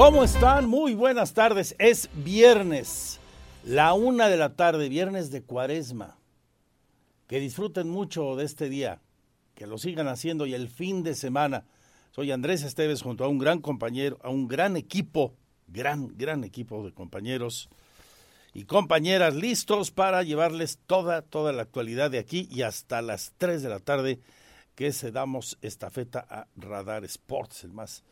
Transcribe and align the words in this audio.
¿Cómo 0.00 0.24
están? 0.24 0.66
Muy 0.66 0.94
buenas 0.94 1.34
tardes. 1.34 1.76
Es 1.78 2.08
viernes, 2.14 3.20
la 3.64 3.92
una 3.92 4.30
de 4.30 4.38
la 4.38 4.56
tarde, 4.56 4.88
viernes 4.88 5.30
de 5.30 5.42
cuaresma. 5.42 6.16
Que 7.26 7.38
disfruten 7.38 7.90
mucho 7.90 8.34
de 8.34 8.46
este 8.46 8.70
día, 8.70 9.02
que 9.54 9.66
lo 9.66 9.76
sigan 9.76 10.08
haciendo 10.08 10.46
y 10.46 10.54
el 10.54 10.70
fin 10.70 11.02
de 11.02 11.14
semana. 11.14 11.66
Soy 12.12 12.32
Andrés 12.32 12.62
Esteves 12.62 13.02
junto 13.02 13.24
a 13.24 13.28
un 13.28 13.36
gran 13.36 13.60
compañero, 13.60 14.18
a 14.22 14.30
un 14.30 14.48
gran 14.48 14.78
equipo, 14.78 15.34
gran, 15.68 16.16
gran 16.16 16.44
equipo 16.44 16.82
de 16.82 16.94
compañeros 16.94 17.68
y 18.54 18.64
compañeras 18.64 19.34
listos 19.34 19.90
para 19.90 20.22
llevarles 20.22 20.78
toda, 20.86 21.20
toda 21.20 21.52
la 21.52 21.60
actualidad 21.60 22.10
de 22.10 22.20
aquí 22.20 22.48
y 22.50 22.62
hasta 22.62 23.02
las 23.02 23.34
3 23.36 23.62
de 23.62 23.68
la 23.68 23.80
tarde 23.80 24.18
que 24.74 24.92
se 24.92 25.12
damos 25.12 25.58
estafeta 25.60 26.26
a 26.26 26.46
Radar 26.56 27.04
Sports, 27.04 27.64
el 27.64 27.74
más 27.74 28.02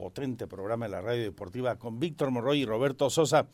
potente 0.00 0.46
programa 0.46 0.86
de 0.86 0.92
la 0.92 1.02
radio 1.02 1.24
deportiva 1.24 1.76
con 1.76 2.00
Víctor 2.00 2.30
Morroy 2.30 2.62
y 2.62 2.64
Roberto 2.64 3.10
Sosa, 3.10 3.48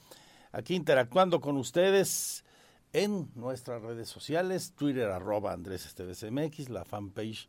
aquí 0.53 0.77
interactuando 0.77 1.41
con 1.41 1.57
ustedes 1.57 2.45
en 2.93 3.33
nuestras 3.35 3.83
redes 3.83 4.09
sociales, 4.09 4.73
Twitter 4.77 5.11
arroba 5.11 5.53
Andrés 5.53 5.87
Esteves 5.87 6.23
MX, 6.23 6.69
la 6.69 6.85
fanpage 6.85 7.49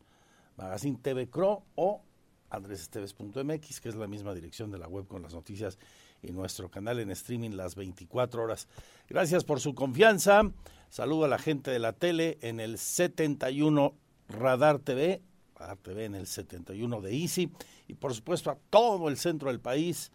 Magazine 0.57 0.97
TV 0.99 1.29
Cro 1.29 1.63
o 1.75 2.01
andresesteves.mx, 2.49 3.81
que 3.81 3.89
es 3.89 3.95
la 3.95 4.07
misma 4.07 4.33
dirección 4.33 4.71
de 4.71 4.79
la 4.79 4.87
web 4.87 5.05
con 5.05 5.21
las 5.21 5.35
noticias 5.35 5.77
y 6.23 6.31
nuestro 6.31 6.71
canal 6.71 6.99
en 6.99 7.11
streaming 7.11 7.51
las 7.51 7.75
24 7.75 8.41
horas. 8.41 8.67
Gracias 9.07 9.43
por 9.43 9.59
su 9.59 9.75
confianza. 9.75 10.41
Saludo 10.89 11.25
a 11.25 11.27
la 11.27 11.37
gente 11.37 11.69
de 11.69 11.77
la 11.77 11.93
tele 11.93 12.39
en 12.41 12.59
el 12.59 12.79
71 12.79 13.93
Radar 14.27 14.79
TV, 14.79 15.21
Radar 15.57 15.77
TV 15.77 16.05
en 16.05 16.15
el 16.15 16.27
71 16.27 17.01
de 17.01 17.15
Easy 17.15 17.51
y 17.87 17.95
por 17.95 18.13
supuesto 18.13 18.51
a 18.51 18.57
todo 18.69 19.09
el 19.09 19.17
centro 19.17 19.49
del 19.49 19.59
país 19.59 20.11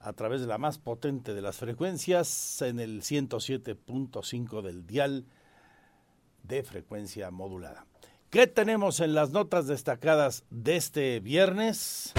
a 0.00 0.12
través 0.12 0.40
de 0.40 0.46
la 0.46 0.58
más 0.58 0.78
potente 0.78 1.34
de 1.34 1.42
las 1.42 1.56
frecuencias 1.56 2.60
en 2.62 2.80
el 2.80 3.02
107.5 3.02 4.62
del 4.62 4.86
dial 4.86 5.24
de 6.42 6.62
frecuencia 6.62 7.30
modulada. 7.30 7.86
¿Qué 8.30 8.46
tenemos 8.46 9.00
en 9.00 9.14
las 9.14 9.30
notas 9.30 9.66
destacadas 9.66 10.44
de 10.50 10.76
este 10.76 11.20
viernes? 11.20 12.12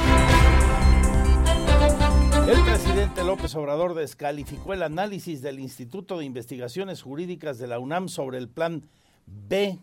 El 2.48 2.64
presidente 2.64 3.26
López 3.26 3.54
Obrador 3.56 3.94
descalificó 3.94 4.74
el 4.74 4.84
análisis 4.84 5.42
del 5.42 5.60
Instituto 5.60 6.18
de 6.18 6.26
Investigaciones 6.26 7.02
Jurídicas 7.02 7.58
de 7.58 7.68
la 7.68 7.78
UNAM 7.78 8.08
sobre 8.08 8.38
el 8.38 8.48
plan 8.48 8.88
B 9.26 9.78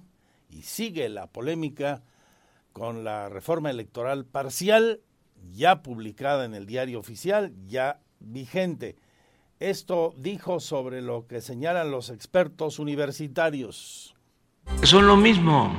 y 0.48 0.62
sigue 0.62 1.10
la 1.10 1.26
polémica 1.26 2.02
con 2.74 3.04
la 3.04 3.28
reforma 3.30 3.70
electoral 3.70 4.26
parcial 4.26 5.00
ya 5.52 5.82
publicada 5.82 6.44
en 6.44 6.54
el 6.54 6.66
diario 6.66 6.98
oficial, 6.98 7.54
ya 7.66 8.00
vigente. 8.18 8.96
Esto 9.60 10.12
dijo 10.18 10.58
sobre 10.58 11.00
lo 11.00 11.26
que 11.26 11.40
señalan 11.40 11.92
los 11.92 12.10
expertos 12.10 12.80
universitarios. 12.80 14.14
Son 14.82 15.06
lo 15.06 15.16
mismo. 15.16 15.72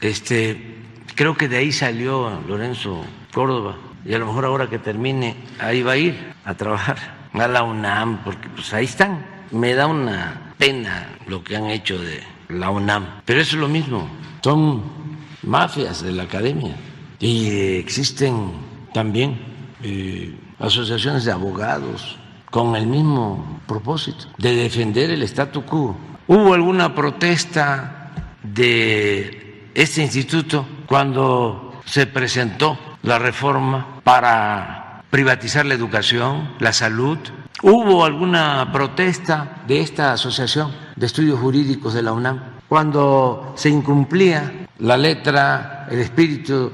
Este, 0.00 0.82
creo 1.14 1.36
que 1.36 1.48
de 1.48 1.58
ahí 1.58 1.70
salió 1.70 2.40
Lorenzo 2.48 3.04
Córdoba 3.32 3.78
y 4.04 4.12
a 4.12 4.18
lo 4.18 4.26
mejor 4.26 4.46
ahora 4.46 4.68
que 4.68 4.80
termine 4.80 5.36
ahí 5.60 5.82
va 5.82 5.92
a 5.92 5.96
ir 5.96 6.34
a 6.44 6.54
trabajar 6.56 6.98
a 7.32 7.46
la 7.46 7.62
UNAM 7.62 8.24
porque 8.24 8.48
pues 8.48 8.74
ahí 8.74 8.86
están. 8.86 9.24
Me 9.52 9.74
da 9.74 9.86
una 9.86 10.54
pena 10.58 11.18
lo 11.28 11.44
que 11.44 11.56
han 11.56 11.66
hecho 11.66 11.98
de 11.98 12.20
la 12.48 12.70
UNAM, 12.70 13.22
pero 13.24 13.40
eso 13.40 13.54
es 13.54 13.60
lo 13.60 13.68
mismo. 13.68 14.08
Son 14.42 14.99
mafias 15.42 16.02
de 16.02 16.12
la 16.12 16.24
academia 16.24 16.76
y 17.18 17.76
existen 17.76 18.52
también 18.92 19.38
eh, 19.82 20.34
asociaciones 20.58 21.24
de 21.24 21.32
abogados 21.32 22.18
con 22.50 22.76
el 22.76 22.86
mismo 22.86 23.60
propósito 23.66 24.26
de 24.38 24.54
defender 24.54 25.10
el 25.10 25.22
statu 25.22 25.64
quo. 25.64 25.96
¿Hubo 26.26 26.54
alguna 26.54 26.94
protesta 26.94 28.12
de 28.42 29.70
este 29.74 30.02
instituto 30.02 30.66
cuando 30.86 31.80
se 31.84 32.06
presentó 32.06 32.78
la 33.02 33.18
reforma 33.18 34.00
para 34.04 35.02
privatizar 35.10 35.66
la 35.66 35.74
educación, 35.74 36.54
la 36.58 36.72
salud? 36.72 37.18
¿Hubo 37.62 38.04
alguna 38.04 38.70
protesta 38.72 39.62
de 39.66 39.80
esta 39.80 40.12
Asociación 40.12 40.72
de 40.96 41.06
Estudios 41.06 41.38
Jurídicos 41.38 41.94
de 41.94 42.02
la 42.02 42.12
UNAM 42.12 42.40
cuando 42.68 43.52
se 43.56 43.68
incumplía 43.68 44.68
la 44.80 44.96
letra, 44.96 45.86
el 45.90 46.00
espíritu 46.00 46.72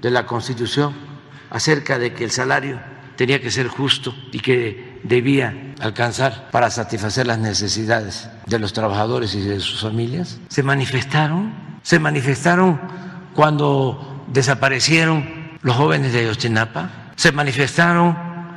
de 0.00 0.10
la 0.10 0.26
Constitución 0.26 0.94
acerca 1.50 1.98
de 1.98 2.12
que 2.12 2.24
el 2.24 2.30
salario 2.30 2.78
tenía 3.16 3.40
que 3.40 3.50
ser 3.50 3.68
justo 3.68 4.14
y 4.32 4.40
que 4.40 5.00
debía 5.02 5.74
alcanzar 5.80 6.50
para 6.50 6.70
satisfacer 6.70 7.26
las 7.26 7.38
necesidades 7.38 8.28
de 8.46 8.58
los 8.58 8.72
trabajadores 8.72 9.34
y 9.34 9.40
de 9.40 9.60
sus 9.60 9.80
familias? 9.80 10.38
Se 10.48 10.62
manifestaron, 10.62 11.54
se 11.82 11.98
manifestaron 11.98 12.80
cuando 13.34 14.24
desaparecieron 14.28 15.52
los 15.62 15.76
jóvenes 15.76 16.12
de 16.12 16.20
Ayotzinapa, 16.20 17.12
se 17.16 17.32
manifestaron 17.32 18.16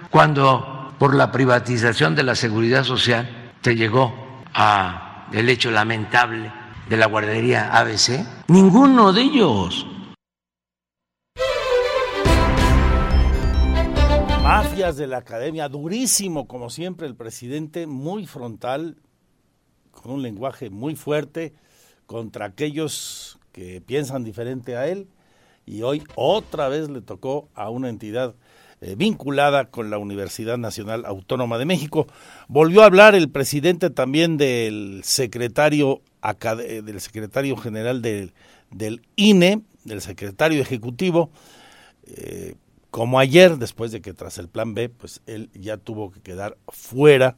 cuando 0.09 0.93
por 0.97 1.15
la 1.15 1.31
privatización 1.31 2.15
de 2.15 2.23
la 2.23 2.35
seguridad 2.35 2.83
social 2.83 3.51
se 3.61 3.75
llegó 3.75 4.43
a 4.53 5.27
el 5.31 5.47
hecho 5.49 5.71
lamentable 5.71 6.51
de 6.89 6.97
la 6.97 7.05
guardería 7.05 7.77
ABC? 7.77 8.25
Ninguno 8.47 9.13
de 9.13 9.21
ellos. 9.21 9.85
Mafias 14.41 14.97
de 14.97 15.05
la 15.05 15.17
academia, 15.17 15.69
durísimo 15.69 16.47
como 16.47 16.71
siempre 16.71 17.05
el 17.05 17.15
presidente, 17.15 17.85
muy 17.85 18.25
frontal, 18.25 18.97
con 19.91 20.13
un 20.13 20.23
lenguaje 20.23 20.71
muy 20.71 20.95
fuerte 20.95 21.53
contra 22.07 22.45
aquellos 22.45 23.37
que 23.51 23.81
piensan 23.81 24.23
diferente 24.23 24.75
a 24.75 24.87
él 24.87 25.07
y 25.67 25.83
hoy 25.83 26.01
otra 26.15 26.67
vez 26.69 26.89
le 26.89 27.01
tocó 27.01 27.49
a 27.53 27.69
una 27.69 27.89
entidad 27.89 28.33
eh, 28.81 28.95
vinculada 28.97 29.65
con 29.65 29.91
la 29.91 29.99
Universidad 29.99 30.57
Nacional 30.57 31.05
Autónoma 31.05 31.59
de 31.59 31.65
México. 31.65 32.07
Volvió 32.47 32.81
a 32.81 32.85
hablar 32.85 33.13
el 33.13 33.29
presidente 33.29 33.89
también 33.89 34.37
del 34.37 35.01
secretario, 35.03 36.01
del 36.21 37.01
secretario 37.01 37.55
general 37.57 38.01
del, 38.01 38.33
del 38.71 39.01
INE, 39.15 39.61
del 39.83 40.01
secretario 40.01 40.61
ejecutivo, 40.61 41.31
eh, 42.05 42.55
como 42.91 43.19
ayer, 43.19 43.57
después 43.57 43.91
de 43.91 44.01
que 44.01 44.13
tras 44.13 44.37
el 44.37 44.49
plan 44.49 44.73
B, 44.73 44.89
pues 44.89 45.21
él 45.27 45.49
ya 45.53 45.77
tuvo 45.77 46.11
que 46.11 46.21
quedar 46.21 46.57
fuera, 46.69 47.37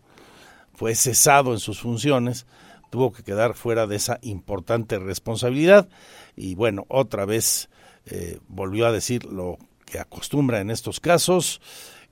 fue 0.74 0.96
cesado 0.96 1.52
en 1.54 1.60
sus 1.60 1.82
funciones, 1.82 2.46
tuvo 2.90 3.12
que 3.12 3.24
quedar 3.24 3.54
fuera 3.54 3.86
de 3.86 3.98
esa 3.98 4.20
importante 4.22 4.98
responsabilidad. 4.98 5.90
Y 6.36 6.56
bueno, 6.56 6.86
otra 6.88 7.26
vez 7.26 7.70
eh, 8.06 8.40
volvió 8.48 8.88
a 8.88 8.92
decir 8.92 9.26
lo 9.26 9.58
que 9.86 10.00
acostumbra 10.00 10.62
en 10.62 10.72
estos 10.72 11.00
casos, 11.00 11.62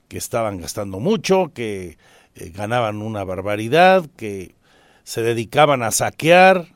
que 0.09 0.17
estaban 0.17 0.59
gastando 0.59 0.99
mucho, 0.99 1.51
que 1.53 1.97
eh, 2.35 2.49
ganaban 2.53 3.01
una 3.01 3.23
barbaridad, 3.23 4.05
que 4.17 4.55
se 5.09 5.23
dedicaban 5.23 5.81
a 5.81 5.89
saquear 5.89 6.67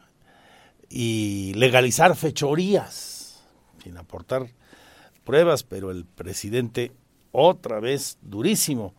y 0.90 1.54
legalizar 1.54 2.16
fechorías, 2.16 3.44
sin 3.84 3.96
aportar 3.96 4.48
pruebas, 5.24 5.62
pero 5.62 5.92
el 5.92 6.06
presidente 6.06 6.94
otra 7.32 7.80
vez 7.80 8.18
durísimo 8.24 8.96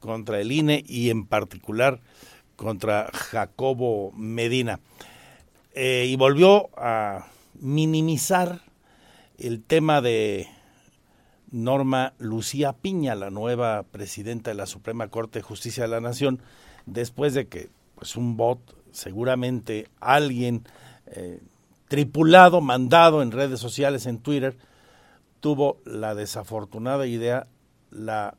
contra 0.00 0.40
el 0.40 0.50
INE 0.50 0.82
y 0.88 1.10
en 1.10 1.24
particular 1.24 2.00
contra 2.56 3.12
Jacobo 3.12 4.10
Medina. 4.10 4.80
Eh, 5.72 6.06
y 6.08 6.16
volvió 6.16 6.70
a 6.76 7.28
minimizar 7.60 8.62
el 9.38 9.62
tema 9.62 10.00
de 10.00 10.48
Norma 11.52 12.14
Lucía 12.18 12.72
Piña, 12.72 13.14
la 13.14 13.30
nueva 13.30 13.84
presidenta 13.84 14.50
de 14.50 14.56
la 14.56 14.66
Suprema 14.66 15.06
Corte 15.06 15.38
de 15.38 15.44
Justicia 15.44 15.84
de 15.84 15.90
la 15.90 16.00
Nación, 16.00 16.42
después 16.86 17.34
de 17.34 17.46
que 17.46 17.68
pues 17.94 18.16
un 18.16 18.36
bot, 18.36 18.76
seguramente 18.92 19.88
alguien 20.00 20.64
eh, 21.06 21.40
tripulado, 21.88 22.60
mandado 22.60 23.22
en 23.22 23.32
redes 23.32 23.60
sociales, 23.60 24.06
en 24.06 24.18
Twitter, 24.18 24.56
tuvo 25.40 25.78
la 25.84 26.14
desafortunada 26.14 27.06
idea, 27.06 27.46
la 27.90 28.36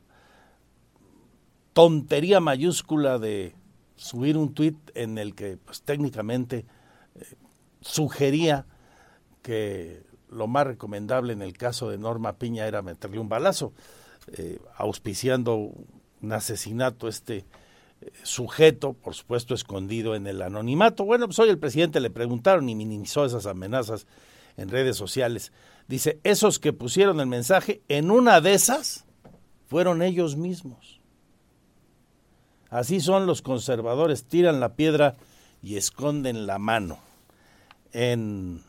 tontería 1.72 2.40
mayúscula 2.40 3.18
de 3.18 3.54
subir 3.96 4.36
un 4.36 4.54
tweet 4.54 4.76
en 4.94 5.18
el 5.18 5.34
que 5.34 5.56
pues 5.56 5.82
técnicamente 5.82 6.66
eh, 7.14 7.24
sugería 7.80 8.66
que 9.42 10.02
lo 10.28 10.46
más 10.46 10.66
recomendable 10.66 11.32
en 11.32 11.42
el 11.42 11.56
caso 11.56 11.88
de 11.88 11.98
Norma 11.98 12.38
Piña 12.38 12.66
era 12.66 12.82
meterle 12.82 13.20
un 13.20 13.28
balazo, 13.28 13.72
eh, 14.36 14.58
auspiciando 14.76 15.54
un 15.54 16.32
asesinato 16.32 17.08
este 17.08 17.44
sujeto, 18.22 18.92
por 18.92 19.14
supuesto 19.14 19.54
escondido 19.54 20.14
en 20.14 20.26
el 20.26 20.42
anonimato. 20.42 21.04
Bueno, 21.04 21.26
pues 21.26 21.38
hoy 21.38 21.48
el 21.48 21.58
presidente 21.58 22.00
le 22.00 22.10
preguntaron 22.10 22.68
y 22.68 22.74
minimizó 22.74 23.24
esas 23.24 23.46
amenazas 23.46 24.06
en 24.56 24.68
redes 24.68 24.96
sociales. 24.96 25.52
Dice, 25.88 26.18
esos 26.24 26.58
que 26.58 26.72
pusieron 26.72 27.20
el 27.20 27.26
mensaje, 27.26 27.82
en 27.88 28.10
una 28.10 28.40
de 28.40 28.54
esas 28.54 29.04
fueron 29.68 30.02
ellos 30.02 30.36
mismos. 30.36 31.00
Así 32.70 33.00
son 33.00 33.26
los 33.26 33.42
conservadores, 33.42 34.24
tiran 34.24 34.60
la 34.60 34.74
piedra 34.74 35.16
y 35.62 35.76
esconden 35.76 36.46
la 36.46 36.58
mano 36.58 36.98
en, 37.92 38.62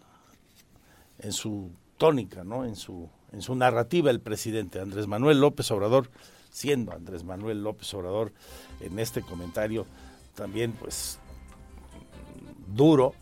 en 1.19 1.33
su 1.33 1.71
tónica, 1.97 2.43
¿no? 2.43 2.65
en, 2.65 2.75
su, 2.75 3.09
en 3.31 3.41
su 3.41 3.55
narrativa 3.55 4.11
el 4.11 4.19
presidente 4.21 4.79
Andrés 4.79 5.07
Manuel 5.07 5.41
López 5.41 5.69
Obrador, 5.71 6.09
siendo 6.51 6.91
Andrés 6.93 7.23
Manuel 7.23 7.63
López 7.63 7.93
Obrador 7.93 8.31
en 8.79 8.99
este 8.99 9.21
comentario 9.21 9.85
también 10.35 10.71
pues 10.73 11.19
duro 12.67 13.13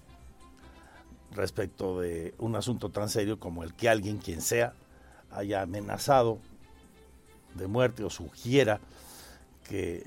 respecto 1.32 2.00
de 2.00 2.34
un 2.40 2.56
asunto 2.56 2.90
tan 2.90 3.10
serio 3.10 3.40
como 3.40 3.64
el 3.64 3.74
que 3.74 3.90
alguien, 3.90 4.18
quien 4.18 4.42
sea, 4.42 4.74
haya 5.32 5.62
amenazado 5.62 6.40
de 7.56 7.68
muerte 7.68 8.04
o 8.04 8.10
sugiera 8.10 8.80
que 9.68 10.06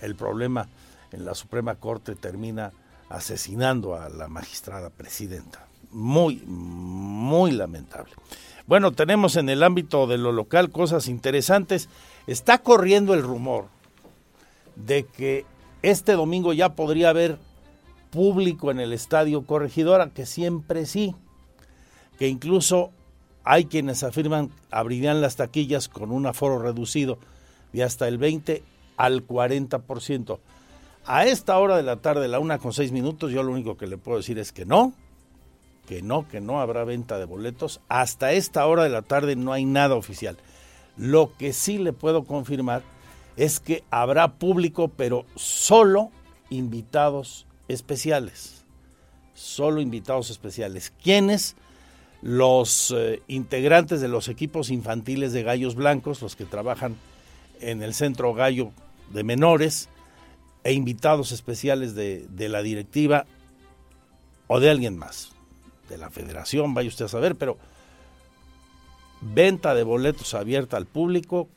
el 0.00 0.14
problema 0.14 0.68
en 1.10 1.24
la 1.24 1.34
Suprema 1.34 1.74
Corte 1.76 2.14
termina 2.14 2.72
asesinando 3.08 3.94
a 3.94 4.08
la 4.08 4.28
magistrada 4.28 4.90
presidenta. 4.90 5.66
Muy, 5.90 6.42
muy 6.46 7.50
lamentable. 7.50 8.12
Bueno, 8.66 8.92
tenemos 8.92 9.36
en 9.36 9.48
el 9.48 9.62
ámbito 9.62 10.06
de 10.06 10.18
lo 10.18 10.32
local 10.32 10.70
cosas 10.70 11.08
interesantes. 11.08 11.88
Está 12.26 12.58
corriendo 12.58 13.14
el 13.14 13.22
rumor 13.22 13.66
de 14.76 15.04
que 15.04 15.44
este 15.82 16.12
domingo 16.12 16.52
ya 16.52 16.74
podría 16.74 17.10
haber 17.10 17.38
público 18.10 18.70
en 18.70 18.78
el 18.78 18.92
estadio 18.92 19.44
Corregidora, 19.44 20.10
que 20.10 20.26
siempre 20.26 20.86
sí, 20.86 21.14
que 22.18 22.28
incluso 22.28 22.90
hay 23.42 23.64
quienes 23.64 24.04
afirman 24.04 24.50
abrirían 24.70 25.20
las 25.20 25.36
taquillas 25.36 25.88
con 25.88 26.12
un 26.12 26.26
aforo 26.26 26.60
reducido 26.60 27.18
de 27.72 27.82
hasta 27.82 28.06
el 28.06 28.18
20 28.18 28.62
al 28.96 29.26
40%. 29.26 30.38
A 31.04 31.26
esta 31.26 31.58
hora 31.58 31.76
de 31.76 31.82
la 31.82 31.96
tarde, 31.96 32.28
la 32.28 32.38
una 32.38 32.58
con 32.58 32.72
seis 32.72 32.92
minutos, 32.92 33.32
yo 33.32 33.42
lo 33.42 33.50
único 33.50 33.76
que 33.76 33.88
le 33.88 33.98
puedo 33.98 34.18
decir 34.18 34.38
es 34.38 34.52
que 34.52 34.64
no, 34.64 34.92
que 35.86 36.02
no, 36.02 36.28
que 36.28 36.40
no 36.40 36.60
habrá 36.60 36.84
venta 36.84 37.18
de 37.18 37.24
boletos. 37.24 37.80
Hasta 37.88 38.32
esta 38.32 38.66
hora 38.66 38.84
de 38.84 38.90
la 38.90 39.02
tarde 39.02 39.36
no 39.36 39.52
hay 39.52 39.64
nada 39.64 39.94
oficial. 39.94 40.36
Lo 40.96 41.32
que 41.36 41.52
sí 41.52 41.78
le 41.78 41.92
puedo 41.92 42.24
confirmar 42.24 42.82
es 43.36 43.60
que 43.60 43.82
habrá 43.90 44.34
público, 44.34 44.88
pero 44.88 45.24
solo 45.34 46.10
invitados 46.50 47.46
especiales. 47.68 48.64
Solo 49.34 49.80
invitados 49.80 50.30
especiales. 50.30 50.92
¿Quiénes? 51.02 51.56
Los 52.20 52.94
eh, 52.96 53.22
integrantes 53.26 54.00
de 54.00 54.08
los 54.08 54.28
equipos 54.28 54.70
infantiles 54.70 55.32
de 55.32 55.42
Gallos 55.42 55.74
Blancos, 55.74 56.22
los 56.22 56.36
que 56.36 56.44
trabajan 56.44 56.96
en 57.60 57.82
el 57.82 57.94
Centro 57.94 58.34
Gallo 58.34 58.70
de 59.12 59.24
Menores, 59.24 59.88
e 60.64 60.72
invitados 60.72 61.32
especiales 61.32 61.94
de, 61.94 62.26
de 62.28 62.48
la 62.48 62.62
directiva 62.62 63.26
o 64.46 64.60
de 64.60 64.70
alguien 64.70 64.96
más, 64.96 65.32
de 65.88 65.98
la 65.98 66.10
federación, 66.10 66.74
vaya 66.74 66.88
usted 66.88 67.06
a 67.06 67.08
saber, 67.08 67.36
pero 67.36 67.58
venta 69.20 69.74
de 69.74 69.82
boletos 69.84 70.34
abierta 70.34 70.76
al 70.76 70.86
público 70.86 71.48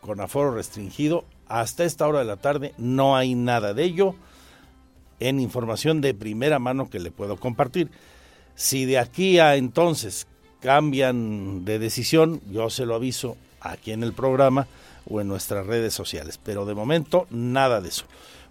con 0.00 0.20
aforo 0.20 0.54
restringido. 0.54 1.24
Hasta 1.46 1.84
esta 1.84 2.06
hora 2.06 2.20
de 2.20 2.24
la 2.24 2.36
tarde 2.36 2.74
no 2.78 3.16
hay 3.16 3.34
nada 3.34 3.74
de 3.74 3.84
ello 3.84 4.14
en 5.20 5.40
información 5.40 6.00
de 6.00 6.14
primera 6.14 6.58
mano 6.58 6.90
que 6.90 6.98
le 6.98 7.10
puedo 7.10 7.36
compartir. 7.36 7.90
Si 8.54 8.84
de 8.84 8.98
aquí 8.98 9.38
a 9.38 9.56
entonces 9.56 10.26
cambian 10.60 11.64
de 11.64 11.78
decisión, 11.78 12.40
yo 12.50 12.70
se 12.70 12.86
lo 12.86 12.94
aviso 12.94 13.36
aquí 13.60 13.92
en 13.92 14.02
el 14.02 14.12
programa 14.12 14.66
o 15.08 15.20
en 15.20 15.28
nuestras 15.28 15.66
redes 15.66 15.92
sociales. 15.92 16.38
Pero 16.42 16.64
de 16.64 16.74
momento, 16.74 17.26
nada 17.30 17.80
de 17.80 17.88
eso. 17.88 18.06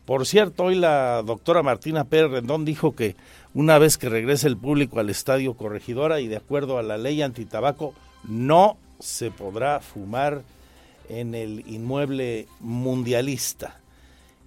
Por 0.06 0.26
cierto, 0.26 0.66
hoy 0.66 0.76
la 0.76 1.22
doctora 1.24 1.64
Martina 1.64 2.04
Pérez 2.04 2.32
Rendón 2.32 2.66
dijo 2.66 2.94
que 2.94 3.16
una 3.54 3.78
vez 3.78 3.98
que 3.98 4.10
regrese 4.10 4.48
el 4.48 4.58
público 4.58 5.00
al 5.00 5.10
estadio 5.10 5.54
Corregidora 5.56 6.20
y 6.20 6.28
de 6.28 6.38
acuerdo 6.38 6.78
a 6.78 6.84
la 6.84 6.98
ley 6.98 7.22
antitabaco, 7.22 7.94
no 8.24 8.78
se 9.00 9.32
podrá 9.32 9.80
fumar 9.80 10.44
en 11.10 11.36
el 11.36 11.64
inmueble 11.68 12.48
mundialista, 12.60 13.80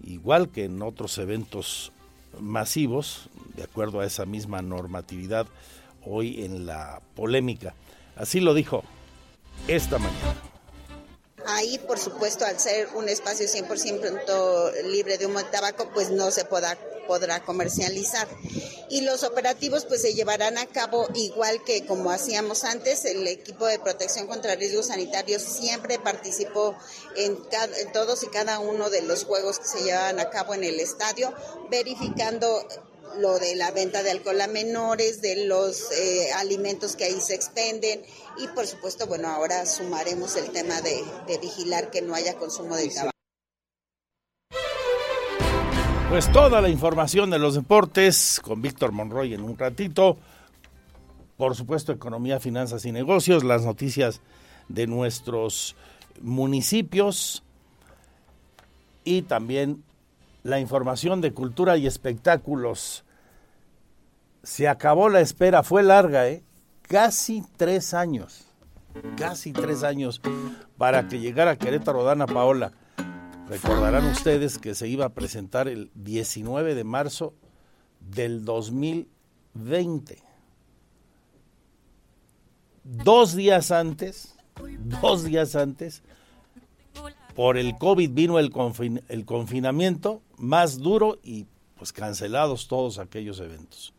igual 0.02 0.48
que 0.48 0.64
en 0.64 0.82
otros 0.82 1.18
eventos 1.18 1.92
masivos, 2.40 3.28
de 3.54 3.62
acuerdo 3.62 4.00
a 4.00 4.06
esa 4.06 4.26
misma 4.26 4.62
normatividad 4.62 5.46
hoy 6.04 6.44
en 6.44 6.66
la 6.66 7.00
polémica. 7.14 7.74
Así 8.16 8.40
lo 8.40 8.54
dijo 8.54 8.82
esta 9.68 9.98
mañana. 9.98 10.55
Ahí, 11.46 11.78
por 11.78 11.98
supuesto, 11.98 12.44
al 12.44 12.58
ser 12.58 12.88
un 12.94 13.08
espacio 13.08 13.46
100% 13.46 14.82
libre 14.84 15.16
de 15.16 15.26
humo 15.26 15.38
de 15.38 15.44
tabaco, 15.44 15.88
pues 15.94 16.10
no 16.10 16.30
se 16.30 16.44
podrá, 16.44 16.76
podrá 17.06 17.42
comercializar. 17.44 18.26
Y 18.88 19.00
los 19.00 19.24
operativos 19.24 19.84
pues 19.84 20.02
se 20.02 20.14
llevarán 20.14 20.58
a 20.58 20.66
cabo 20.66 21.08
igual 21.14 21.62
que 21.64 21.86
como 21.86 22.10
hacíamos 22.10 22.64
antes. 22.64 23.04
El 23.04 23.26
equipo 23.26 23.66
de 23.66 23.78
protección 23.78 24.26
contra 24.26 24.54
riesgos 24.54 24.86
sanitarios 24.86 25.42
siempre 25.42 25.98
participó 25.98 26.76
en, 27.16 27.38
en 27.78 27.92
todos 27.92 28.22
y 28.22 28.28
cada 28.28 28.58
uno 28.60 28.90
de 28.90 29.02
los 29.02 29.24
juegos 29.24 29.58
que 29.58 29.66
se 29.66 29.84
llevaban 29.84 30.20
a 30.20 30.30
cabo 30.30 30.54
en 30.54 30.64
el 30.64 30.78
estadio, 30.78 31.32
verificando 31.70 32.66
lo 33.18 33.38
de 33.38 33.56
la 33.56 33.70
venta 33.70 34.02
de 34.02 34.10
alcohol 34.10 34.40
a 34.40 34.46
menores, 34.46 35.20
de 35.22 35.46
los 35.46 35.90
eh, 35.92 36.32
alimentos 36.34 36.96
que 36.96 37.04
ahí 37.04 37.20
se 37.20 37.34
expenden 37.34 38.02
y 38.38 38.48
por 38.48 38.66
supuesto, 38.66 39.06
bueno, 39.06 39.28
ahora 39.28 39.64
sumaremos 39.66 40.36
el 40.36 40.50
tema 40.50 40.80
de, 40.80 41.02
de 41.26 41.38
vigilar 41.38 41.90
que 41.90 42.02
no 42.02 42.14
haya 42.14 42.34
consumo 42.34 42.76
de 42.76 42.88
tabaco. 42.88 43.10
Pues 46.08 46.30
toda 46.32 46.60
la 46.60 46.68
información 46.68 47.30
de 47.30 47.38
los 47.38 47.54
deportes 47.54 48.40
con 48.42 48.62
Víctor 48.62 48.92
Monroy 48.92 49.34
en 49.34 49.42
un 49.42 49.58
ratito. 49.58 50.16
Por 51.36 51.54
supuesto, 51.54 51.92
economía, 51.92 52.40
finanzas 52.40 52.84
y 52.86 52.92
negocios, 52.92 53.44
las 53.44 53.64
noticias 53.64 54.20
de 54.68 54.86
nuestros 54.86 55.74
municipios 56.22 57.42
y 59.04 59.22
también 59.22 59.82
la 60.46 60.60
información 60.60 61.20
de 61.20 61.32
cultura 61.32 61.76
y 61.76 61.86
espectáculos. 61.86 63.04
Se 64.42 64.68
acabó 64.68 65.08
la 65.08 65.20
espera, 65.20 65.62
fue 65.64 65.82
larga, 65.82 66.28
¿eh? 66.28 66.44
Casi 66.82 67.42
tres 67.56 67.94
años, 67.94 68.46
casi 69.16 69.52
tres 69.52 69.82
años 69.82 70.20
para 70.78 71.08
que 71.08 71.18
llegara 71.18 71.52
a 71.52 71.56
Querétaro 71.56 72.04
Dana 72.04 72.26
Paola. 72.26 72.72
Recordarán 73.48 74.06
ustedes 74.06 74.58
que 74.58 74.76
se 74.76 74.86
iba 74.86 75.06
a 75.06 75.14
presentar 75.14 75.66
el 75.66 75.90
19 75.94 76.76
de 76.76 76.84
marzo 76.84 77.34
del 77.98 78.44
2020. 78.44 80.22
Dos 82.84 83.34
días 83.34 83.72
antes, 83.72 84.36
dos 85.00 85.24
días 85.24 85.56
antes, 85.56 86.04
por 87.36 87.58
el 87.58 87.76
COVID 87.76 88.10
vino 88.12 88.38
el, 88.38 88.50
confinamiento 88.50 90.22
más 90.38 90.78
duro 90.78 91.18
y 91.22 91.44
pues 91.76 91.92
cancelados 91.92 92.66
todos 92.66 92.98
aquellos 92.98 93.40
eventos, 93.40 93.92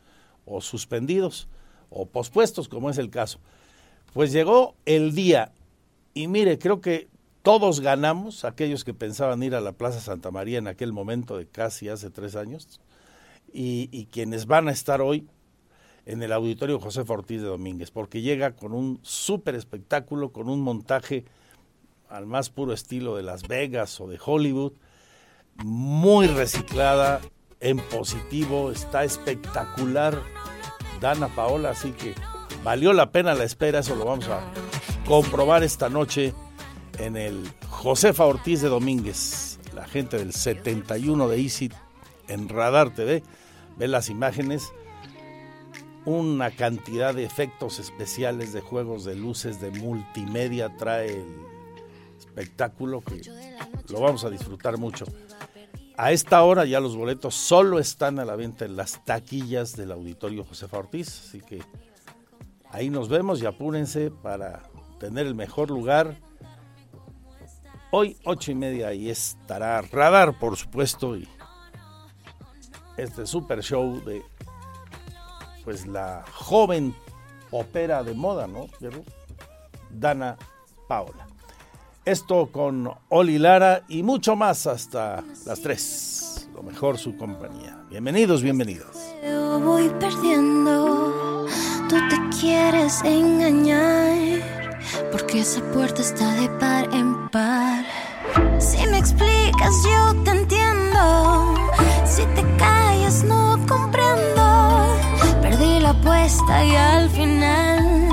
o 0.47 0.59
suspendidos, 0.59 1.47
o 1.91 2.07
pospuestos, 2.07 2.67
como 2.67 2.89
es 2.89 2.97
el 2.97 3.11
caso. 3.11 3.39
Pues 4.11 4.31
llegó 4.31 4.73
el 4.85 5.13
día, 5.13 5.51
y 6.15 6.27
mire, 6.27 6.57
creo 6.57 6.81
que 6.81 7.09
todos 7.43 7.79
ganamos, 7.79 8.43
aquellos 8.43 8.83
que 8.83 8.95
pensaban 8.95 9.43
ir 9.43 9.53
a 9.53 9.61
la 9.61 9.73
Plaza 9.73 9.99
Santa 9.99 10.31
María 10.31 10.57
en 10.57 10.67
aquel 10.67 10.91
momento 10.91 11.37
de 11.37 11.45
casi 11.45 11.89
hace 11.89 12.09
tres 12.09 12.35
años, 12.35 12.81
y, 13.53 13.87
y 13.91 14.05
quienes 14.05 14.47
van 14.47 14.67
a 14.67 14.71
estar 14.71 14.99
hoy 14.99 15.27
en 16.07 16.23
el 16.23 16.33
Auditorio 16.33 16.79
José 16.79 17.03
Ortiz 17.07 17.41
de 17.43 17.47
Domínguez, 17.47 17.91
porque 17.91 18.21
llega 18.21 18.55
con 18.55 18.73
un 18.73 18.99
súper 19.03 19.53
espectáculo, 19.53 20.31
con 20.31 20.49
un 20.49 20.61
montaje 20.61 21.25
al 22.09 22.25
más 22.25 22.49
puro 22.49 22.73
estilo 22.73 23.15
de 23.15 23.23
Las 23.23 23.47
Vegas 23.47 23.99
o 23.99 24.07
de 24.07 24.19
Hollywood, 24.23 24.73
muy 25.63 26.27
reciclada, 26.27 27.21
en 27.59 27.79
positivo, 27.79 28.71
está 28.71 29.03
espectacular 29.03 30.21
Dana 31.01 31.27
Paola, 31.27 31.71
así 31.71 31.91
que 31.91 32.13
valió 32.63 32.93
la 32.93 33.11
pena 33.11 33.33
la 33.33 33.43
espera, 33.43 33.79
eso 33.79 33.95
lo 33.95 34.05
vamos 34.05 34.27
a 34.27 34.41
comprobar 35.07 35.63
esta 35.63 35.89
noche 35.89 36.33
en 36.99 37.17
el 37.17 37.49
Josefa 37.69 38.25
Ortiz 38.25 38.61
de 38.61 38.69
Domínguez, 38.69 39.59
la 39.73 39.87
gente 39.87 40.17
del 40.17 40.33
71 40.33 41.27
de 41.27 41.41
Easy 41.41 41.71
en 42.27 42.49
Radar 42.49 42.93
TV, 42.93 43.23
ve 43.77 43.87
las 43.87 44.09
imágenes, 44.09 44.71
una 46.05 46.51
cantidad 46.51 47.13
de 47.13 47.23
efectos 47.25 47.79
especiales 47.79 48.53
de 48.53 48.61
juegos 48.61 49.03
de 49.03 49.15
luces, 49.15 49.59
de 49.59 49.71
multimedia, 49.71 50.75
trae 50.77 51.09
el 51.09 51.46
espectáculo 52.37 53.01
que 53.01 53.21
lo 53.89 53.99
vamos 53.99 54.23
a 54.23 54.29
disfrutar 54.29 54.77
mucho. 54.77 55.05
A 55.97 56.11
esta 56.11 56.43
hora 56.43 56.65
ya 56.65 56.79
los 56.79 56.95
boletos 56.95 57.33
solo 57.33 57.79
están 57.79 58.19
a 58.19 58.25
la 58.25 58.35
venta 58.35 58.65
en 58.65 58.75
las 58.75 59.03
taquillas 59.03 59.75
del 59.75 59.91
auditorio 59.91 60.43
Josefa 60.43 60.77
Ortiz, 60.77 61.07
así 61.07 61.41
que 61.41 61.63
ahí 62.69 62.91
nos 62.91 63.09
vemos 63.09 63.41
y 63.41 63.47
apúrense 63.47 64.11
para 64.11 64.61
tener 64.99 65.25
el 65.25 65.33
mejor 65.33 65.71
lugar. 65.71 66.19
Hoy 67.89 68.17
ocho 68.25 68.51
y 68.51 68.55
media 68.55 68.93
y 68.93 69.09
estará 69.09 69.81
Radar, 69.81 70.37
por 70.37 70.55
supuesto, 70.55 71.17
y 71.17 71.27
este 72.97 73.25
super 73.25 73.63
show 73.63 74.03
de 74.03 74.21
pues 75.63 75.87
la 75.87 76.23
joven 76.31 76.95
ópera 77.49 78.03
de 78.03 78.13
moda, 78.13 78.45
¿no? 78.45 78.67
Dana 79.89 80.37
Paola. 80.87 81.26
Esto 82.07 82.47
con 82.53 82.89
Oli 83.09 83.37
Lara 83.37 83.83
y 83.89 84.01
mucho 84.01 84.37
más 84.37 84.65
hasta 84.65 85.25
las 85.45 85.59
3. 85.59 86.51
Lo 86.55 86.63
mejor 86.63 86.97
su 86.97 87.17
compañía. 87.17 87.83
Bienvenidos, 87.89 88.41
bienvenidos. 88.41 88.95
Voy 89.61 89.89
perdiendo, 89.99 91.45
tú 91.89 91.95
te 92.09 92.37
quieres 92.39 93.01
engañar, 93.03 94.41
porque 95.11 95.41
esa 95.41 95.61
puerta 95.73 96.01
está 96.01 96.33
de 96.35 96.47
par 96.51 96.87
en 96.93 97.27
par. 97.27 97.83
Si 98.59 98.87
me 98.87 98.99
explicas, 98.99 99.75
yo 99.83 100.23
te 100.23 100.31
entiendo. 100.31 101.55
Si 102.05 102.21
te 102.21 102.41
callas, 102.57 103.25
no 103.25 103.59
comprendo. 103.67 104.95
Perdí 105.41 105.81
la 105.81 105.89
apuesta 105.89 106.63
y 106.63 106.73
al 106.73 107.09
final, 107.09 108.09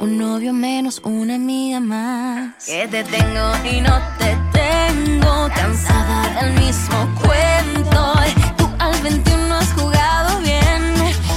un 0.00 0.18
novio 0.18 0.52
menos, 0.52 1.00
una 1.04 1.34
amiga 1.34 1.80
más. 1.80 2.64
Que 2.64 2.88
te 2.88 3.04
tengo 3.04 3.52
y 3.70 3.80
no 3.80 3.98
te 4.18 4.36
tengo. 4.52 5.48
Cansada 5.54 6.40
del 6.42 6.52
mismo 6.54 7.14
cuento. 7.22 8.14
Tú 8.56 8.68
al 8.78 9.00
21 9.02 9.54
has 9.54 9.72
jugado 9.72 10.40
bien. 10.40 10.94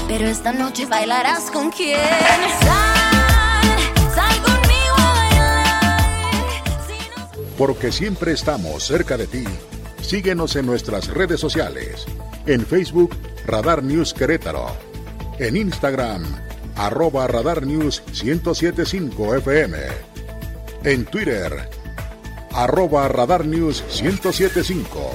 Pero 0.08 0.28
esta 0.28 0.52
noche 0.54 0.86
bailarás 0.86 1.52
con 1.52 1.72
quién. 1.72 2.00
Sal, 2.62 4.14
sal 4.16 4.42
conmigo 4.42 4.96
a 4.98 5.14
bailar. 5.14 6.64
Si 6.88 7.10
no- 7.10 7.56
Porque 7.58 7.92
siempre 7.92 8.32
estamos 8.34 8.84
cerca 8.86 9.18
de 9.18 9.28
ti. 9.28 9.44
Síguenos 10.02 10.56
en 10.56 10.66
nuestras 10.66 11.08
redes 11.08 11.40
sociales. 11.40 12.06
En 12.46 12.66
Facebook, 12.66 13.16
Radar 13.46 13.84
News 13.84 14.14
Querétaro. 14.14 14.68
En 15.40 15.58
Instagram, 15.58 16.24
arroba 16.76 17.28
Radar 17.28 17.66
News 17.66 18.04
1075 18.24 19.36
FM. 19.36 19.78
En 20.84 21.06
Twitter, 21.06 21.70
arroba 22.52 23.08
Radar 23.08 23.46
News 23.46 23.84
1075. 24.02 25.12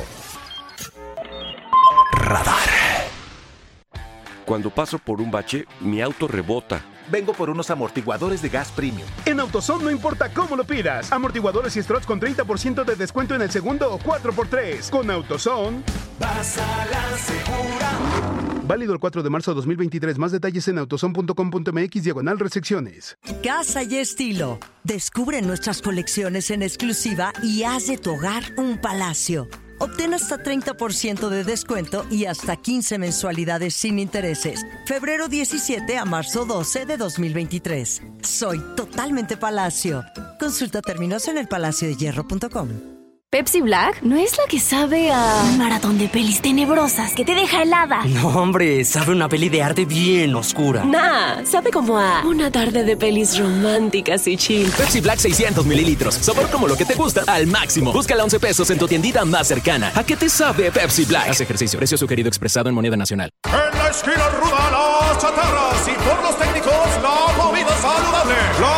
Cuando 4.45 4.71
paso 4.71 4.99
por 4.99 5.21
un 5.21 5.31
bache, 5.31 5.67
mi 5.81 6.01
auto 6.01 6.27
rebota. 6.27 6.83
Vengo 7.11 7.33
por 7.33 7.51
unos 7.51 7.71
amortiguadores 7.71 8.43
de 8.43 8.49
gas 8.49 8.71
premium. 8.71 9.07
En 9.25 9.41
AutoZone 9.41 9.85
no 9.85 9.91
importa 9.91 10.33
cómo 10.33 10.57
lo 10.57 10.65
pidas. 10.65 11.13
Amortiguadores 11.13 11.77
y 11.77 11.83
struts 11.83 12.07
con 12.07 12.21
30% 12.21 12.85
de 12.85 12.97
descuento 12.97 13.35
en 13.35 13.43
el 13.43 13.51
segundo 13.51 13.93
o 13.93 13.99
4x3. 13.99 14.91
Con 14.91 15.11
AutoZone. 15.11 15.83
Vas 16.19 16.59
a 16.59 16.87
la 16.87 17.19
segura. 17.19 18.58
Válido 18.69 18.93
el 18.93 19.01
4 19.01 19.23
de 19.23 19.31
marzo 19.31 19.53
de 19.53 19.57
2023. 19.57 20.19
Más 20.19 20.31
detalles 20.31 20.69
en 20.69 20.79
autozone.com.mx 20.79 22.03
diagonal 22.03 22.39
recepciones. 22.39 23.17
Casa 23.43 23.83
y 23.83 23.97
estilo. 23.97 24.61
Descubre 24.85 25.41
nuestras 25.41 25.81
colecciones 25.81 26.51
en 26.51 26.63
exclusiva 26.63 27.33
y 27.43 27.63
haz 27.63 27.87
de 27.87 27.97
tu 27.97 28.13
hogar 28.13 28.45
un 28.59 28.79
palacio. 28.79 29.49
Obtén 29.79 30.13
hasta 30.13 30.43
30% 30.43 31.29
de 31.29 31.45
descuento 31.45 32.05
y 32.11 32.27
hasta 32.27 32.57
15 32.57 32.99
mensualidades 32.99 33.75
sin 33.75 33.99
intereses. 33.99 34.67
Febrero 34.87 35.29
17 35.29 35.97
a 35.97 36.05
marzo 36.05 36.45
12 36.45 36.85
de 36.85 36.97
2023. 36.97 38.03
Soy 38.23 38.61
totalmente 38.77 39.37
palacio. 39.37 40.05
Consulta 40.39 40.83
términos 40.83 41.27
en 41.29 41.39
elpalaciodehierro.com. 41.39 42.98
Pepsi 43.31 43.61
Black 43.61 44.01
no 44.01 44.17
es 44.17 44.39
la 44.39 44.45
que 44.49 44.59
sabe 44.59 45.11
a 45.13 45.43
un 45.45 45.59
maratón 45.59 45.99
de 45.99 46.09
pelis 46.09 46.41
tenebrosas 46.41 47.13
que 47.13 47.27
te 47.27 47.35
deja 47.35 47.63
helada. 47.63 48.03
No, 48.07 48.29
hombre, 48.29 48.83
sabe 48.87 49.13
una 49.13 49.29
peli 49.29 49.51
de 49.51 49.63
arte 49.63 49.85
bien 49.85 50.35
oscura. 50.35 50.83
Nah, 50.83 51.45
sabe 51.45 51.71
como 51.71 51.99
a 51.99 52.23
una 52.25 52.51
tarde 52.51 52.85
de 52.85 52.97
pelis 52.97 53.39
románticas 53.39 54.27
y 54.29 54.39
chill. 54.39 54.71
Pepsi 54.71 55.03
Black 55.03 55.19
600 55.19 55.67
mililitros. 55.67 56.15
Sabor 56.15 56.49
como 56.49 56.67
lo 56.67 56.75
que 56.75 56.87
te 56.87 56.95
gusta 56.95 57.25
al 57.27 57.47
máximo. 57.47 57.93
Búscala 57.93 58.23
a 58.23 58.25
11 58.25 58.41
pesos 58.41 58.71
en 58.71 58.79
tu 58.79 58.89
tiendita 58.89 59.27
más 59.27 59.47
cercana. 59.47 59.93
¿A 59.95 60.05
qué 60.05 60.17
te 60.17 60.31
sabe 60.31 60.73
Pepsi 60.73 61.05
Black? 61.05 61.29
Haz 61.29 61.43
ejercicio. 61.43 61.79
Precio 61.79 61.99
sugerido 61.99 62.29
expresado 62.29 62.71
en 62.71 62.75
moneda 62.75 62.97
nacional. 62.97 63.29
En 63.45 63.79
la 63.79 63.91
esquina 63.91 64.27
ruda, 64.41 64.71
las 65.11 65.19
chatarras 65.21 65.87
y 65.87 65.93
por 66.03 66.23
los 66.23 66.39
técnicos, 66.39 66.73
la 67.03 67.45
comida 67.45 67.77
saludable. 67.77 68.35
La 68.59 68.78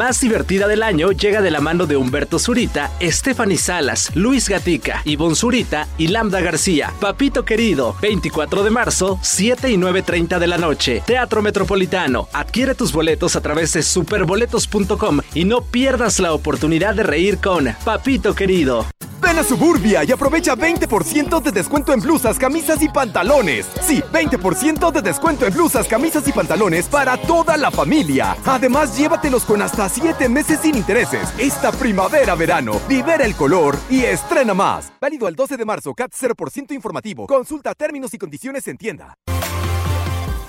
divertida 0.19 0.67
del 0.67 0.81
año 0.81 1.11
llega 1.11 1.43
de 1.43 1.51
la 1.51 1.59
mano 1.59 1.85
de 1.85 1.95
Humberto 1.95 2.39
Zurita, 2.39 2.89
Stephanie 2.99 3.59
Salas, 3.59 4.09
Luis 4.15 4.49
Gatica, 4.49 5.03
Ivonne 5.05 5.35
Zurita 5.35 5.87
y 5.99 6.07
Lambda 6.07 6.41
García. 6.41 6.91
Papito 6.99 7.45
querido, 7.45 7.95
24 8.01 8.63
de 8.63 8.71
marzo, 8.71 9.19
7 9.21 9.69
y 9.69 9.75
9.30 9.75 10.39
de 10.39 10.47
la 10.47 10.57
noche. 10.57 11.03
Teatro 11.05 11.43
Metropolitano. 11.43 12.27
Adquiere 12.33 12.73
tus 12.73 12.91
boletos 12.91 13.35
a 13.35 13.41
través 13.41 13.73
de 13.73 13.83
superboletos.com 13.83 15.19
y 15.35 15.45
no 15.45 15.61
pierdas 15.61 16.19
la 16.19 16.33
oportunidad 16.33 16.95
de 16.95 17.03
reír 17.03 17.37
con 17.37 17.71
Papito 17.85 18.33
querido. 18.33 18.87
Ven 19.21 19.37
a 19.37 19.43
Suburbia 19.43 20.03
y 20.03 20.11
aprovecha 20.11 20.55
20% 20.55 21.41
de 21.41 21.51
descuento 21.51 21.93
en 21.93 22.01
blusas, 22.01 22.39
camisas 22.39 22.81
y 22.81 22.89
pantalones. 22.89 23.67
Sí, 23.81 24.01
20% 24.11 24.91
de 24.91 25.01
descuento 25.01 25.45
en 25.45 25.53
blusas, 25.53 25.87
camisas 25.87 26.27
y 26.27 26.31
pantalones 26.31 26.87
para 26.87 27.17
toda 27.17 27.55
la 27.57 27.69
familia. 27.69 28.35
Además, 28.45 28.97
llévatelos 28.97 29.43
con 29.43 29.61
hasta 29.61 29.87
7 29.87 30.27
meses 30.27 30.59
sin 30.61 30.75
intereses. 30.75 31.33
Esta 31.37 31.71
primavera-verano, 31.71 32.81
libera 32.89 33.25
el 33.25 33.35
color 33.35 33.77
y 33.89 34.03
estrena 34.03 34.53
más. 34.53 34.91
Válido 34.99 35.27
al 35.27 35.35
12 35.35 35.57
de 35.57 35.65
marzo, 35.65 35.93
CAT 35.93 36.11
0% 36.13 36.71
informativo. 36.73 37.27
Consulta 37.27 37.73
términos 37.75 38.13
y 38.13 38.17
condiciones 38.17 38.67
en 38.67 38.77
tienda. 38.77 39.15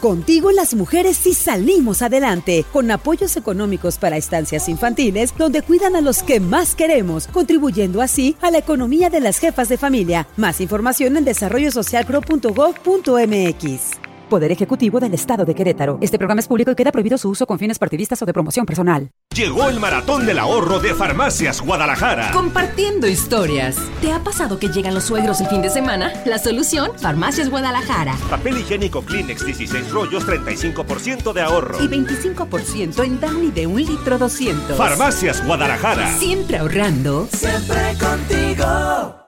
Contigo 0.02 0.50
las 0.50 0.74
mujeres 0.74 1.16
sí 1.16 1.32
salimos 1.32 2.02
adelante, 2.02 2.64
con 2.72 2.90
apoyos 2.90 3.36
económicos 3.36 3.98
para 3.98 4.16
estancias 4.16 4.68
infantiles 4.68 5.32
donde 5.38 5.62
cuidan 5.62 5.94
a 5.94 6.00
los 6.00 6.24
que 6.24 6.40
más 6.40 6.74
queremos, 6.74 7.28
contribuyendo 7.28 8.02
así 8.02 8.34
a 8.40 8.50
la 8.50 8.58
economía 8.58 9.10
de 9.10 9.20
las 9.20 9.38
jefas 9.38 9.68
de 9.68 9.78
familia. 9.78 10.26
Más 10.36 10.60
información 10.60 11.16
en 11.18 11.24
desarrollosocialgro.gov.mx. 11.24 14.01
Poder 14.32 14.50
Ejecutivo 14.50 14.98
del 14.98 15.12
Estado 15.12 15.44
de 15.44 15.54
Querétaro. 15.54 15.98
Este 16.00 16.16
programa 16.16 16.40
es 16.40 16.48
público 16.48 16.70
y 16.70 16.74
queda 16.74 16.90
prohibido 16.90 17.18
su 17.18 17.28
uso 17.28 17.46
con 17.46 17.58
fines 17.58 17.78
partidistas 17.78 18.22
o 18.22 18.24
de 18.24 18.32
promoción 18.32 18.64
personal. 18.64 19.10
Llegó 19.36 19.68
el 19.68 19.78
maratón 19.78 20.24
del 20.24 20.38
ahorro 20.38 20.80
de 20.80 20.94
Farmacias 20.94 21.60
Guadalajara. 21.60 22.30
Compartiendo 22.32 23.06
historias. 23.06 23.76
¿Te 24.00 24.10
ha 24.10 24.20
pasado 24.20 24.58
que 24.58 24.68
llegan 24.68 24.94
los 24.94 25.04
suegros 25.04 25.42
el 25.42 25.48
fin 25.48 25.60
de 25.60 25.68
semana? 25.68 26.14
La 26.24 26.38
solución, 26.38 26.92
Farmacias 26.98 27.50
Guadalajara. 27.50 28.16
Papel 28.30 28.56
higiénico 28.56 29.02
Kleenex 29.02 29.44
16 29.44 29.90
rollos, 29.90 30.26
35% 30.26 31.34
de 31.34 31.42
ahorro. 31.42 31.84
Y 31.84 31.88
25% 31.88 33.04
en 33.04 33.20
Downy 33.20 33.50
de 33.50 33.66
un 33.66 33.84
litro 33.84 34.16
200. 34.16 34.78
Farmacias 34.78 35.46
Guadalajara. 35.46 36.10
Siempre 36.16 36.56
ahorrando. 36.56 37.28
Siempre 37.30 37.82
contigo. 38.00 39.18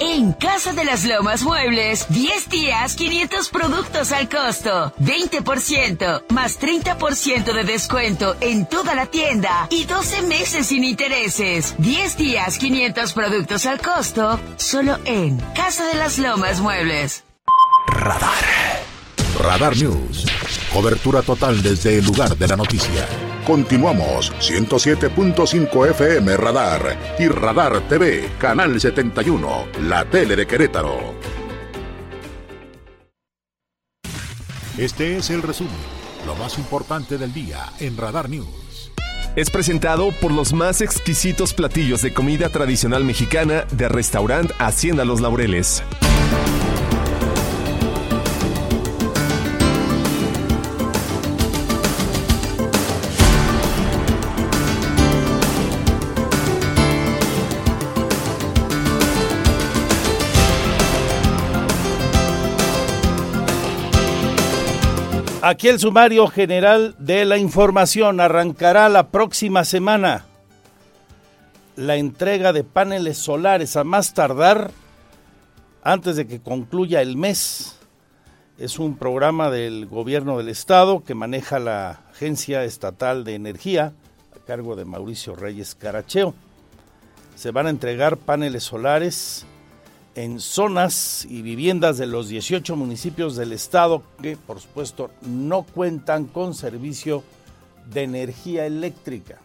En 0.00 0.32
Casa 0.32 0.72
de 0.72 0.84
las 0.84 1.04
Lomas 1.04 1.42
Muebles, 1.42 2.06
10 2.08 2.48
días, 2.48 2.94
500 2.94 3.48
productos 3.48 4.12
al 4.12 4.28
costo, 4.28 4.92
20% 5.00 6.24
más 6.30 6.60
30% 6.60 7.52
de 7.52 7.64
descuento 7.64 8.36
en 8.40 8.66
toda 8.66 8.94
la 8.94 9.06
tienda 9.06 9.66
y 9.70 9.84
12 9.84 10.22
meses 10.22 10.68
sin 10.68 10.84
intereses. 10.84 11.74
10 11.78 12.16
días, 12.16 12.58
500 12.58 13.12
productos 13.12 13.66
al 13.66 13.80
costo, 13.80 14.38
solo 14.56 14.98
en 15.04 15.38
Casa 15.54 15.84
de 15.86 15.94
las 15.94 16.18
Lomas 16.18 16.60
Muebles. 16.60 17.24
Radar. 17.88 18.87
Radar 19.36 19.76
News. 19.76 20.26
Cobertura 20.72 21.22
total 21.22 21.62
desde 21.62 21.98
el 21.98 22.04
lugar 22.04 22.36
de 22.36 22.48
la 22.48 22.56
noticia. 22.56 23.06
Continuamos 23.46 24.32
107.5 24.40 25.90
FM 25.90 26.36
Radar 26.36 27.16
y 27.18 27.28
Radar 27.28 27.80
TV, 27.88 28.30
Canal 28.38 28.80
71, 28.80 29.66
la 29.82 30.04
tele 30.04 30.36
de 30.36 30.46
Querétaro. 30.46 31.14
Este 34.76 35.16
es 35.16 35.30
el 35.30 35.42
resumen, 35.42 35.72
lo 36.26 36.34
más 36.36 36.58
importante 36.58 37.18
del 37.18 37.32
día 37.32 37.72
en 37.80 37.96
Radar 37.96 38.28
News. 38.28 38.92
Es 39.36 39.50
presentado 39.50 40.10
por 40.20 40.32
los 40.32 40.52
más 40.52 40.80
exquisitos 40.80 41.54
platillos 41.54 42.02
de 42.02 42.12
comida 42.12 42.48
tradicional 42.48 43.04
mexicana 43.04 43.64
de 43.70 43.88
restaurante 43.88 44.54
Hacienda 44.58 45.04
Los 45.04 45.20
Laureles. 45.20 45.82
Aquí 65.48 65.68
el 65.68 65.78
sumario 65.78 66.26
general 66.26 66.94
de 66.98 67.24
la 67.24 67.38
información 67.38 68.20
arrancará 68.20 68.90
la 68.90 69.08
próxima 69.08 69.64
semana. 69.64 70.26
La 71.74 71.96
entrega 71.96 72.52
de 72.52 72.64
paneles 72.64 73.16
solares 73.16 73.74
a 73.74 73.82
más 73.82 74.12
tardar 74.12 74.70
antes 75.82 76.16
de 76.16 76.26
que 76.26 76.42
concluya 76.42 77.00
el 77.00 77.16
mes. 77.16 77.78
Es 78.58 78.78
un 78.78 78.98
programa 78.98 79.48
del 79.48 79.86
gobierno 79.86 80.36
del 80.36 80.50
estado 80.50 81.02
que 81.02 81.14
maneja 81.14 81.58
la 81.58 82.00
Agencia 82.10 82.64
Estatal 82.64 83.24
de 83.24 83.34
Energía 83.34 83.94
a 84.36 84.44
cargo 84.46 84.76
de 84.76 84.84
Mauricio 84.84 85.34
Reyes 85.34 85.74
Caracheo. 85.74 86.34
Se 87.36 87.52
van 87.52 87.68
a 87.68 87.70
entregar 87.70 88.18
paneles 88.18 88.64
solares 88.64 89.46
en 90.18 90.40
zonas 90.40 91.24
y 91.30 91.42
viviendas 91.42 91.96
de 91.96 92.08
los 92.08 92.28
18 92.28 92.74
municipios 92.74 93.36
del 93.36 93.52
estado 93.52 94.02
que, 94.20 94.36
por 94.36 94.58
supuesto, 94.58 95.12
no 95.22 95.62
cuentan 95.62 96.24
con 96.24 96.54
servicio 96.54 97.22
de 97.86 98.02
energía 98.02 98.66
eléctrica. 98.66 99.38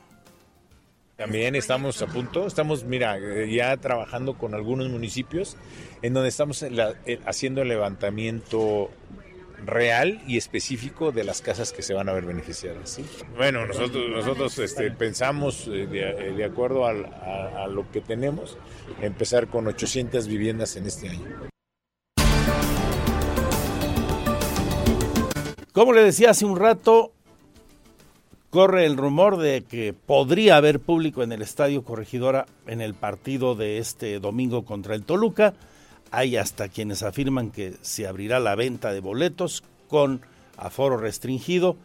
También 1.16 1.56
estamos 1.56 2.02
a 2.02 2.08
punto, 2.08 2.48
estamos, 2.48 2.86
mira, 2.86 3.20
eh, 3.20 3.54
ya 3.54 3.78
trabajando 3.78 4.34
con 4.34 4.56
algunos 4.56 4.90
municipios 4.90 5.58
en 6.02 6.16
donde 6.16 6.30
estamos 6.30 6.66
haciendo 7.28 7.62
el 7.62 7.68
levantamiento 7.68 8.90
real 9.66 10.22
y 10.28 10.38
específico 10.38 11.12
de 11.12 11.24
las 11.24 11.42
casas 11.42 11.72
que 11.72 11.82
se 11.82 11.94
van 11.94 12.10
a 12.10 12.14
ver 12.14 12.26
beneficiadas. 12.26 13.00
Bueno, 13.36 13.66
nosotros, 13.66 14.10
nosotros 14.10 14.60
este, 14.60 14.92
pensamos, 14.92 15.68
eh, 15.68 15.88
eh, 15.92 16.34
de, 16.36 16.46
acuerdo 16.46 16.86
a, 16.86 16.92
a 17.64 17.68
lo 17.68 17.90
que 17.92 18.02
tenemos, 18.02 18.58
empezar 19.02 19.48
con 19.48 19.68
800 19.68 20.28
viviendas 20.28 20.76
en 20.76 20.86
este 20.86 21.10
año. 21.10 21.50
Como 25.72 25.94
le 25.94 26.04
decía 26.04 26.30
hace 26.30 26.46
un 26.46 26.56
rato, 26.56 27.12
corre 28.54 28.86
el 28.86 28.98
rumor 28.98 29.38
de 29.38 29.64
que 29.64 29.94
podría 29.94 30.58
haber 30.58 30.80
público 30.80 31.24
en 31.24 31.32
el 31.32 31.42
Estadio 31.42 31.84
Corregidora 31.84 32.46
en 32.68 32.82
el 32.82 32.94
partido 32.94 33.56
de 33.56 33.80
este 33.80 34.20
domingo 34.20 34.64
contra 34.64 34.94
el 34.94 35.04
Toluca. 35.04 35.56
Hay 36.16 36.38
hasta 36.38 36.70
quienes 36.70 37.02
afirman 37.02 37.50
que 37.50 37.74
se 37.82 38.06
abrirá 38.06 38.40
la 38.40 38.54
venta 38.54 38.94
de 38.94 39.00
boletos 39.00 39.64
con 39.88 40.22
aforo 40.58 40.96
restringido. 40.96 41.76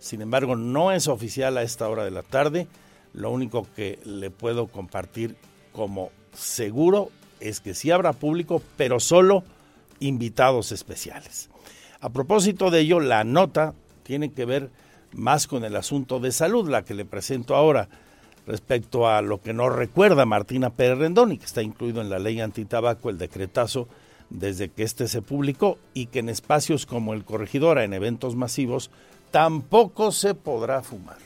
Sin 0.00 0.22
embargo, 0.22 0.56
no 0.56 0.90
es 0.90 1.06
oficial 1.06 1.56
a 1.56 1.62
esta 1.62 1.88
hora 1.88 2.04
de 2.04 2.10
la 2.10 2.24
tarde. 2.24 2.66
Lo 3.12 3.30
único 3.30 3.64
que 3.76 4.00
le 4.04 4.32
puedo 4.32 4.66
compartir 4.66 5.36
como 5.72 6.10
seguro 6.32 7.12
es 7.38 7.60
que 7.60 7.74
sí 7.74 7.92
habrá 7.92 8.12
público, 8.12 8.60
pero 8.76 8.98
solo 8.98 9.44
invitados 10.00 10.72
especiales. 10.72 11.48
A 12.00 12.10
propósito 12.10 12.72
de 12.72 12.80
ello, 12.80 12.98
la 12.98 13.22
nota 13.22 13.72
tiene 14.02 14.32
que 14.32 14.46
ver 14.46 14.72
más 15.12 15.46
con 15.46 15.64
el 15.64 15.76
asunto 15.76 16.18
de 16.18 16.32
salud, 16.32 16.68
la 16.68 16.84
que 16.84 16.94
le 16.94 17.04
presento 17.04 17.54
ahora 17.54 17.88
respecto 18.46 19.08
a 19.08 19.22
lo 19.22 19.40
que 19.40 19.52
nos 19.52 19.74
recuerda 19.74 20.24
Martina 20.24 20.70
Pérez 20.70 20.98
Rendón 20.98 21.32
y 21.32 21.38
que 21.38 21.44
está 21.44 21.62
incluido 21.62 22.00
en 22.00 22.10
la 22.10 22.18
ley 22.18 22.40
antitabaco, 22.40 23.10
el 23.10 23.18
decretazo, 23.18 23.88
desde 24.30 24.68
que 24.68 24.82
este 24.82 25.08
se 25.08 25.22
publicó 25.22 25.78
y 25.94 26.06
que 26.06 26.20
en 26.20 26.28
espacios 26.28 26.86
como 26.86 27.14
el 27.14 27.24
Corregidora, 27.24 27.84
en 27.84 27.92
eventos 27.92 28.36
masivos, 28.36 28.90
tampoco 29.30 30.12
se 30.12 30.34
podrá 30.34 30.82
fumar. 30.82 31.25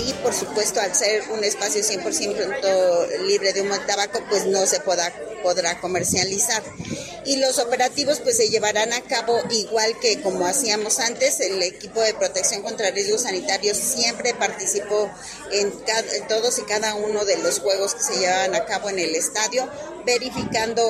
Ahí, 0.00 0.14
por 0.22 0.32
supuesto, 0.32 0.80
al 0.80 0.94
ser 0.94 1.22
un 1.30 1.44
espacio 1.44 1.82
100% 1.82 3.18
libre 3.26 3.52
de 3.52 3.60
humo 3.60 3.74
de 3.74 3.80
tabaco, 3.80 4.20
pues 4.30 4.46
no 4.46 4.64
se 4.64 4.80
podrá, 4.80 5.12
podrá 5.42 5.78
comercializar. 5.78 6.62
Y 7.26 7.36
los 7.36 7.58
operativos 7.58 8.18
pues 8.20 8.38
se 8.38 8.48
llevarán 8.48 8.94
a 8.94 9.02
cabo 9.02 9.38
igual 9.50 9.98
que 10.00 10.22
como 10.22 10.46
hacíamos 10.46 11.00
antes. 11.00 11.40
El 11.40 11.62
equipo 11.62 12.00
de 12.00 12.14
protección 12.14 12.62
contra 12.62 12.90
riesgos 12.90 13.22
sanitarios 13.22 13.76
siempre 13.76 14.32
participó 14.32 15.10
en, 15.52 15.66
en 15.68 16.28
todos 16.28 16.58
y 16.58 16.62
cada 16.62 16.94
uno 16.94 17.26
de 17.26 17.36
los 17.38 17.58
juegos 17.58 17.94
que 17.94 18.02
se 18.02 18.18
llevaban 18.20 18.54
a 18.54 18.64
cabo 18.64 18.88
en 18.88 19.00
el 19.00 19.14
estadio, 19.14 19.68
verificando 20.06 20.82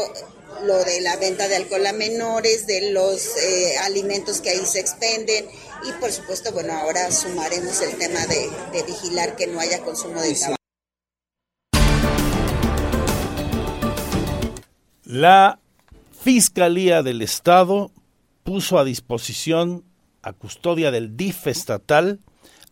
lo 0.63 0.85
de 0.85 1.01
la 1.01 1.17
venta 1.17 1.49
de 1.49 1.57
alcohol 1.57 1.87
a 1.87 1.93
menores, 1.93 2.67
de 2.67 2.93
los 2.93 3.37
eh, 3.37 3.79
alimentos 3.79 4.41
que 4.41 4.51
ahí 4.51 4.65
se 4.65 4.81
expenden. 4.81 5.47
Y 5.89 5.93
por 6.01 6.13
supuesto, 6.13 6.53
bueno, 6.53 6.73
ahora 6.75 7.11
sumaremos 7.11 7.81
el 7.81 7.97
tema 7.97 8.27
de, 8.27 8.51
de 8.73 8.83
vigilar 8.85 9.37
que 9.37 9.47
no 9.47 9.61
haya 9.61 9.81
consumo 9.83 10.21
de 10.21 10.35
tabaco. 10.35 10.57
La 15.05 15.59
Fiscalía 16.23 17.03
del 17.03 17.23
Estado 17.23 17.91
puso 18.45 18.79
a 18.79 18.85
disposición 18.85 19.85
a 20.23 20.33
custodia 20.33 20.91
del 20.91 21.17
DIF 21.17 21.47
estatal 21.47 22.21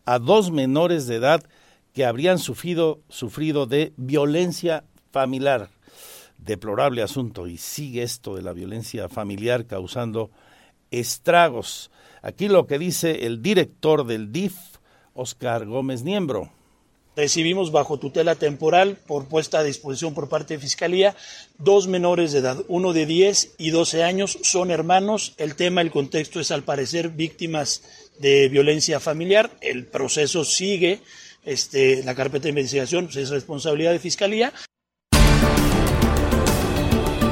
a 0.05 0.19
dos 0.19 0.51
menores 0.51 1.07
de 1.07 1.15
edad 1.15 1.43
que 1.93 2.05
habrían 2.05 2.37
sufrido, 2.37 2.99
sufrido 3.09 3.65
de 3.65 3.91
violencia 3.97 4.83
familiar 5.11 5.69
deplorable 6.43 7.01
asunto 7.01 7.47
y 7.47 7.57
sigue 7.57 8.03
esto 8.03 8.35
de 8.35 8.41
la 8.41 8.53
violencia 8.53 9.09
familiar 9.09 9.65
causando 9.65 10.31
estragos. 10.91 11.91
Aquí 12.21 12.47
lo 12.47 12.67
que 12.67 12.79
dice 12.79 13.25
el 13.25 13.41
director 13.41 14.05
del 14.05 14.31
DIF, 14.31 14.55
Oscar 15.13 15.65
Gómez 15.65 16.03
Niembro. 16.03 16.51
Recibimos 17.15 17.71
bajo 17.71 17.99
tutela 17.99 18.35
temporal 18.35 18.95
por 18.95 19.27
puesta 19.27 19.59
a 19.59 19.63
disposición 19.63 20.13
por 20.13 20.29
parte 20.29 20.53
de 20.53 20.59
Fiscalía 20.61 21.15
dos 21.57 21.87
menores 21.87 22.31
de 22.31 22.39
edad, 22.39 22.63
uno 22.69 22.93
de 22.93 23.05
10 23.05 23.55
y 23.57 23.71
12 23.71 24.03
años, 24.03 24.39
son 24.43 24.71
hermanos. 24.71 25.33
El 25.37 25.55
tema, 25.55 25.81
el 25.81 25.91
contexto 25.91 26.39
es 26.39 26.51
al 26.51 26.63
parecer 26.63 27.09
víctimas 27.09 27.83
de 28.19 28.47
violencia 28.47 29.01
familiar. 29.01 29.51
El 29.59 29.85
proceso 29.85 30.45
sigue, 30.45 31.01
este, 31.43 32.03
la 32.03 32.15
carpeta 32.15 32.43
de 32.43 32.49
investigación 32.49 33.05
pues, 33.05 33.17
es 33.17 33.29
responsabilidad 33.29 33.91
de 33.91 33.99
Fiscalía. 33.99 34.53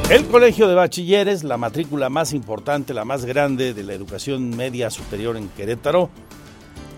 El 0.09 0.25
Colegio 0.27 0.69
de 0.69 0.75
Bachilleres, 0.75 1.43
la 1.43 1.57
matrícula 1.57 2.07
más 2.07 2.31
importante, 2.31 2.93
la 2.93 3.03
más 3.03 3.25
grande 3.25 3.73
de 3.73 3.83
la 3.83 3.93
educación 3.93 4.55
media 4.55 4.89
superior 4.89 5.35
en 5.35 5.49
Querétaro, 5.49 6.09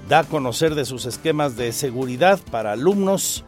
da 0.08 0.20
a 0.20 0.24
conocer 0.26 0.76
de 0.76 0.86
sus 0.86 1.08
esquemas 1.08 1.58
de 1.58 1.72
seguridad 1.72 2.40
para 2.52 2.74
alumnos, 2.74 3.44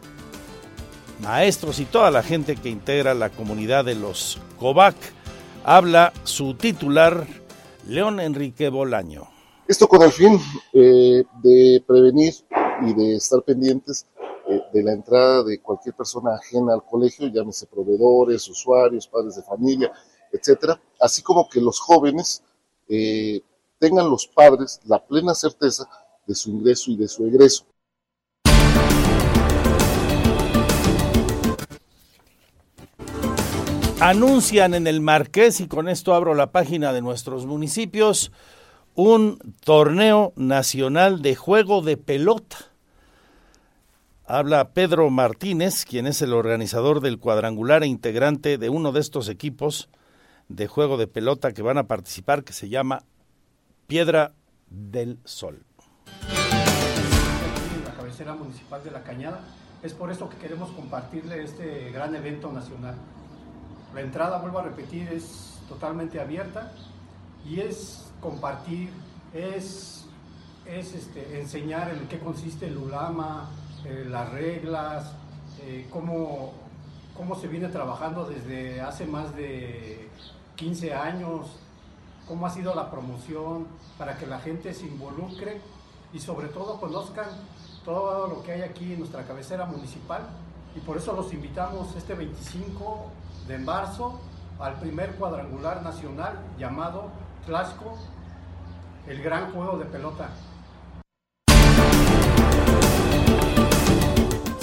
maestros 1.22 1.80
y 1.80 1.86
toda 1.86 2.10
la 2.10 2.24
gente 2.24 2.56
que 2.56 2.70
integra 2.70 3.14
la 3.14 3.30
comunidad 3.30 3.86
de 3.86 3.94
los 3.94 4.40
COVAC. 4.60 4.96
Habla 5.64 6.12
su 6.24 6.56
titular, 6.56 7.28
León 7.88 8.20
Enrique 8.20 8.70
Bolaño. 8.70 9.28
Esto 9.68 9.88
con 9.88 10.02
el 10.02 10.12
fin 10.12 10.40
eh, 10.74 11.24
de 11.44 11.84
prevenir 11.86 12.34
y 12.82 12.94
de 12.96 13.16
estar 13.16 13.44
pendientes 13.44 14.08
eh, 14.52 14.62
de 14.74 14.84
la 14.84 14.92
entrada 14.92 15.44
de 15.44 15.62
cualquier 15.62 15.96
persona 15.96 16.36
ajena 16.36 16.74
al 16.74 16.84
colegio, 16.84 17.30
llámese 17.30 17.68
proveedores, 17.68 18.50
usuarios, 18.50 19.08
padres 19.08 19.38
de 19.38 19.44
familia, 19.44 19.90
etcétera, 20.30 20.78
así 21.00 21.22
como 21.22 21.48
que 21.48 21.62
los 21.62 21.80
jóvenes 21.80 22.44
eh, 22.90 23.40
tengan 23.80 24.10
los 24.10 24.28
padres 24.28 24.82
la 24.84 25.02
plena 25.02 25.34
certeza 25.36 25.88
de 26.28 26.36
su 26.36 26.50
ingreso 26.50 26.92
y 26.92 26.98
de 26.98 27.08
su 27.08 27.26
egreso. 27.26 27.66
Anuncian 34.02 34.74
en 34.74 34.86
el 34.86 35.00
Marqués, 35.00 35.62
y 35.62 35.68
con 35.70 35.88
esto 35.88 36.14
abro 36.14 36.36
la 36.36 36.52
página 36.52 36.92
de 36.92 37.02
nuestros 37.02 37.46
municipios, 37.46 38.34
un 38.96 39.40
torneo 39.64 40.34
nacional 40.36 41.22
de 41.22 41.36
juego 41.36 41.82
de 41.82 41.96
pelota 41.96 42.71
Habla 44.34 44.70
Pedro 44.70 45.10
Martínez, 45.10 45.84
quien 45.84 46.08
es 46.08 46.22
el 46.22 46.32
organizador 46.32 47.02
del 47.02 47.20
cuadrangular 47.20 47.84
e 47.84 47.88
integrante 47.88 48.58
de 48.58 48.70
uno 48.70 48.94
de 48.94 49.02
estos 49.02 49.28
equipos 49.28 49.90
de 50.48 50.68
juego 50.68 50.96
de 50.96 51.06
pelota 51.06 51.52
que 51.52 51.62
van 51.62 51.78
a 51.78 51.88
participar, 51.88 52.46
que 52.46 52.54
se 52.54 52.70
llama 52.70 53.04
Piedra 53.88 54.32
del 54.70 55.20
Sol. 55.26 55.66
la 57.84 57.94
cabecera 57.94 58.34
municipal 58.34 58.82
de 58.82 58.92
La 58.92 59.04
Cañada. 59.04 59.42
Es 59.84 59.94
por 59.94 60.10
eso 60.10 60.30
que 60.30 60.38
queremos 60.38 60.70
compartirle 60.72 61.44
este 61.44 61.92
gran 61.92 62.16
evento 62.16 62.54
nacional. 62.54 62.96
La 63.94 64.00
entrada, 64.00 64.38
vuelvo 64.38 64.60
a 64.60 64.64
repetir, 64.64 65.10
es 65.10 65.60
totalmente 65.68 66.22
abierta 66.22 66.72
y 67.46 67.60
es 67.60 68.10
compartir, 68.22 68.92
es, 69.34 70.06
es 70.66 70.94
este, 70.94 71.42
enseñar 71.42 71.94
en 71.94 72.08
qué 72.08 72.18
consiste 72.18 72.68
el 72.68 72.78
ulama, 72.78 73.50
eh, 73.86 74.06
las 74.08 74.30
reglas, 74.30 75.14
eh, 75.62 75.88
cómo, 75.92 76.54
cómo 77.16 77.36
se 77.36 77.48
viene 77.48 77.68
trabajando 77.68 78.26
desde 78.26 78.82
hace 78.82 79.06
más 79.06 79.36
de 79.36 80.10
15 80.56 80.94
años, 80.94 81.60
cómo 82.28 82.46
ha 82.46 82.50
sido 82.50 82.76
la 82.76 82.92
promoción 82.92 83.68
para 83.98 84.18
que 84.18 84.28
la 84.28 84.40
gente 84.40 84.74
se 84.74 84.86
involucre 84.86 85.62
y 86.14 86.20
sobre 86.20 86.48
todo 86.48 86.80
conozcan 86.80 87.28
todo 87.84 88.28
lo 88.28 88.44
que 88.44 88.52
hay 88.54 88.62
aquí 88.62 88.94
en 88.94 89.00
nuestra 89.00 89.24
cabecera 89.24 89.66
municipal 89.66 90.22
y 90.76 90.80
por 90.80 90.98
eso 90.98 91.14
los 91.14 91.34
invitamos 91.34 91.96
este 91.96 92.14
25 92.14 93.08
de 93.48 93.58
marzo 93.58 94.20
al 94.60 94.76
primer 94.76 95.16
cuadrangular 95.16 95.82
nacional 95.82 96.40
llamado 96.58 97.10
Tlaxco, 97.46 97.98
el 99.08 99.22
gran 99.24 99.52
juego 99.52 99.78
de 99.78 99.86
pelota. 99.86 100.30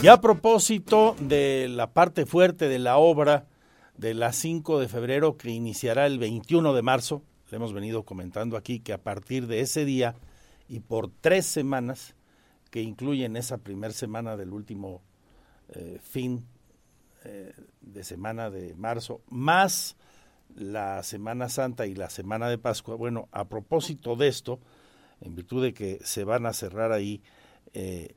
Y 0.00 0.06
a 0.06 0.20
propósito 0.20 1.16
de 1.18 1.66
la 1.68 1.92
parte 1.92 2.24
fuerte 2.24 2.68
de 2.68 2.78
la 2.78 2.98
obra 2.98 3.46
de 3.96 4.14
la 4.14 4.32
5 4.32 4.78
de 4.78 4.86
febrero 4.86 5.36
que 5.36 5.50
iniciará 5.50 6.06
el 6.06 6.20
21 6.20 6.72
de 6.72 6.82
marzo, 6.82 7.24
le 7.50 7.56
hemos 7.56 7.72
venido 7.72 8.04
comentando 8.04 8.56
aquí 8.56 8.78
que 8.78 8.92
a 8.92 9.02
partir 9.02 9.48
de 9.48 9.60
ese 9.60 9.84
día 9.84 10.14
y 10.68 10.80
por 10.80 11.10
tres 11.10 11.46
semanas, 11.46 12.14
que 12.70 12.80
incluyen 12.80 13.36
esa 13.36 13.58
primera 13.58 13.92
semana 13.92 14.36
del 14.36 14.52
último 14.52 15.02
eh, 15.70 15.98
fin 16.00 16.46
eh, 17.24 17.52
de 17.80 18.04
semana 18.04 18.50
de 18.50 18.76
marzo, 18.76 19.20
más 19.28 19.96
la 20.54 21.02
Semana 21.02 21.48
Santa 21.48 21.86
y 21.86 21.96
la 21.96 22.08
Semana 22.08 22.48
de 22.48 22.58
Pascua. 22.58 22.94
Bueno, 22.94 23.28
a 23.32 23.48
propósito 23.48 24.14
de 24.14 24.28
esto, 24.28 24.60
en 25.20 25.34
virtud 25.34 25.64
de 25.64 25.74
que 25.74 25.98
se 26.04 26.22
van 26.22 26.46
a 26.46 26.52
cerrar 26.52 26.92
ahí, 26.92 27.20
eh, 27.74 28.14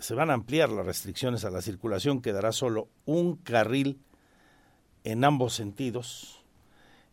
se 0.00 0.14
van 0.14 0.30
a 0.30 0.34
ampliar 0.34 0.70
las 0.70 0.84
restricciones 0.86 1.44
a 1.44 1.50
la 1.50 1.62
circulación, 1.62 2.20
quedará 2.20 2.52
solo 2.52 2.88
un 3.04 3.36
carril 3.36 3.98
en 5.04 5.24
ambos 5.24 5.54
sentidos, 5.54 6.42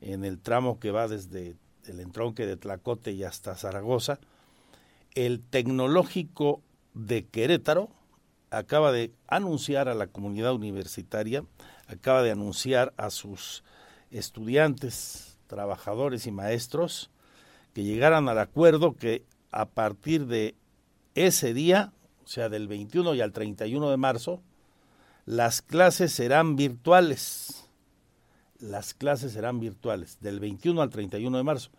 en 0.01 0.25
el 0.25 0.39
tramo 0.39 0.79
que 0.79 0.91
va 0.91 1.08
desde 1.08 1.55
el 1.86 1.99
entronque 1.99 2.45
de 2.45 2.58
Tlacote 2.58 3.12
y 3.12 3.23
hasta 3.23 3.55
Zaragoza. 3.55 4.19
El 5.15 5.41
tecnológico 5.41 6.62
de 6.93 7.25
Querétaro 7.25 7.89
acaba 8.51 8.91
de 8.91 9.12
anunciar 9.27 9.89
a 9.89 9.95
la 9.95 10.08
comunidad 10.08 10.53
universitaria, 10.53 11.43
acaba 11.88 12.21
de 12.21 12.32
anunciar 12.32 12.93
a 12.97 13.10
sus 13.10 13.63
estudiantes, 14.12 15.38
trabajadores 15.47 16.27
y 16.27 16.32
maestros 16.32 17.10
que 17.73 17.84
llegaran 17.84 18.29
al 18.29 18.39
acuerdo 18.39 18.95
que 18.95 19.23
a 19.51 19.65
partir 19.65 20.27
de 20.27 20.55
ese 21.15 21.53
día, 21.53 21.91
o 22.29 22.31
sea, 22.31 22.47
del 22.47 22.67
21 22.67 23.15
y 23.15 23.21
al 23.21 23.31
31 23.31 23.89
de 23.89 23.97
marzo, 23.97 24.43
las 25.25 25.63
clases 25.63 26.13
serán 26.13 26.55
virtuales. 26.55 27.67
Las 28.59 28.93
clases 28.93 29.31
serán 29.31 29.59
virtuales, 29.59 30.19
del 30.21 30.39
21 30.39 30.79
al 30.79 30.91
31 30.91 31.35
de 31.35 31.43
marzo. 31.43 31.71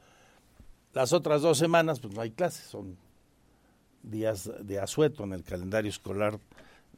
Las 0.92 1.12
otras 1.12 1.42
dos 1.42 1.56
semanas, 1.56 2.00
pues 2.00 2.12
no 2.14 2.20
hay 2.20 2.32
clases, 2.32 2.66
son 2.66 2.98
días 4.02 4.50
de 4.60 4.80
asueto 4.80 5.22
en 5.22 5.34
el 5.34 5.44
calendario 5.44 5.88
escolar 5.88 6.40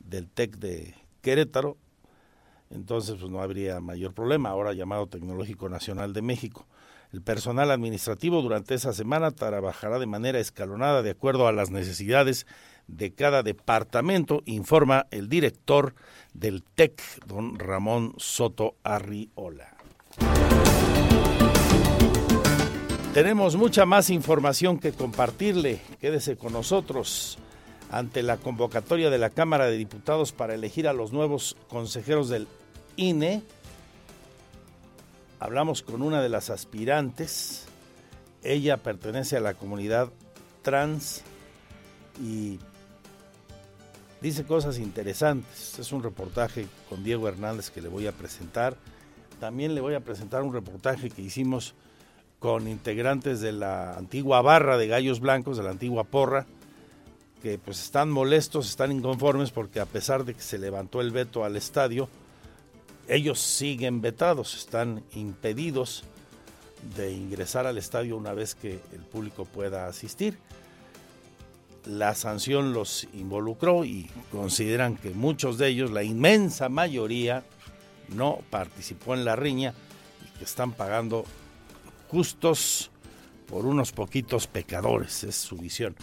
del 0.01 0.31
TEC 0.31 0.57
de 0.57 0.95
Querétaro, 1.21 1.77
entonces 2.71 3.17
pues 3.21 3.31
no 3.31 3.43
habría 3.43 3.81
mayor 3.81 4.15
problema, 4.15 4.49
ahora 4.49 4.73
llamado 4.73 5.09
Tecnológico 5.09 5.69
Nacional 5.69 6.15
de 6.15 6.23
México. 6.23 6.67
El 7.13 7.21
personal 7.21 7.71
administrativo 7.71 8.41
durante 8.41 8.73
esa 8.75 8.95
semana 8.95 9.31
trabajará 9.31 9.99
de 9.99 10.07
manera 10.07 10.39
escalonada 10.39 11.03
de 11.03 11.11
acuerdo 11.11 11.47
a 11.47 11.53
las 11.53 11.71
necesidades 11.71 12.47
de 12.93 13.13
cada 13.15 13.43
departamento, 13.43 14.43
informa 14.45 15.07
el 15.11 15.29
director 15.29 15.95
del 16.35 16.63
TEC, 16.63 17.03
don 17.27 17.59
Ramón 17.59 18.15
Soto 18.19 18.77
Arriola. 18.85 19.77
Tenemos 23.15 23.57
mucha 23.57 23.85
más 23.85 24.09
información 24.09 24.79
que 24.79 24.93
compartirle. 24.93 25.81
Quédese 26.01 26.37
con 26.37 26.53
nosotros 26.53 27.39
ante 27.91 28.23
la 28.23 28.39
convocatoria 28.39 29.11
de 29.11 29.19
la 29.19 29.31
Cámara 29.31 29.67
de 29.67 29.77
Diputados 29.77 30.33
para 30.33 30.55
elegir 30.55 30.89
a 30.89 30.95
los 30.95 31.13
nuevos 31.13 31.57
consejeros 31.69 32.29
del 32.31 32.47
INE. 32.97 33.43
Hablamos 35.41 35.83
con 35.83 36.01
una 36.03 36.23
de 36.23 36.31
las 36.31 36.49
aspirantes. 36.49 37.67
Ella 38.43 38.79
pertenece 38.79 39.37
a 39.37 39.41
la 39.41 39.55
comunidad 39.55 40.11
trans 40.63 41.23
y 42.23 42.61
dice 44.23 44.45
cosas 44.45 44.79
interesantes. 44.79 45.79
Es 45.79 45.93
un 45.93 46.03
reportaje 46.03 46.67
con 46.89 47.03
Diego 47.03 47.29
Hernández 47.29 47.71
que 47.71 47.83
le 47.83 47.89
voy 47.89 48.07
a 48.07 48.13
presentar. 48.13 48.77
También 49.41 49.75
le 49.75 49.81
voy 49.81 49.95
a 49.95 50.01
presentar 50.01 50.43
un 50.43 50.55
reportaje 50.55 51.11
que 51.11 51.23
hicimos 51.23 51.75
con 52.39 52.69
integrantes 52.69 53.41
de 53.41 53.53
la 53.53 53.95
antigua 53.95 54.41
barra 54.41 54.77
de 54.79 54.87
Gallos 54.87 55.21
Blancos, 55.21 55.57
de 55.57 55.65
la 55.65 55.71
antigua 55.71 56.05
porra, 56.05 56.47
que 57.43 57.59
pues 57.59 57.83
están 57.83 58.11
molestos, 58.11 58.69
están 58.69 58.93
inconformes 58.93 59.51
porque 59.51 59.81
a 59.81 59.87
pesar 59.87 60.25
de 60.25 60.35
que 60.35 60.41
se 60.41 60.59
levantó 60.59 61.01
el 61.01 61.11
veto 61.11 61.45
al 61.45 61.57
estadio, 61.57 62.09
ellos 63.09 63.41
siguen 63.41 64.01
vetados, 64.01 64.55
están 64.55 65.03
impedidos 65.15 66.05
de 66.97 67.13
ingresar 67.13 67.67
al 67.67 67.79
estadio 67.79 68.17
una 68.17 68.33
vez 68.33 68.55
que 68.55 68.81
el 68.93 69.01
público 69.01 69.45
pueda 69.45 69.87
asistir. 69.87 70.39
La 71.87 72.15
sanción 72.15 72.73
los 72.73 73.09
involucró 73.13 73.85
y 73.85 74.09
consideran 74.31 74.97
que 74.97 75.11
muchos 75.11 75.59
de 75.59 75.69
ellos, 75.69 75.91
la 75.91 76.05
inmensa 76.05 76.69
mayoría, 76.69 77.45
no 78.09 78.39
participó 78.51 79.15
en 79.15 79.25
la 79.25 79.37
riña 79.37 79.75
y 80.25 80.39
que 80.39 80.45
están 80.45 80.73
pagando 80.73 81.25
justos 82.09 82.91
por 83.49 83.67
unos 83.67 83.93
poquitos 83.93 84.47
pecadores, 84.47 85.25
es 85.25 85.37
su 85.37 85.57
visión. 85.57 85.97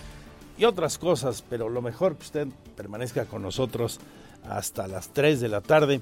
Y 0.58 0.66
otras 0.66 0.98
cosas, 0.98 1.44
pero 1.50 1.70
lo 1.70 1.82
mejor 1.82 2.18
que 2.18 2.24
usted 2.24 2.48
permanezca 2.76 3.26
con 3.26 3.42
nosotros 3.42 4.00
hasta 4.44 4.88
las 4.88 5.14
3 5.14 5.40
de 5.40 5.48
la 5.48 5.62
tarde 5.62 6.02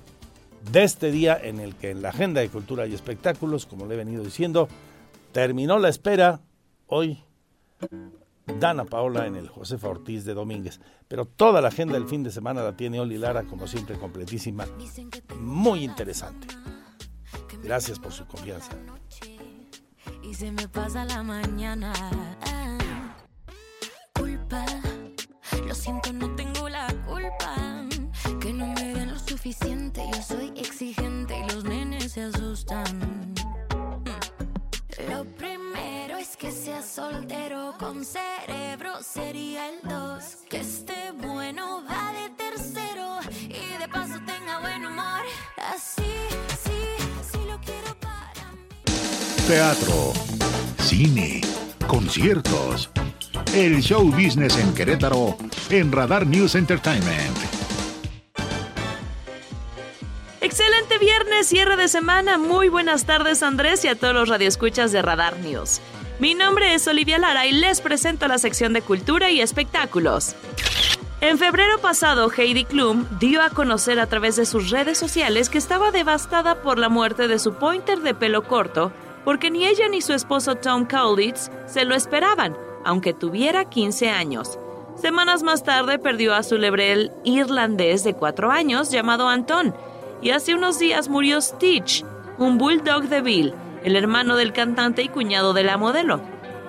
de 0.72 0.84
este 0.84 1.12
día 1.12 1.40
en 1.42 1.60
el 1.60 1.76
que 1.76 1.92
en 1.92 2.02
la 2.02 2.10
agenda 2.10 2.42
de 2.42 2.50
cultura 2.50 2.88
y 2.88 2.94
espectáculos, 2.94 3.66
como 3.66 3.86
le 3.86 3.94
he 3.94 3.98
venido 3.98 4.24
diciendo, 4.24 4.68
terminó 5.32 5.78
la 5.78 5.90
espera 5.90 6.42
hoy 6.88 7.24
Dana 8.60 8.86
Paola 8.86 9.28
en 9.28 9.36
el 9.36 9.50
Josefa 9.50 9.90
Ortiz 9.90 10.26
de 10.26 10.34
Domínguez. 10.34 10.80
Pero 11.08 11.26
toda 11.26 11.62
la 11.62 11.68
agenda 11.68 11.94
del 11.94 12.08
fin 12.08 12.24
de 12.24 12.32
semana 12.32 12.64
la 12.64 12.76
tiene 12.76 13.00
Oli 13.00 13.18
Lara, 13.18 13.44
como 13.44 13.68
siempre, 13.68 13.98
completísima, 13.98 14.66
muy 15.40 15.84
interesante. 15.84 16.48
Gracias 17.64 18.00
por 18.00 18.12
su 18.12 18.26
confianza 18.26 18.72
y 20.30 20.34
se 20.34 20.52
me 20.52 20.68
pasa 20.68 21.06
la 21.06 21.24
mañana. 21.24 21.94
culpa, 24.14 24.66
lo 25.66 25.74
siento, 25.74 26.12
no 26.12 26.36
tengo 26.36 26.68
la 26.68 26.88
culpa. 27.06 27.56
Que 28.42 28.52
no 28.52 28.68
me 28.68 28.94
den 28.94 29.14
lo 29.14 29.20
suficiente, 29.20 30.04
yo 30.14 30.22
soy 30.22 30.52
exigente 30.58 31.38
y 31.40 31.54
los 31.54 31.64
nenes 31.64 32.12
se 32.12 32.24
asustan. 32.24 33.34
Lo 35.10 35.24
que 36.40 36.52
sea 36.52 36.84
soltero 36.84 37.74
con 37.80 38.06
cerebro, 38.06 39.02
sería 39.02 39.70
el 39.70 39.80
dos. 39.84 40.38
Que 40.50 40.60
esté 40.60 41.12
bueno, 41.16 41.84
va 41.90 42.14
de 42.14 42.30
tercero 42.36 43.20
y 43.48 43.80
de 43.80 43.88
paso 43.88 44.20
tenga 44.26 44.60
buen 44.60 44.86
humor. 44.86 45.22
Así, 45.74 46.04
sí, 46.64 47.06
sí 47.32 47.40
lo 47.48 47.60
quiero 47.62 47.98
Teatro, 49.48 50.14
cine, 50.80 51.42
conciertos. 51.88 52.90
El 53.54 53.82
show 53.82 54.04
business 54.12 54.58
en 54.58 54.74
Querétaro 54.74 55.38
en 55.70 55.92
Radar 55.92 56.28
News 56.28 56.56
Entertainment. 56.56 57.38
Excelente 60.42 60.78
Excelente 60.98 60.98
viernes, 61.00 61.48
cierre 61.48 61.78
de 61.78 61.88
semana. 61.88 62.38
Muy 62.38 62.70
buenas 62.70 63.06
tardes 63.06 63.42
Andrés 63.42 63.84
y 63.86 63.88
a 63.88 63.96
todos 63.96 64.14
los 64.14 64.30
radioescuchas 64.30 64.92
de 64.92 65.02
Radar 65.02 65.38
News. 65.40 65.82
Mi 66.20 66.34
nombre 66.34 66.74
es 66.74 66.88
Olivia 66.88 67.20
Lara 67.20 67.46
y 67.46 67.52
les 67.52 67.80
presento 67.80 68.28
la 68.28 68.40
sección 68.40 68.74
de 68.74 68.82
cultura 68.82 69.30
y 69.30 69.40
espectáculos. 69.40 70.36
En 71.22 71.38
febrero 71.38 71.78
pasado, 71.78 72.32
Heidi 72.36 72.66
Klum 72.66 73.06
dio 73.20 73.44
a 73.44 73.52
conocer 73.52 74.00
a 74.00 74.08
través 74.08 74.36
de 74.36 74.48
sus 74.48 74.72
redes 74.72 74.98
sociales 74.98 75.48
que 75.48 75.60
estaba 75.60 75.92
devastada 75.92 76.64
por 76.64 76.80
la 76.80 76.90
muerte 76.90 77.28
de 77.28 77.38
su 77.38 77.54
pointer 77.54 78.00
de 78.00 78.16
pelo 78.16 78.42
corto, 78.44 78.92
porque 79.26 79.52
ni 79.52 79.68
ella 79.68 79.90
ni 79.90 80.02
su 80.02 80.14
esposo 80.14 80.56
Tom 80.56 80.86
Kaulitz 80.86 81.52
se 81.68 81.86
lo 81.86 81.94
esperaban, 81.94 82.58
aunque 82.84 83.14
tuviera 83.14 83.66
15 83.66 84.10
años. 84.10 84.58
Semanas 85.00 85.44
más 85.44 85.64
tarde 85.64 86.00
perdió 86.00 86.34
a 86.34 86.42
su 86.42 86.58
lebrel 86.58 87.12
irlandés 87.26 88.04
de 88.04 88.16
4 88.16 88.50
años 88.50 88.90
llamado 88.90 89.30
Anton, 89.30 89.76
y 90.24 90.32
hace 90.32 90.56
unos 90.56 90.80
días 90.80 91.10
murió 91.10 91.40
Stitch, 91.42 92.04
un 92.40 92.58
bulldog 92.58 93.04
de 93.04 93.22
Bill, 93.22 93.54
el 93.88 93.96
hermano 93.96 94.36
del 94.36 94.52
cantante 94.52 95.02
y 95.02 95.08
cuñado 95.08 95.54
de 95.54 95.64
la 95.64 95.78
modelo. 95.78 96.20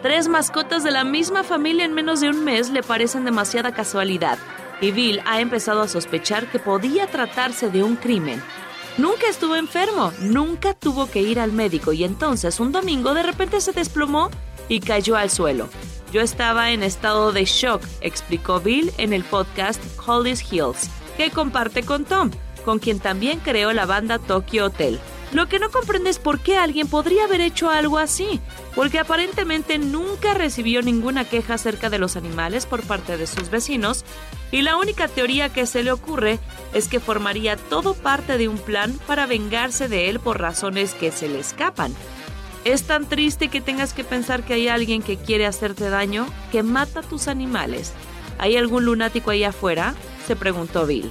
Tres 0.02 0.28
mascotas 0.28 0.84
de 0.84 0.92
la 0.92 1.02
misma 1.02 1.42
familia 1.42 1.84
en 1.84 1.92
menos 1.92 2.20
de 2.20 2.28
un 2.28 2.44
mes 2.44 2.70
le 2.70 2.84
parecen 2.84 3.24
demasiada 3.24 3.74
casualidad, 3.74 4.38
y 4.80 4.92
Bill 4.92 5.20
ha 5.26 5.40
empezado 5.40 5.82
a 5.82 5.88
sospechar 5.88 6.46
que 6.46 6.60
podía 6.60 7.08
tratarse 7.08 7.70
de 7.70 7.82
un 7.82 7.96
crimen. 7.96 8.40
Nunca 8.98 9.26
estuvo 9.28 9.56
enfermo, 9.56 10.12
nunca 10.20 10.74
tuvo 10.74 11.10
que 11.10 11.20
ir 11.20 11.40
al 11.40 11.50
médico 11.50 11.92
y 11.92 12.04
entonces 12.04 12.60
un 12.60 12.70
domingo 12.70 13.14
de 13.14 13.24
repente 13.24 13.60
se 13.60 13.72
desplomó 13.72 14.30
y 14.68 14.78
cayó 14.78 15.16
al 15.16 15.30
suelo. 15.30 15.68
Yo 16.12 16.20
estaba 16.20 16.70
en 16.70 16.84
estado 16.84 17.32
de 17.32 17.44
shock, 17.46 17.82
explicó 18.00 18.60
Bill 18.60 18.92
en 18.96 19.12
el 19.12 19.24
podcast 19.24 19.82
Hollis 20.06 20.52
Hills, 20.52 20.88
que 21.16 21.32
comparte 21.32 21.82
con 21.82 22.04
Tom, 22.04 22.30
con 22.64 22.78
quien 22.78 23.00
también 23.00 23.40
creó 23.40 23.72
la 23.72 23.86
banda 23.86 24.20
Tokyo 24.20 24.66
Hotel. 24.66 25.00
Lo 25.32 25.46
que 25.46 25.58
no 25.58 25.70
comprende 25.70 26.08
es 26.08 26.18
por 26.18 26.40
qué 26.40 26.56
alguien 26.56 26.88
podría 26.88 27.24
haber 27.24 27.42
hecho 27.42 27.68
algo 27.68 27.98
así, 27.98 28.40
porque 28.74 28.98
aparentemente 28.98 29.76
nunca 29.76 30.32
recibió 30.32 30.80
ninguna 30.80 31.26
queja 31.26 31.54
acerca 31.54 31.90
de 31.90 31.98
los 31.98 32.16
animales 32.16 32.64
por 32.64 32.82
parte 32.82 33.18
de 33.18 33.26
sus 33.26 33.50
vecinos, 33.50 34.06
y 34.50 34.62
la 34.62 34.76
única 34.76 35.06
teoría 35.06 35.50
que 35.50 35.66
se 35.66 35.82
le 35.82 35.92
ocurre 35.92 36.38
es 36.72 36.88
que 36.88 36.98
formaría 36.98 37.56
todo 37.56 37.92
parte 37.92 38.38
de 38.38 38.48
un 38.48 38.56
plan 38.56 38.98
para 39.06 39.26
vengarse 39.26 39.88
de 39.88 40.08
él 40.08 40.18
por 40.18 40.40
razones 40.40 40.94
que 40.94 41.12
se 41.12 41.28
le 41.28 41.40
escapan. 41.40 41.94
Es 42.64 42.84
tan 42.84 43.06
triste 43.06 43.48
que 43.48 43.60
tengas 43.60 43.92
que 43.92 44.04
pensar 44.04 44.44
que 44.44 44.54
hay 44.54 44.68
alguien 44.68 45.02
que 45.02 45.18
quiere 45.18 45.46
hacerte 45.46 45.90
daño 45.90 46.26
que 46.50 46.62
mata 46.62 47.00
a 47.00 47.02
tus 47.02 47.28
animales. 47.28 47.92
¿Hay 48.38 48.56
algún 48.56 48.86
lunático 48.86 49.30
ahí 49.30 49.44
afuera? 49.44 49.94
se 50.26 50.36
preguntó 50.36 50.86
Bill. 50.86 51.10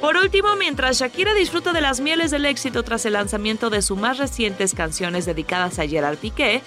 Por 0.00 0.16
último, 0.16 0.56
mientras 0.56 0.98
Shakira 0.98 1.32
disfruta 1.34 1.72
de 1.72 1.80
las 1.80 2.00
mieles 2.00 2.30
del 2.30 2.44
éxito 2.44 2.82
tras 2.82 3.06
el 3.06 3.14
lanzamiento 3.14 3.70
de 3.70 3.82
sus 3.82 3.98
más 3.98 4.18
recientes 4.18 4.74
canciones 4.74 5.24
dedicadas 5.24 5.78
a 5.78 5.86
Gerard 5.86 6.18
Piqué, 6.18 6.62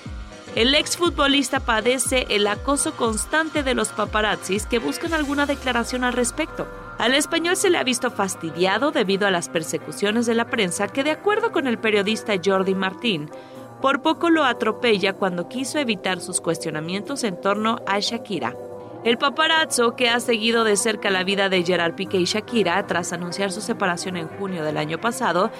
el 0.55 0.73
exfutbolista 0.73 1.59
padece 1.59 2.25
el 2.29 2.47
acoso 2.47 2.93
constante 2.95 3.61
de 3.61 3.75
los 3.75 3.89
paparazzis 3.89 4.65
que 4.65 4.79
buscan 4.79 5.13
alguna 5.13 5.45
declaración 5.45 6.03
al 6.03 6.13
respecto. 6.13 6.67
Al 6.97 7.13
español 7.13 7.55
se 7.55 7.69
le 7.69 7.77
ha 7.77 7.83
visto 7.83 8.09
fastidiado 8.09 8.91
debido 8.91 9.27
a 9.27 9.31
las 9.31 9.47
persecuciones 9.47 10.25
de 10.25 10.33
la 10.33 10.49
prensa 10.49 10.87
que, 10.87 11.03
de 11.03 11.11
acuerdo 11.11 11.51
con 11.51 11.67
el 11.67 11.77
periodista 11.77 12.33
Jordi 12.43 12.73
Martín, 12.73 13.29
por 13.79 14.01
poco 14.01 14.29
lo 14.31 14.43
atropella 14.43 15.13
cuando 15.13 15.47
quiso 15.47 15.77
evitar 15.77 16.19
sus 16.19 16.41
cuestionamientos 16.41 17.23
en 17.23 17.39
torno 17.39 17.77
a 17.85 17.99
Shakira. 17.99 18.55
El 19.05 19.17
paparazzo, 19.17 19.95
que 19.95 20.09
ha 20.09 20.19
seguido 20.19 20.65
de 20.65 20.75
cerca 20.75 21.09
la 21.09 21.23
vida 21.23 21.47
de 21.47 21.63
Gerard 21.63 21.95
Piqué 21.95 22.17
y 22.17 22.25
Shakira 22.25 22.85
tras 22.85 23.13
anunciar 23.13 23.51
su 23.53 23.61
separación 23.61 24.17
en 24.17 24.27
junio 24.27 24.61
del 24.63 24.77
año 24.77 24.99
pasado, 24.99 25.51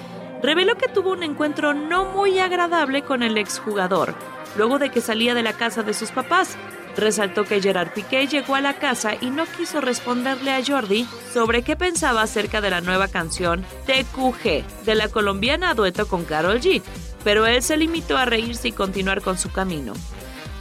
reveló 0.43 0.75
que 0.75 0.89
tuvo 0.89 1.12
un 1.12 1.23
encuentro 1.23 1.73
no 1.73 2.04
muy 2.04 2.39
agradable 2.39 3.02
con 3.02 3.23
el 3.23 3.38
exjugador, 3.38 4.13
luego 4.58 4.78
de 4.78 4.89
que 4.89 4.99
salía 4.99 5.36
de 5.36 5.43
la 5.43 5.54
casa 5.54 5.84
de 5.84 5.93
sus 5.93 6.12
papás. 6.12 6.58
Resaltó 6.97 7.45
que 7.45 7.62
Gerard 7.62 7.93
Piqué 7.93 8.28
llegó 8.28 8.56
a 8.56 8.62
la 8.62 8.73
casa 8.73 9.13
y 9.21 9.30
no 9.30 9.45
quiso 9.45 9.80
responderle 9.80 10.52
a 10.52 10.62
Jordi 10.65 11.08
sobre 11.32 11.62
qué 11.62 11.78
pensaba 11.78 12.23
acerca 12.23 12.60
de 12.60 12.71
la 12.71 12.82
nueva 12.82 13.08
canción 13.08 13.63
TQG 13.86 14.84
de 14.84 14.95
la 14.95 15.08
colombiana 15.08 15.73
dueto 15.75 16.10
con 16.10 16.25
Carol 16.25 16.60
G, 16.60 16.82
pero 17.23 17.45
él 17.45 17.62
se 17.62 17.78
limitó 17.78 18.17
a 18.17 18.25
reírse 18.25 18.67
y 18.67 18.71
continuar 18.73 19.21
con 19.21 19.38
su 19.38 19.49
camino. 19.49 19.93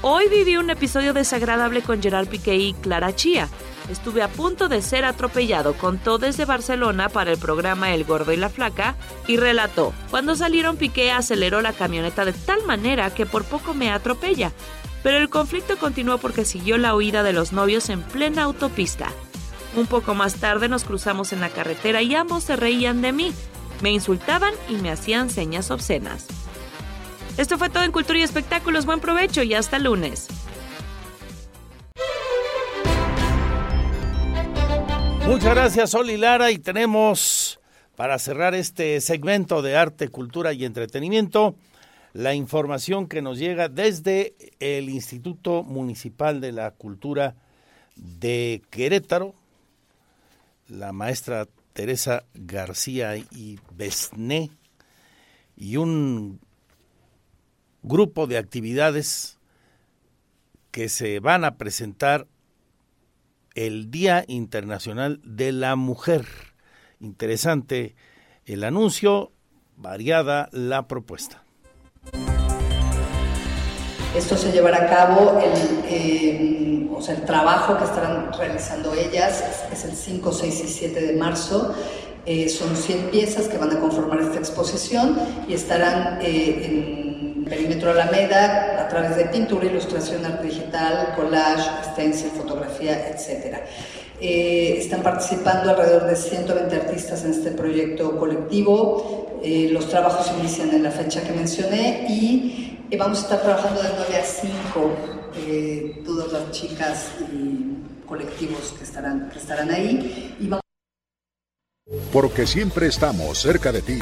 Hoy 0.00 0.28
viví 0.28 0.56
un 0.56 0.70
episodio 0.70 1.12
desagradable 1.12 1.82
con 1.82 2.00
Gerard 2.00 2.28
Piqué 2.28 2.54
y 2.54 2.72
Clara 2.72 3.16
Chía. 3.16 3.48
Estuve 3.90 4.22
a 4.22 4.28
punto 4.28 4.68
de 4.68 4.80
ser 4.80 5.04
atropellado, 5.04 5.74
contó 5.74 6.18
desde 6.18 6.44
Barcelona 6.44 7.08
para 7.08 7.32
el 7.32 7.38
programa 7.38 7.92
El 7.92 8.04
Gordo 8.04 8.32
y 8.32 8.36
la 8.36 8.48
Flaca 8.48 8.94
y 9.26 9.38
relató, 9.38 9.92
cuando 10.08 10.36
salieron 10.36 10.76
Piqué 10.76 11.10
aceleró 11.10 11.62
la 11.62 11.72
camioneta 11.72 12.24
de 12.24 12.32
tal 12.32 12.64
manera 12.64 13.12
que 13.12 13.26
por 13.26 13.42
poco 13.44 13.74
me 13.74 13.90
atropella, 13.90 14.52
pero 15.02 15.18
el 15.18 15.30
conflicto 15.30 15.76
continuó 15.78 16.18
porque 16.18 16.44
siguió 16.44 16.78
la 16.78 16.94
huida 16.94 17.24
de 17.24 17.32
los 17.32 17.52
novios 17.52 17.88
en 17.88 18.02
plena 18.02 18.44
autopista. 18.44 19.10
Un 19.74 19.86
poco 19.86 20.14
más 20.14 20.36
tarde 20.36 20.68
nos 20.68 20.84
cruzamos 20.84 21.32
en 21.32 21.40
la 21.40 21.48
carretera 21.48 22.02
y 22.02 22.14
ambos 22.14 22.44
se 22.44 22.54
reían 22.54 23.02
de 23.02 23.12
mí, 23.12 23.32
me 23.82 23.90
insultaban 23.90 24.54
y 24.68 24.74
me 24.74 24.92
hacían 24.92 25.28
señas 25.28 25.72
obscenas. 25.72 26.37
Esto 27.38 27.56
fue 27.56 27.70
todo 27.70 27.84
en 27.84 27.92
Cultura 27.92 28.18
y 28.18 28.22
Espectáculos. 28.22 28.84
Buen 28.84 28.98
provecho 28.98 29.44
y 29.44 29.54
hasta 29.54 29.78
lunes. 29.78 30.26
Muchas 35.24 35.54
gracias, 35.54 35.94
Oli 35.94 36.16
Lara. 36.16 36.50
Y 36.50 36.58
tenemos, 36.58 37.60
para 37.94 38.18
cerrar 38.18 38.56
este 38.56 39.00
segmento 39.00 39.62
de 39.62 39.76
arte, 39.76 40.08
cultura 40.08 40.52
y 40.52 40.64
entretenimiento, 40.64 41.54
la 42.12 42.34
información 42.34 43.06
que 43.06 43.22
nos 43.22 43.38
llega 43.38 43.68
desde 43.68 44.34
el 44.58 44.88
Instituto 44.88 45.62
Municipal 45.62 46.40
de 46.40 46.50
la 46.50 46.72
Cultura 46.72 47.36
de 47.94 48.62
Querétaro. 48.70 49.36
La 50.66 50.90
maestra 50.92 51.46
Teresa 51.72 52.24
García 52.34 53.16
y 53.16 53.60
Besné 53.76 54.50
y 55.56 55.76
un 55.76 56.40
grupo 57.82 58.26
de 58.26 58.38
actividades 58.38 59.38
que 60.70 60.88
se 60.88 61.20
van 61.20 61.44
a 61.44 61.56
presentar 61.56 62.26
el 63.54 63.90
Día 63.90 64.24
Internacional 64.28 65.20
de 65.24 65.52
la 65.52 65.76
Mujer. 65.76 66.26
Interesante 67.00 67.96
el 68.46 68.64
anuncio, 68.64 69.32
variada 69.76 70.48
la 70.52 70.86
propuesta. 70.86 71.42
Esto 74.16 74.36
se 74.36 74.52
llevará 74.52 74.84
a 74.84 74.88
cabo, 74.88 75.38
el, 75.38 75.84
eh, 75.84 76.88
o 76.92 77.00
sea, 77.00 77.14
el 77.14 77.24
trabajo 77.24 77.76
que 77.76 77.84
estarán 77.84 78.32
realizando 78.32 78.94
ellas 78.94 79.44
es, 79.72 79.84
el 79.84 79.92
5, 79.92 80.32
6 80.32 80.64
y 80.64 80.68
7 80.68 81.00
de 81.00 81.12
marzo. 81.14 81.74
Eh, 82.26 82.48
son 82.48 82.76
100 82.76 83.10
piezas 83.10 83.48
que 83.48 83.58
van 83.58 83.74
a 83.76 83.80
conformar 83.80 84.20
esta 84.20 84.38
exposición 84.38 85.18
y 85.48 85.54
estarán 85.54 86.20
eh, 86.20 86.64
en 86.64 87.07
perímetro 87.48 87.90
Alameda, 87.90 88.82
a 88.82 88.88
través 88.88 89.16
de 89.16 89.24
pintura, 89.26 89.66
ilustración, 89.66 90.24
arte 90.24 90.46
digital, 90.46 91.14
collage, 91.16 91.68
stencil, 91.92 92.30
fotografía, 92.30 93.08
etc. 93.08 93.56
Eh, 94.20 94.78
están 94.78 95.02
participando 95.02 95.70
alrededor 95.70 96.06
de 96.06 96.16
120 96.16 96.74
artistas 96.74 97.24
en 97.24 97.30
este 97.30 97.52
proyecto 97.52 98.16
colectivo. 98.18 99.40
Eh, 99.42 99.68
los 99.70 99.88
trabajos 99.88 100.32
inician 100.38 100.70
en 100.70 100.82
la 100.82 100.90
fecha 100.90 101.22
que 101.22 101.32
mencioné 101.32 102.06
y 102.08 102.78
eh, 102.90 102.96
vamos 102.96 103.18
a 103.18 103.22
estar 103.22 103.42
trabajando 103.42 103.82
de 103.82 103.88
9 103.96 104.16
a 104.16 104.24
5, 104.24 106.04
todas 106.04 106.32
las 106.32 106.50
chicas 106.50 107.10
y 107.32 108.06
colectivos 108.06 108.74
que 108.76 108.84
estarán, 108.84 109.30
que 109.30 109.38
estarán 109.38 109.70
ahí. 109.70 110.34
Y 110.40 110.48
vamos 110.48 110.62
Porque 112.12 112.46
siempre 112.46 112.88
estamos 112.88 113.38
cerca 113.38 113.70
de 113.70 113.82
ti. 113.82 113.98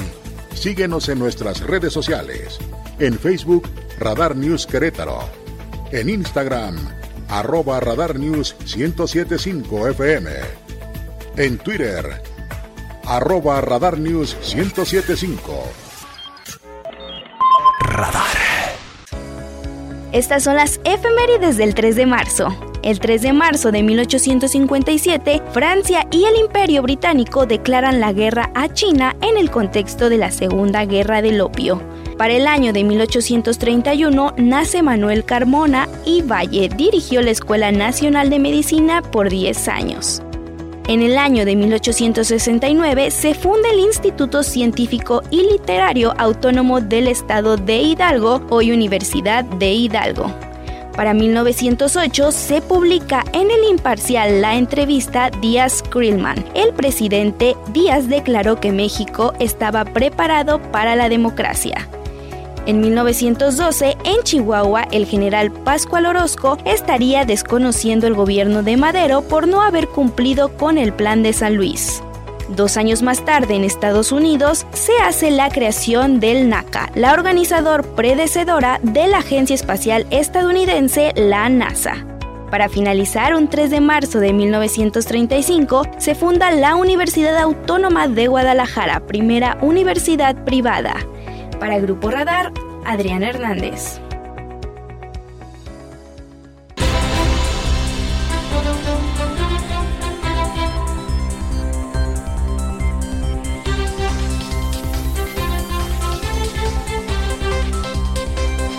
Síguenos 0.56 1.08
en 1.10 1.18
nuestras 1.18 1.60
redes 1.60 1.92
sociales. 1.92 2.58
En 2.98 3.18
Facebook, 3.18 3.68
Radar 3.98 4.34
News 4.34 4.66
Querétaro. 4.66 5.20
En 5.92 6.08
Instagram, 6.08 6.76
arroba 7.28 7.78
Radar 7.78 8.18
News 8.18 8.56
1075 8.74 9.88
FM. 9.88 10.30
En 11.36 11.58
Twitter, 11.58 12.22
arroba 13.04 13.60
Radar 13.60 13.98
News 13.98 14.34
1075. 14.54 15.62
Radar. 17.80 18.24
Estas 20.12 20.42
son 20.42 20.56
las 20.56 20.80
efemérides 20.84 21.58
del 21.58 21.74
3 21.74 21.96
de 21.96 22.06
marzo. 22.06 22.75
El 22.86 23.00
3 23.00 23.20
de 23.20 23.32
marzo 23.32 23.72
de 23.72 23.82
1857, 23.82 25.42
Francia 25.50 26.06
y 26.12 26.22
el 26.22 26.36
Imperio 26.36 26.82
Británico 26.82 27.44
declaran 27.44 27.98
la 27.98 28.12
guerra 28.12 28.52
a 28.54 28.72
China 28.72 29.16
en 29.22 29.36
el 29.36 29.50
contexto 29.50 30.08
de 30.08 30.18
la 30.18 30.30
Segunda 30.30 30.84
Guerra 30.84 31.20
del 31.20 31.40
Opio. 31.40 31.82
Para 32.16 32.34
el 32.34 32.46
año 32.46 32.72
de 32.72 32.84
1831 32.84 34.34
nace 34.36 34.84
Manuel 34.84 35.24
Carmona 35.24 35.88
y 36.04 36.22
Valle 36.22 36.68
dirigió 36.76 37.22
la 37.22 37.32
Escuela 37.32 37.72
Nacional 37.72 38.30
de 38.30 38.38
Medicina 38.38 39.02
por 39.02 39.30
10 39.30 39.66
años. 39.66 40.22
En 40.86 41.02
el 41.02 41.18
año 41.18 41.44
de 41.44 41.56
1869 41.56 43.10
se 43.10 43.34
funda 43.34 43.68
el 43.68 43.80
Instituto 43.80 44.44
Científico 44.44 45.24
y 45.32 45.42
Literario 45.42 46.14
Autónomo 46.18 46.80
del 46.80 47.08
Estado 47.08 47.56
de 47.56 47.78
Hidalgo, 47.78 48.42
hoy 48.48 48.70
Universidad 48.70 49.42
de 49.44 49.72
Hidalgo. 49.72 50.45
Para 50.96 51.12
1908 51.12 52.32
se 52.32 52.62
publica 52.62 53.22
en 53.34 53.50
el 53.50 53.64
imparcial 53.70 54.40
la 54.40 54.56
entrevista 54.56 55.30
Díaz-Krillman. 55.30 56.42
El 56.54 56.72
presidente 56.72 57.54
Díaz 57.74 58.08
declaró 58.08 58.58
que 58.58 58.72
México 58.72 59.34
estaba 59.38 59.84
preparado 59.84 60.60
para 60.72 60.96
la 60.96 61.10
democracia. 61.10 61.86
En 62.64 62.80
1912, 62.80 63.96
en 64.04 64.22
Chihuahua, 64.24 64.88
el 64.90 65.06
general 65.06 65.52
Pascual 65.52 66.06
Orozco 66.06 66.56
estaría 66.64 67.24
desconociendo 67.24 68.06
el 68.06 68.14
gobierno 68.14 68.62
de 68.62 68.76
Madero 68.76 69.20
por 69.20 69.46
no 69.46 69.62
haber 69.62 69.88
cumplido 69.88 70.56
con 70.56 70.78
el 70.78 70.94
plan 70.94 71.22
de 71.22 71.34
San 71.34 71.56
Luis. 71.56 72.02
Dos 72.48 72.76
años 72.76 73.02
más 73.02 73.24
tarde, 73.24 73.54
en 73.54 73.64
Estados 73.64 74.12
Unidos, 74.12 74.66
se 74.72 74.92
hace 75.02 75.32
la 75.32 75.50
creación 75.50 76.20
del 76.20 76.48
NACA, 76.48 76.90
la 76.94 77.12
organizador 77.12 77.84
predecedora 77.94 78.78
de 78.82 79.08
la 79.08 79.18
agencia 79.18 79.54
espacial 79.54 80.06
estadounidense, 80.10 81.12
la 81.16 81.48
NASA. 81.48 82.06
Para 82.50 82.68
finalizar, 82.68 83.34
un 83.34 83.48
3 83.48 83.70
de 83.70 83.80
marzo 83.80 84.20
de 84.20 84.32
1935 84.32 85.82
se 85.98 86.14
funda 86.14 86.52
la 86.52 86.76
Universidad 86.76 87.36
Autónoma 87.38 88.06
de 88.06 88.28
Guadalajara, 88.28 89.00
primera 89.00 89.58
universidad 89.60 90.44
privada. 90.44 90.94
Para 91.58 91.80
Grupo 91.80 92.10
Radar, 92.10 92.52
Adrián 92.84 93.24
Hernández. 93.24 94.00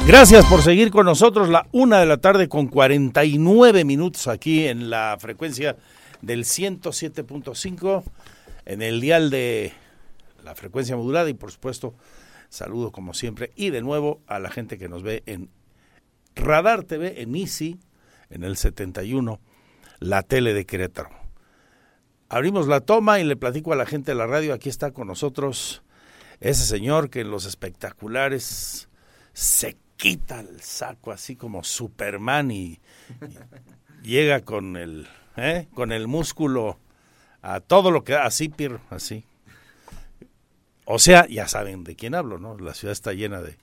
Gracias 0.08 0.46
por 0.46 0.62
seguir 0.62 0.90
con 0.90 1.06
nosotros 1.06 1.50
la 1.50 1.68
una 1.74 2.00
de 2.00 2.06
la 2.06 2.16
tarde 2.16 2.48
con 2.48 2.68
49 2.68 3.84
minutos 3.84 4.30
aquí 4.30 4.66
en 4.66 4.90
la 4.90 5.18
frecuencia 5.20 5.76
del 6.22 6.46
107.5 6.46 8.04
en 8.64 8.82
el 8.82 9.02
dial 9.02 9.30
de 9.30 9.74
la 10.46 10.56
frecuencia 10.56 10.96
modulada 10.96 11.30
y 11.30 11.34
por 11.34 11.52
supuesto 11.52 11.94
saludo 12.48 12.94
como 12.94 13.14
siempre 13.14 13.52
y 13.58 13.70
de 13.70 13.82
nuevo 13.82 14.22
a 14.28 14.40
la 14.40 14.50
gente 14.50 14.78
que 14.78 14.88
nos 14.88 15.04
ve 15.04 15.24
en 15.26 15.50
Radar 16.38 16.86
TV 16.86 17.22
en 17.22 17.36
Easy 17.36 17.78
en 18.30 18.46
el 18.46 18.56
71 18.56 19.42
la 20.00 20.22
tele 20.24 20.54
de 20.54 20.66
Querétaro. 20.66 21.10
Abrimos 22.30 22.68
la 22.68 22.80
toma 22.80 23.20
y 23.20 23.26
le 23.26 23.36
platico 23.36 23.74
a 23.74 23.76
la 23.76 23.86
gente 23.86 24.12
de 24.12 24.18
la 24.18 24.26
radio, 24.26 24.54
aquí 24.54 24.70
está 24.70 24.92
con 24.92 25.08
nosotros 25.08 25.84
ese 26.40 26.64
señor 26.64 27.10
que 27.10 27.20
en 27.20 27.30
los 27.30 27.44
espectaculares 27.44 28.88
se 29.34 29.76
quita 29.98 30.40
el 30.40 30.62
saco 30.62 31.12
así 31.12 31.36
como 31.36 31.64
Superman 31.64 32.52
y, 32.52 32.80
llega 34.04 34.42
con 34.42 34.78
el, 34.78 35.08
¿eh? 35.36 35.68
con 35.74 35.92
el 35.92 36.08
músculo 36.08 36.80
a 37.42 37.60
todo 37.60 37.92
lo 37.92 38.04
que 38.04 38.14
da, 38.14 38.26
así, 38.26 38.50
Pierre, 38.50 38.80
así. 38.90 39.26
O 40.86 41.00
sea, 41.00 41.28
ya 41.28 41.48
saben 41.48 41.84
de 41.84 41.96
quién 41.96 42.16
hablo, 42.16 42.40
¿no? 42.40 42.58
La 42.58 42.74
ciudad 42.74 42.94
está 42.94 43.12
llena 43.12 43.42
de 43.42 43.58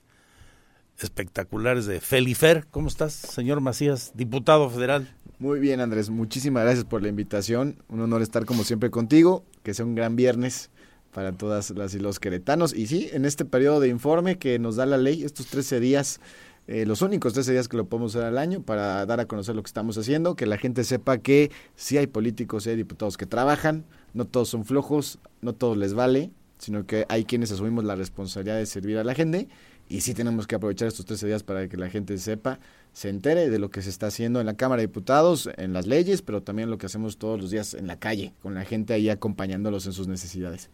espectaculares 0.99 1.85
de 1.85 1.99
Felifer. 1.99 2.67
¿Cómo 2.69 2.87
estás, 2.87 3.13
señor 3.13 3.61
Macías, 3.61 4.11
diputado 4.13 4.69
federal? 4.69 5.09
Muy 5.39 5.59
bien, 5.59 5.81
Andrés. 5.81 6.09
Muchísimas 6.09 6.63
gracias 6.63 6.85
por 6.85 7.01
la 7.01 7.09
invitación. 7.09 7.83
Un 7.89 8.01
honor 8.01 8.21
estar 8.21 8.45
como 8.45 8.63
siempre 8.63 8.91
contigo. 8.91 9.43
Que 9.63 9.73
sea 9.73 9.85
un 9.85 9.95
gran 9.95 10.15
viernes 10.15 10.69
para 11.15 11.31
todas 11.31 11.69
las 11.69 11.95
y 11.95 11.99
los 11.99 12.19
queretanos. 12.19 12.75
Y 12.75 12.87
sí, 12.87 13.09
en 13.13 13.23
este 13.23 13.45
periodo 13.45 13.79
de 13.79 13.87
informe 13.87 14.37
que 14.37 14.59
nos 14.59 14.75
da 14.75 14.85
la 14.85 14.97
ley, 14.97 15.23
estos 15.23 15.47
13 15.47 15.79
días, 15.79 16.19
eh, 16.67 16.85
los 16.85 17.01
únicos 17.01 17.31
13 17.31 17.53
días 17.53 17.69
que 17.69 17.77
lo 17.77 17.85
podemos 17.85 18.13
hacer 18.13 18.27
al 18.27 18.37
año 18.37 18.61
para 18.61 19.05
dar 19.05 19.21
a 19.21 19.25
conocer 19.25 19.55
lo 19.55 19.63
que 19.63 19.67
estamos 19.67 19.97
haciendo, 19.97 20.35
que 20.35 20.45
la 20.45 20.57
gente 20.57 20.83
sepa 20.83 21.17
que 21.19 21.51
sí 21.77 21.97
hay 21.97 22.07
políticos, 22.07 22.65
sí 22.65 22.71
hay 22.71 22.75
diputados 22.75 23.15
que 23.15 23.25
trabajan, 23.25 23.85
no 24.13 24.25
todos 24.25 24.49
son 24.49 24.65
flojos, 24.65 25.19
no 25.39 25.53
todos 25.53 25.77
les 25.77 25.93
vale, 25.93 26.31
sino 26.57 26.85
que 26.85 27.05
hay 27.07 27.23
quienes 27.23 27.49
asumimos 27.49 27.85
la 27.85 27.95
responsabilidad 27.95 28.57
de 28.57 28.65
servir 28.65 28.97
a 28.97 29.05
la 29.05 29.13
gente 29.13 29.47
y 29.87 30.01
sí 30.01 30.13
tenemos 30.13 30.47
que 30.47 30.55
aprovechar 30.55 30.89
estos 30.89 31.05
13 31.05 31.27
días 31.27 31.43
para 31.43 31.69
que 31.69 31.77
la 31.77 31.89
gente 31.89 32.17
sepa, 32.17 32.59
se 32.91 33.07
entere 33.07 33.49
de 33.49 33.57
lo 33.57 33.69
que 33.69 33.81
se 33.81 33.89
está 33.89 34.07
haciendo 34.07 34.41
en 34.41 34.47
la 34.47 34.55
Cámara 34.55 34.81
de 34.81 34.87
Diputados, 34.87 35.49
en 35.55 35.71
las 35.71 35.87
leyes, 35.87 36.21
pero 36.21 36.43
también 36.43 36.69
lo 36.69 36.77
que 36.77 36.87
hacemos 36.87 37.17
todos 37.17 37.39
los 37.39 37.51
días 37.51 37.73
en 37.73 37.87
la 37.87 37.99
calle, 37.99 38.33
con 38.41 38.53
la 38.53 38.65
gente 38.65 38.93
ahí 38.93 39.07
acompañándolos 39.07 39.85
en 39.85 39.93
sus 39.93 40.09
necesidades. 40.09 40.69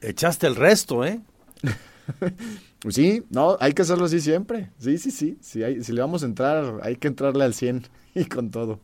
Echaste 0.00 0.46
el 0.46 0.56
resto, 0.56 1.04
¿eh? 1.04 1.20
sí, 2.88 3.24
no, 3.30 3.56
hay 3.60 3.72
que 3.72 3.82
hacerlo 3.82 4.04
así 4.04 4.20
siempre. 4.20 4.70
Sí, 4.78 4.98
sí, 4.98 5.10
sí. 5.10 5.38
Si, 5.40 5.62
hay, 5.62 5.82
si 5.82 5.92
le 5.92 6.00
vamos 6.00 6.22
a 6.22 6.26
entrar, 6.26 6.80
hay 6.82 6.96
que 6.96 7.08
entrarle 7.08 7.44
al 7.44 7.54
100 7.54 7.86
y 8.14 8.24
con 8.26 8.50
todo. 8.50 8.80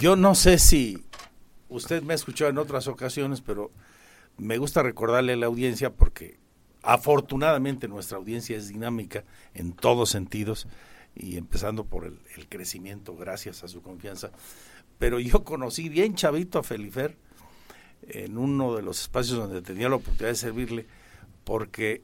Yo 0.00 0.16
no 0.16 0.34
sé 0.34 0.58
si 0.58 1.04
usted 1.68 2.02
me 2.02 2.12
ha 2.12 2.16
escuchado 2.16 2.50
en 2.50 2.58
otras 2.58 2.88
ocasiones, 2.88 3.40
pero 3.40 3.70
me 4.36 4.58
gusta 4.58 4.82
recordarle 4.82 5.34
a 5.34 5.36
la 5.36 5.46
audiencia 5.46 5.94
porque 5.94 6.38
afortunadamente 6.82 7.88
nuestra 7.88 8.18
audiencia 8.18 8.56
es 8.56 8.68
dinámica 8.68 9.24
en 9.54 9.72
todos 9.72 10.10
sentidos 10.10 10.66
y 11.14 11.36
empezando 11.36 11.84
por 11.84 12.04
el, 12.04 12.18
el 12.36 12.48
crecimiento 12.48 13.16
gracias 13.16 13.62
a 13.64 13.68
su 13.68 13.80
confianza. 13.80 14.32
Pero 14.98 15.18
yo 15.20 15.44
conocí 15.44 15.88
bien 15.88 16.14
chavito 16.14 16.58
a 16.58 16.62
Felifer 16.62 17.16
en 18.08 18.38
uno 18.38 18.74
de 18.74 18.82
los 18.82 19.02
espacios 19.02 19.38
donde 19.38 19.62
tenía 19.62 19.88
la 19.88 19.96
oportunidad 19.96 20.28
de 20.28 20.34
servirle, 20.34 20.86
porque 21.44 22.02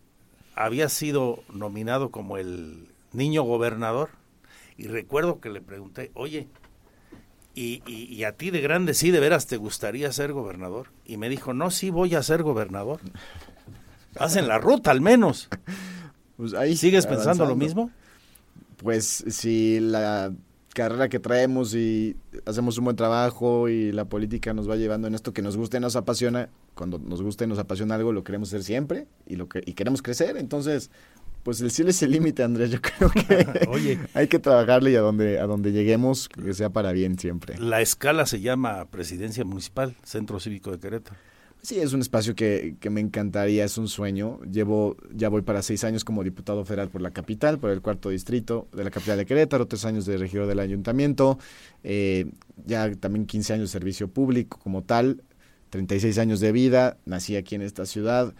había 0.55 0.89
sido 0.89 1.43
nominado 1.53 2.11
como 2.11 2.39
el 2.39 2.89
niño 3.13 3.43
gobernador. 3.43 4.11
Y 4.77 4.89
recuerdo 4.89 5.41
que 5.41 5.49
le 5.49 5.61
pregunté, 5.61 6.11
oye, 6.15 6.49
¿y, 7.55 7.83
y, 7.87 8.25
a 8.25 8.33
ti 8.33 8.51
de 8.51 8.61
grande 8.61 8.93
sí 8.95 9.11
de 9.11 9.21
veras 9.21 9.47
te 9.47 9.57
gustaría 9.57 10.13
ser 10.13 10.33
gobernador? 10.33 10.89
Y 11.07 11.17
me 11.17 11.29
dijo, 11.29 11.55
no, 11.55 11.71
sí 11.71 11.91
voy 11.91 12.15
a 12.15 12.23
ser 12.23 12.43
gobernador. 12.43 13.01
Hacen 14.19 14.49
la 14.49 14.59
ruta 14.59 14.91
al 14.91 15.01
menos. 15.01 15.49
Pues 16.37 16.53
ahí 16.53 16.77
¿Sigues 16.77 17.07
pensando 17.07 17.47
lo 17.47 17.57
mismo? 17.57 17.91
Pues 18.77 19.25
si 19.29 19.81
la 19.81 20.35
carrera 20.77 21.09
que 21.09 21.19
traemos 21.19 21.75
y 21.75 22.17
hacemos 22.45 22.77
un 22.77 22.85
buen 22.85 22.97
trabajo 22.97 23.71
y 23.71 23.93
la 23.93 24.05
política 24.05 24.53
nos 24.53 24.69
va 24.69 24.77
llevando 24.77 25.09
en 25.09 25.15
esto 25.15 25.33
que 25.33 25.41
nos 25.41 25.57
gusta 25.57 25.79
y 25.79 25.81
nos 25.81 25.97
apasiona, 25.97 26.51
cuando 26.75 26.99
nos 26.99 27.23
gusta 27.23 27.45
y 27.45 27.47
nos 27.47 27.59
apasiona 27.59 27.95
algo 27.95 28.13
lo 28.13 28.25
queremos 28.25 28.51
hacer 28.51 28.63
siempre 28.63 29.07
y 29.27 29.37
lo 29.37 29.49
que 29.49 29.63
y 29.65 29.73
queremos 29.73 30.03
crecer, 30.03 30.37
entonces 30.37 30.91
pues 31.45 31.63
el 31.63 31.71
cielo 31.71 31.89
es 31.91 32.03
el 32.03 32.11
límite, 32.11 32.43
Andrés, 32.43 32.71
yo 32.71 32.83
creo 32.83 33.09
que 33.09 33.99
hay 34.15 34.29
que 34.29 34.39
trabajarle 34.39 34.91
y 34.91 34.97
a 34.97 35.01
donde 35.01 35.41
a 35.41 35.47
donde 35.47 35.73
lleguemos 35.73 36.29
que 36.29 36.53
sea 36.53 36.69
para 36.69 36.93
bien 36.93 37.19
siempre. 37.19 37.59
La 37.59 37.81
escala 37.81 38.27
se 38.27 38.43
llama 38.43 38.85
Presidencia 38.91 39.47
Municipal, 39.47 39.97
Centro 40.03 40.41
Cívico 40.41 40.73
de 40.73 40.79
Querétaro. 40.79 41.17
Sí, 41.63 41.81
es 41.81 41.93
un 41.93 42.01
espacio 42.01 42.37
que, 42.37 42.77
que, 42.79 42.91
me 42.91 43.01
encantaría, 43.01 43.65
es 43.65 43.77
un 43.77 43.89
sueño. 43.89 44.39
Llevo, 44.43 44.97
ya 45.13 45.29
voy 45.29 45.43
para 45.43 45.63
seis 45.63 45.83
años 45.83 46.05
como 46.05 46.23
diputado 46.23 46.65
federal 46.65 46.91
por 46.91 47.01
la 47.03 47.11
capital, 47.11 47.59
por 47.59 47.71
el 47.71 47.83
cuarto 47.83 48.11
distrito 48.11 48.69
de 48.73 48.85
la 48.85 48.91
capital 48.91 49.19
de 49.19 49.27
Querétaro, 49.27 49.67
tres 49.67 49.85
años 49.85 50.07
de 50.07 50.17
regidor 50.17 50.47
del 50.47 50.61
ayuntamiento, 50.61 51.39
eh, 51.83 52.31
ya 52.67 52.95
también 52.95 53.27
15 53.27 53.55
años 53.55 53.71
de 53.71 53.73
servicio 53.73 54.07
público 54.07 54.61
como 54.63 54.83
tal, 54.83 55.23
36 55.71 56.19
años 56.19 56.39
de 56.39 56.53
vida, 56.53 56.99
nací 57.05 57.35
aquí 57.35 57.57
en 57.57 57.63
esta 57.63 57.85
ciudad. 57.85 58.33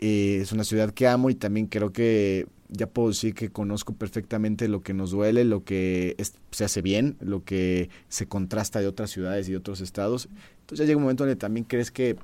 Eh, 0.00 0.40
es 0.42 0.50
una 0.50 0.64
ciudad 0.64 0.92
que 0.92 1.06
amo 1.06 1.30
y 1.30 1.34
también 1.34 1.66
creo 1.66 1.92
que 1.92 2.46
ya 2.68 2.86
puedo 2.86 3.08
decir 3.08 3.34
que 3.34 3.50
conozco 3.50 3.94
perfectamente 3.94 4.68
lo 4.68 4.82
que 4.82 4.94
nos 4.94 5.10
duele, 5.10 5.44
lo 5.44 5.64
que 5.64 6.16
se 6.50 6.64
hace 6.64 6.82
bien, 6.82 7.16
lo 7.20 7.44
que 7.44 7.88
se 8.08 8.26
contrasta 8.26 8.80
de 8.80 8.86
otras 8.86 9.10
ciudades 9.10 9.48
y 9.48 9.54
otros 9.54 9.80
estados. 9.80 10.28
Entonces 10.60 10.80
ya 10.80 10.84
llega 10.84 10.98
un 10.98 11.04
momento 11.04 11.24
donde 11.24 11.36
también 11.36 11.64
crees 11.64 11.90
que 11.90 12.16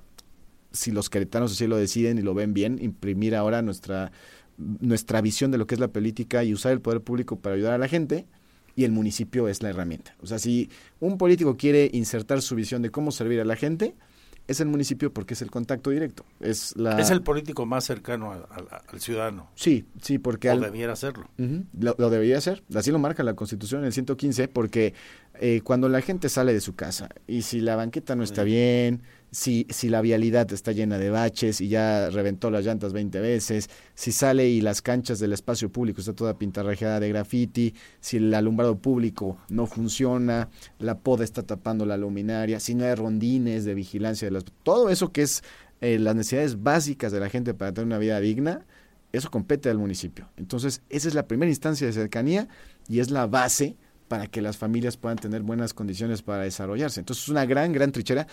si 0.75 0.91
los 0.91 1.09
queretanos 1.09 1.53
así 1.53 1.67
lo 1.67 1.77
deciden 1.77 2.19
y 2.19 2.23
lo 2.23 2.35
ven 2.35 2.53
bien, 2.53 2.79
imprimir 2.83 3.35
ahora 3.35 3.63
nuestra, 3.63 4.13
nuestra 4.59 5.23
visión 5.23 5.51
de 5.51 5.59
lo 5.59 5.67
que 5.67 5.77
es 5.77 5.81
la 5.81 5.89
política 5.89 6.45
y 6.45 6.53
usar 6.53 6.73
el 6.73 6.81
poder 6.81 7.01
público 7.01 7.39
para 7.39 7.55
ayudar 7.55 7.73
a 7.73 7.79
la 7.79 7.89
gente 7.89 8.27
y 8.77 8.85
el 8.85 8.93
municipio 8.93 9.49
es 9.49 9.63
la 9.63 9.71
herramienta. 9.71 10.17
O 10.21 10.27
sea, 10.27 10.39
si 10.39 10.69
un 11.01 11.17
político 11.17 11.57
quiere 11.57 11.89
insertar 11.93 12.43
su 12.43 12.55
visión 12.55 12.83
de 12.83 12.91
cómo 12.91 13.13
servir 13.13 13.41
a 13.41 13.45
la 13.45 13.57
gente, 13.57 13.95
es 14.47 14.61
el 14.61 14.67
municipio 14.67 15.13
porque 15.13 15.35
es 15.35 15.43
el 15.43 15.51
contacto 15.51 15.91
directo. 15.91 16.25
Es, 16.41 16.77
la... 16.77 16.99
es 17.01 17.11
el 17.11 17.23
político 17.23 17.65
más 17.67 17.85
cercano 17.85 18.33
al, 18.33 19.01
ciudadano. 19.01 19.49
Sí, 19.55 19.87
sí, 20.03 20.19
porque... 20.19 20.51
O 20.51 20.61
debiera 20.61 20.97
serlo. 20.97 21.29
lo, 21.39 22.11
debería 22.11 22.41
ser. 22.41 22.63
Así 22.75 22.91
lo 22.91 22.99
marca 22.99 23.23
la 23.23 23.35
Constitución 23.35 23.83
en 23.83 23.87
el 23.87 23.93
115, 23.93 24.49
porque 24.49 24.93
eh, 25.41 25.63
cuando 25.65 25.89
la 25.89 26.01
gente 26.03 26.29
sale 26.29 26.53
de 26.53 26.61
su 26.61 26.75
casa 26.75 27.09
y 27.27 27.43
si 27.43 27.61
la 27.61 27.77
banqueta 27.77 28.17
no 28.17 28.23
está 28.23 28.43
bien, 28.43 29.03
si, 29.35 29.67
si 29.69 29.89
la 29.89 30.01
vialidad 30.01 30.53
está 30.53 30.71
llena 30.71 30.97
de 30.97 31.11
baches 31.11 31.61
y 31.61 31.67
ya 31.67 32.09
reventó 32.09 32.53
las 32.53 32.65
llantas 32.65 32.93
20 32.93 33.19
veces, 33.19 33.69
si 33.95 34.13
sale 34.13 34.49
y 34.49 34.61
las 34.61 34.81
canchas 34.81 35.19
del 35.19 35.33
espacio 35.33 35.73
público 35.73 36.01
está 36.01 36.13
toda 36.13 36.39
pintarrajeada 36.39 37.01
de 37.01 37.09
graffiti, 37.09 37.75
si 37.99 38.19
el 38.19 38.33
alumbrado 38.33 38.79
público 38.79 39.37
no 39.49 39.67
funciona, 39.67 40.51
la 40.79 41.01
poda 41.01 41.25
está 41.25 41.43
tapando 41.43 41.85
la 41.85 41.97
luminaria, 41.97 42.61
si 42.61 42.77
no 42.77 42.85
hay 42.85 42.95
rondines 42.95 43.65
de 43.65 43.75
vigilancia 43.75 44.29
de 44.29 44.33
las... 44.33 44.45
Todo 44.63 44.89
eso 44.89 45.11
que 45.11 45.23
es 45.23 45.43
eh, 45.81 45.99
las 45.99 46.15
necesidades 46.15 46.63
básicas 46.63 47.11
de 47.11 47.19
la 47.19 47.29
gente 47.29 47.55
para 47.55 47.73
tener 47.73 47.87
una 47.87 47.99
vida 47.99 48.21
digna, 48.21 48.65
eso 49.11 49.33
compete 49.33 49.69
al 49.69 49.79
municipio. 49.79 50.29
Entonces, 50.37 50.81
esa 50.91 51.09
es 51.09 51.15
la 51.15 51.27
primera 51.27 51.51
instancia 51.51 51.89
de 51.89 51.93
cercanía 51.93 52.47
y 52.89 53.01
es 53.01 53.11
la 53.11 53.27
base 53.27 53.77
para 54.15 54.29
que 54.29 54.41
las 54.41 54.57
familias 54.57 54.97
puedan 54.97 55.19
tener 55.19 55.43
buenas 55.43 55.75
condiciones 55.75 56.23
para 56.23 56.45
desarrollarse. 56.45 57.01
Entonces 57.01 57.25
es 57.25 57.29
una 57.31 57.47
gran, 57.47 57.73
gran 57.73 57.91
trinchera 57.91 58.29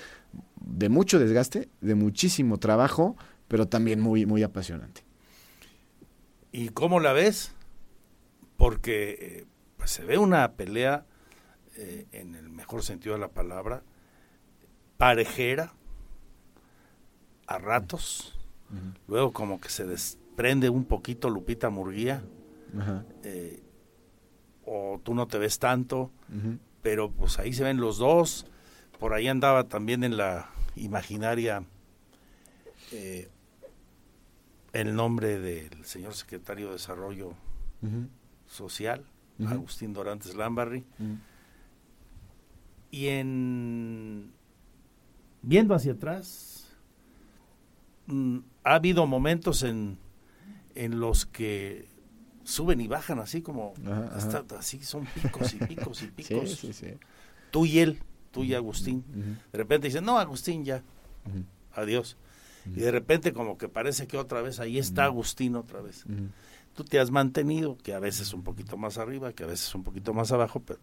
de 0.57 0.89
mucho 0.89 1.17
desgaste, 1.17 1.69
de 1.81 1.95
muchísimo 1.95 2.59
trabajo, 2.59 3.17
pero 3.47 3.67
también 3.67 3.99
muy, 3.99 4.27
muy 4.27 4.43
apasionante. 4.43 5.01
¿Y 6.51 6.69
cómo 6.69 6.99
la 6.99 7.13
ves? 7.13 7.53
Porque 8.57 9.47
pues, 9.77 9.89
se 9.89 10.05
ve 10.05 10.19
una 10.19 10.51
pelea, 10.51 11.07
eh, 11.77 12.05
en 12.11 12.35
el 12.35 12.51
mejor 12.51 12.83
sentido 12.83 13.15
de 13.15 13.21
la 13.21 13.29
palabra, 13.29 13.81
parejera, 14.97 15.73
a 17.47 17.57
ratos, 17.57 18.37
luego 19.07 19.33
como 19.33 19.59
que 19.59 19.69
se 19.69 19.87
desprende 19.87 20.69
un 20.69 20.85
poquito 20.85 21.27
Lupita 21.31 21.71
Murguía, 21.71 22.21
eh, 23.23 23.63
o 24.73 25.01
tú 25.03 25.13
no 25.13 25.27
te 25.27 25.37
ves 25.37 25.59
tanto, 25.59 26.11
pero 26.81 27.11
pues 27.11 27.39
ahí 27.39 27.51
se 27.51 27.65
ven 27.65 27.81
los 27.81 27.97
dos. 27.97 28.45
Por 28.99 29.13
ahí 29.13 29.27
andaba 29.27 29.65
también 29.65 30.05
en 30.05 30.15
la 30.15 30.49
imaginaria 30.77 31.65
eh, 32.93 33.27
el 34.71 34.95
nombre 34.95 35.39
del 35.39 35.83
señor 35.83 36.13
secretario 36.13 36.67
de 36.67 36.73
Desarrollo 36.73 37.33
Social, 38.47 39.03
Agustín 39.45 39.91
Dorantes 39.91 40.35
Lambarri. 40.35 40.85
Y 42.91 43.07
en 43.07 44.31
viendo 45.41 45.75
hacia 45.75 45.93
atrás, 45.93 46.71
mm, 48.07 48.37
ha 48.63 48.75
habido 48.75 49.05
momentos 49.05 49.63
en, 49.63 49.97
en 50.75 51.01
los 51.01 51.25
que 51.25 51.90
suben 52.51 52.81
y 52.81 52.87
bajan 52.87 53.19
así 53.19 53.41
como 53.41 53.73
así 54.57 54.83
son 54.83 55.05
picos 55.05 55.53
y 55.53 55.57
picos 55.57 56.03
y 56.03 56.07
picos. 56.11 56.65
Tú 57.49 57.65
y 57.65 57.79
él, 57.79 57.99
tú 58.31 58.43
y 58.43 58.53
Agustín. 58.53 59.03
De 59.51 59.57
repente 59.57 59.87
dicen, 59.87 60.05
no, 60.05 60.19
Agustín 60.19 60.63
ya, 60.63 60.83
adiós. 61.73 62.17
Y 62.65 62.81
de 62.81 62.91
repente 62.91 63.33
como 63.33 63.57
que 63.57 63.67
parece 63.67 64.05
que 64.07 64.17
otra 64.17 64.41
vez 64.41 64.59
ahí 64.59 64.77
está 64.77 65.05
Agustín 65.05 65.55
otra 65.55 65.81
vez. 65.81 66.05
Tú 66.75 66.83
te 66.83 66.99
has 66.99 67.11
mantenido, 67.11 67.77
que 67.77 67.93
a 67.93 67.99
veces 67.99 68.33
un 68.33 68.43
poquito 68.43 68.77
más 68.77 68.97
arriba, 68.97 69.33
que 69.33 69.43
a 69.43 69.47
veces 69.47 69.73
un 69.75 69.83
poquito 69.83 70.13
más 70.13 70.31
abajo, 70.31 70.61
pero 70.61 70.79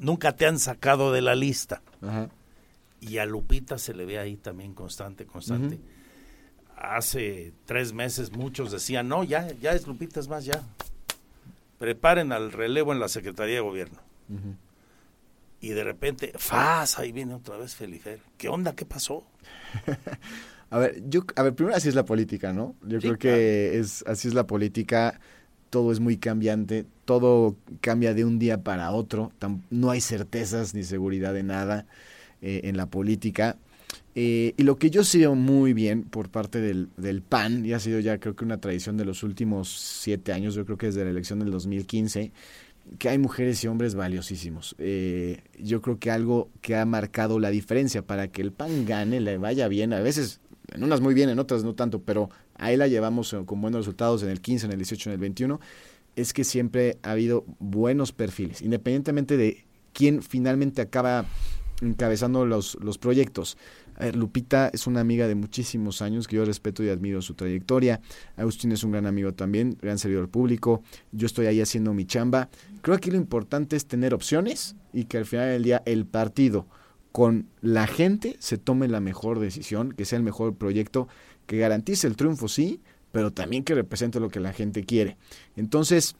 nunca 0.00 0.36
te 0.36 0.46
han 0.46 0.58
sacado 0.58 1.12
de 1.12 1.22
la 1.22 1.34
lista. 1.34 1.82
Y 3.00 3.18
a 3.18 3.26
Lupita 3.26 3.78
se 3.78 3.94
le 3.94 4.04
ve 4.06 4.18
ahí 4.18 4.36
también 4.36 4.72
constante, 4.72 5.26
constante 5.26 5.78
hace 6.76 7.52
tres 7.64 7.92
meses 7.92 8.32
muchos 8.32 8.70
decían, 8.70 9.08
no, 9.08 9.24
ya, 9.24 9.50
ya 9.60 9.72
es 9.72 9.86
Lupita, 9.86 10.20
es 10.20 10.28
más, 10.28 10.44
ya. 10.44 10.62
Preparen 11.78 12.32
al 12.32 12.52
relevo 12.52 12.92
en 12.92 13.00
la 13.00 13.08
Secretaría 13.08 13.56
de 13.56 13.60
Gobierno. 13.60 13.98
Y 15.60 15.70
de 15.70 15.84
repente, 15.84 16.32
¡faz! 16.36 16.98
Ahí 16.98 17.12
viene 17.12 17.34
otra 17.34 17.56
vez 17.56 17.74
Felifer. 17.74 18.20
¿Qué 18.38 18.48
onda? 18.48 18.74
¿Qué 18.74 18.84
pasó? 18.84 19.24
a 20.70 20.78
ver, 20.78 21.02
yo, 21.08 21.22
a 21.34 21.42
ver, 21.42 21.54
primero 21.54 21.76
así 21.76 21.88
es 21.88 21.94
la 21.94 22.04
política, 22.04 22.52
¿no? 22.52 22.74
Yo 22.86 22.98
creo 22.98 23.18
que 23.18 23.78
es, 23.78 24.04
así 24.06 24.28
es 24.28 24.34
la 24.34 24.46
política. 24.46 25.20
Todo 25.70 25.92
es 25.92 26.00
muy 26.00 26.16
cambiante, 26.16 26.86
todo 27.04 27.56
cambia 27.80 28.14
de 28.14 28.24
un 28.24 28.38
día 28.38 28.62
para 28.62 28.90
otro. 28.92 29.32
No 29.70 29.90
hay 29.90 30.00
certezas 30.00 30.74
ni 30.74 30.82
seguridad 30.82 31.34
de 31.34 31.42
nada 31.42 31.86
eh, 32.40 32.62
en 32.64 32.76
la 32.76 32.86
política 32.86 33.58
eh, 34.14 34.54
y 34.56 34.62
lo 34.62 34.76
que 34.78 34.90
yo 34.90 35.04
sé 35.04 35.28
muy 35.28 35.72
bien 35.72 36.02
por 36.02 36.30
parte 36.30 36.60
del, 36.60 36.88
del, 36.96 37.22
PAN, 37.22 37.64
y 37.66 37.72
ha 37.72 37.80
sido 37.80 38.00
ya 38.00 38.18
creo 38.18 38.34
que 38.34 38.44
una 38.44 38.60
tradición 38.60 38.96
de 38.96 39.04
los 39.04 39.22
últimos 39.22 39.68
siete 39.68 40.32
años, 40.32 40.54
yo 40.54 40.64
creo 40.64 40.78
que 40.78 40.86
desde 40.86 41.04
la 41.04 41.10
elección 41.10 41.38
del 41.38 41.50
2015, 41.50 42.32
que 42.98 43.08
hay 43.08 43.18
mujeres 43.18 43.62
y 43.64 43.66
hombres 43.66 43.94
valiosísimos. 43.94 44.76
Eh, 44.78 45.42
yo 45.58 45.82
creo 45.82 45.98
que 45.98 46.10
algo 46.10 46.50
que 46.60 46.76
ha 46.76 46.84
marcado 46.84 47.38
la 47.38 47.50
diferencia 47.50 48.02
para 48.02 48.28
que 48.28 48.42
el 48.42 48.52
PAN 48.52 48.86
gane, 48.86 49.20
le 49.20 49.38
vaya 49.38 49.68
bien, 49.68 49.92
a 49.92 50.00
veces 50.00 50.40
en 50.72 50.84
unas 50.84 51.00
muy 51.00 51.14
bien, 51.14 51.28
en 51.28 51.38
otras 51.38 51.64
no 51.64 51.74
tanto, 51.74 52.00
pero 52.02 52.30
ahí 52.54 52.76
la 52.76 52.86
llevamos 52.86 53.32
eh, 53.32 53.42
con 53.44 53.60
buenos 53.60 53.80
resultados 53.80 54.22
en 54.22 54.30
el 54.30 54.40
15, 54.40 54.66
en 54.66 54.72
el 54.72 54.78
18, 54.78 55.10
en 55.10 55.14
el 55.14 55.20
21, 55.20 55.60
es 56.16 56.32
que 56.32 56.44
siempre 56.44 56.98
ha 57.02 57.12
habido 57.12 57.44
buenos 57.58 58.12
perfiles, 58.12 58.62
independientemente 58.62 59.36
de 59.36 59.64
quién 59.92 60.22
finalmente 60.22 60.82
acaba 60.82 61.26
encabezando 61.82 62.46
los, 62.46 62.76
los 62.80 62.98
proyectos. 62.98 63.56
Ver, 63.98 64.16
Lupita 64.16 64.70
es 64.72 64.86
una 64.86 65.00
amiga 65.00 65.26
de 65.26 65.34
muchísimos 65.34 66.02
años 66.02 66.26
que 66.28 66.36
yo 66.36 66.44
respeto 66.44 66.82
y 66.82 66.88
admiro 66.88 67.22
su 67.22 67.34
trayectoria. 67.34 68.00
Agustín 68.36 68.72
es 68.72 68.84
un 68.84 68.92
gran 68.92 69.06
amigo 69.06 69.32
también, 69.32 69.76
gran 69.80 69.98
servidor 69.98 70.28
público. 70.28 70.82
Yo 71.12 71.26
estoy 71.26 71.46
ahí 71.46 71.60
haciendo 71.60 71.94
mi 71.94 72.04
chamba. 72.04 72.48
Creo 72.82 72.98
que 72.98 73.10
lo 73.10 73.16
importante 73.16 73.76
es 73.76 73.86
tener 73.86 74.14
opciones 74.14 74.76
y 74.92 75.04
que 75.04 75.18
al 75.18 75.26
final 75.26 75.48
del 75.48 75.62
día 75.62 75.82
el 75.86 76.06
partido 76.06 76.66
con 77.12 77.48
la 77.62 77.86
gente 77.86 78.36
se 78.40 78.58
tome 78.58 78.88
la 78.88 79.00
mejor 79.00 79.40
decisión, 79.40 79.92
que 79.92 80.04
sea 80.04 80.18
el 80.18 80.22
mejor 80.22 80.54
proyecto, 80.56 81.08
que 81.46 81.56
garantice 81.56 82.06
el 82.06 82.16
triunfo, 82.16 82.48
sí, 82.48 82.82
pero 83.10 83.32
también 83.32 83.64
que 83.64 83.74
represente 83.74 84.20
lo 84.20 84.28
que 84.28 84.40
la 84.40 84.52
gente 84.52 84.84
quiere. 84.84 85.16
Entonces, 85.56 86.16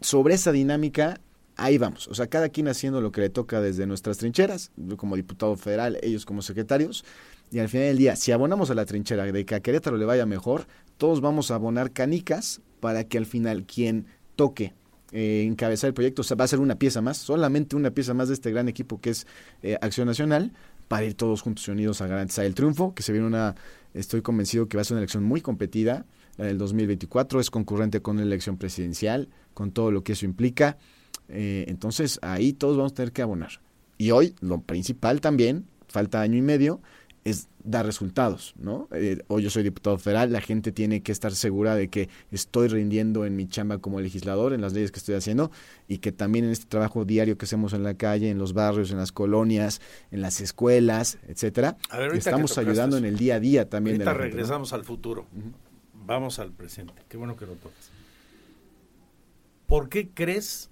sobre 0.00 0.34
esa 0.34 0.50
dinámica, 0.50 1.20
ahí 1.58 1.76
vamos. 1.76 2.08
O 2.08 2.14
sea, 2.14 2.26
cada 2.28 2.48
quien 2.48 2.68
haciendo 2.68 3.02
lo 3.02 3.12
que 3.12 3.20
le 3.20 3.28
toca 3.28 3.60
desde 3.60 3.86
nuestras 3.86 4.16
trincheras, 4.16 4.70
yo 4.76 4.96
como 4.96 5.16
diputado 5.16 5.56
federal, 5.56 5.98
ellos 6.02 6.24
como 6.24 6.40
secretarios. 6.40 7.04
Y 7.50 7.58
al 7.58 7.68
final 7.68 7.88
del 7.88 7.98
día, 7.98 8.16
si 8.16 8.32
abonamos 8.32 8.70
a 8.70 8.74
la 8.74 8.86
trinchera 8.86 9.24
de 9.24 9.44
que 9.44 9.54
a 9.54 9.60
Querétaro 9.60 9.96
le 9.96 10.04
vaya 10.04 10.24
mejor, 10.24 10.66
todos 10.96 11.20
vamos 11.20 11.50
a 11.50 11.56
abonar 11.56 11.92
canicas 11.92 12.62
para 12.80 13.04
que 13.04 13.18
al 13.18 13.26
final 13.26 13.64
quien 13.66 14.06
toque 14.36 14.74
eh, 15.12 15.44
encabezar 15.46 15.88
el 15.88 15.94
proyecto, 15.94 16.22
o 16.22 16.24
sea, 16.24 16.36
va 16.36 16.44
a 16.44 16.48
ser 16.48 16.60
una 16.60 16.76
pieza 16.76 17.00
más, 17.00 17.16
solamente 17.16 17.76
una 17.76 17.90
pieza 17.90 18.12
más 18.12 18.28
de 18.28 18.34
este 18.34 18.50
gran 18.50 18.68
equipo 18.68 19.00
que 19.00 19.10
es 19.10 19.26
eh, 19.62 19.78
Acción 19.80 20.06
Nacional, 20.06 20.52
para 20.86 21.04
ir 21.04 21.14
todos 21.14 21.42
juntos 21.42 21.66
y 21.68 21.70
unidos 21.70 22.00
a 22.00 22.06
garantizar 22.06 22.44
el 22.44 22.54
triunfo, 22.54 22.94
que 22.94 23.02
se 23.02 23.12
viene 23.12 23.26
una, 23.26 23.54
estoy 23.94 24.22
convencido 24.22 24.68
que 24.68 24.76
va 24.76 24.82
a 24.82 24.84
ser 24.84 24.94
una 24.94 25.00
elección 25.00 25.24
muy 25.24 25.40
competida, 25.40 26.04
la 26.36 26.46
del 26.46 26.58
2024 26.58 27.40
es 27.40 27.50
concurrente 27.50 28.00
con 28.00 28.16
la 28.16 28.22
elección 28.22 28.58
presidencial, 28.58 29.28
con 29.54 29.72
todo 29.72 29.90
lo 29.90 30.04
que 30.04 30.12
eso 30.12 30.24
implica. 30.24 30.78
Eh, 31.28 31.64
entonces 31.68 32.18
ahí 32.22 32.52
todos 32.52 32.76
vamos 32.76 32.92
a 32.92 32.94
tener 32.96 33.12
que 33.12 33.22
abonar. 33.22 33.60
Y 33.96 34.10
hoy 34.12 34.34
lo 34.40 34.60
principal 34.60 35.20
también, 35.20 35.66
falta 35.88 36.20
año 36.20 36.36
y 36.36 36.42
medio, 36.42 36.80
es 37.24 37.48
dar 37.62 37.84
resultados, 37.84 38.54
¿no? 38.58 38.88
Eh, 38.92 39.22
hoy 39.26 39.42
yo 39.42 39.50
soy 39.50 39.62
diputado 39.62 39.98
federal, 39.98 40.32
la 40.32 40.40
gente 40.40 40.72
tiene 40.72 41.02
que 41.02 41.12
estar 41.12 41.32
segura 41.34 41.74
de 41.74 41.88
que 41.88 42.08
estoy 42.30 42.68
rindiendo 42.68 43.26
en 43.26 43.36
mi 43.36 43.46
chamba 43.46 43.78
como 43.78 44.00
legislador, 44.00 44.54
en 44.54 44.62
las 44.62 44.72
leyes 44.72 44.90
que 44.90 44.98
estoy 44.98 45.16
haciendo, 45.16 45.50
y 45.86 45.98
que 45.98 46.12
también 46.12 46.46
en 46.46 46.52
este 46.52 46.66
trabajo 46.66 47.04
diario 47.04 47.36
que 47.36 47.44
hacemos 47.44 47.74
en 47.74 47.82
la 47.82 47.94
calle, 47.94 48.30
en 48.30 48.38
los 48.38 48.54
barrios, 48.54 48.90
en 48.90 48.96
las 48.96 49.12
colonias, 49.12 49.82
en 50.10 50.22
las 50.22 50.40
escuelas, 50.40 51.18
etcétera, 51.28 51.76
estamos 52.14 52.56
ayudando 52.56 52.96
en 52.96 53.04
el 53.04 53.18
día 53.18 53.34
a 53.34 53.40
día 53.40 53.68
también. 53.68 53.96
Ahorita 53.96 54.14
regresamos 54.14 54.72
al 54.72 54.84
futuro. 54.84 55.26
Vamos 56.06 56.38
al 56.38 56.52
presente. 56.52 56.94
Qué 57.08 57.18
bueno 57.18 57.36
que 57.36 57.44
lo 57.44 57.52
toques. 57.54 57.90
¿Por 59.66 59.90
qué 59.90 60.08
crees 60.08 60.70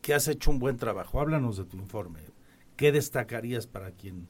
que 0.00 0.14
has 0.14 0.28
hecho 0.28 0.50
un 0.50 0.58
buen 0.58 0.76
trabajo? 0.76 1.20
Háblanos 1.20 1.56
de 1.56 1.64
tu 1.64 1.76
informe. 1.76 2.20
¿Qué 2.76 2.92
destacarías 2.92 3.66
para 3.66 3.90
quien 3.92 4.28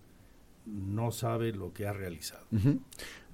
no 0.67 1.11
sabe 1.11 1.53
lo 1.53 1.73
que 1.73 1.87
ha 1.87 1.93
realizado. 1.93 2.45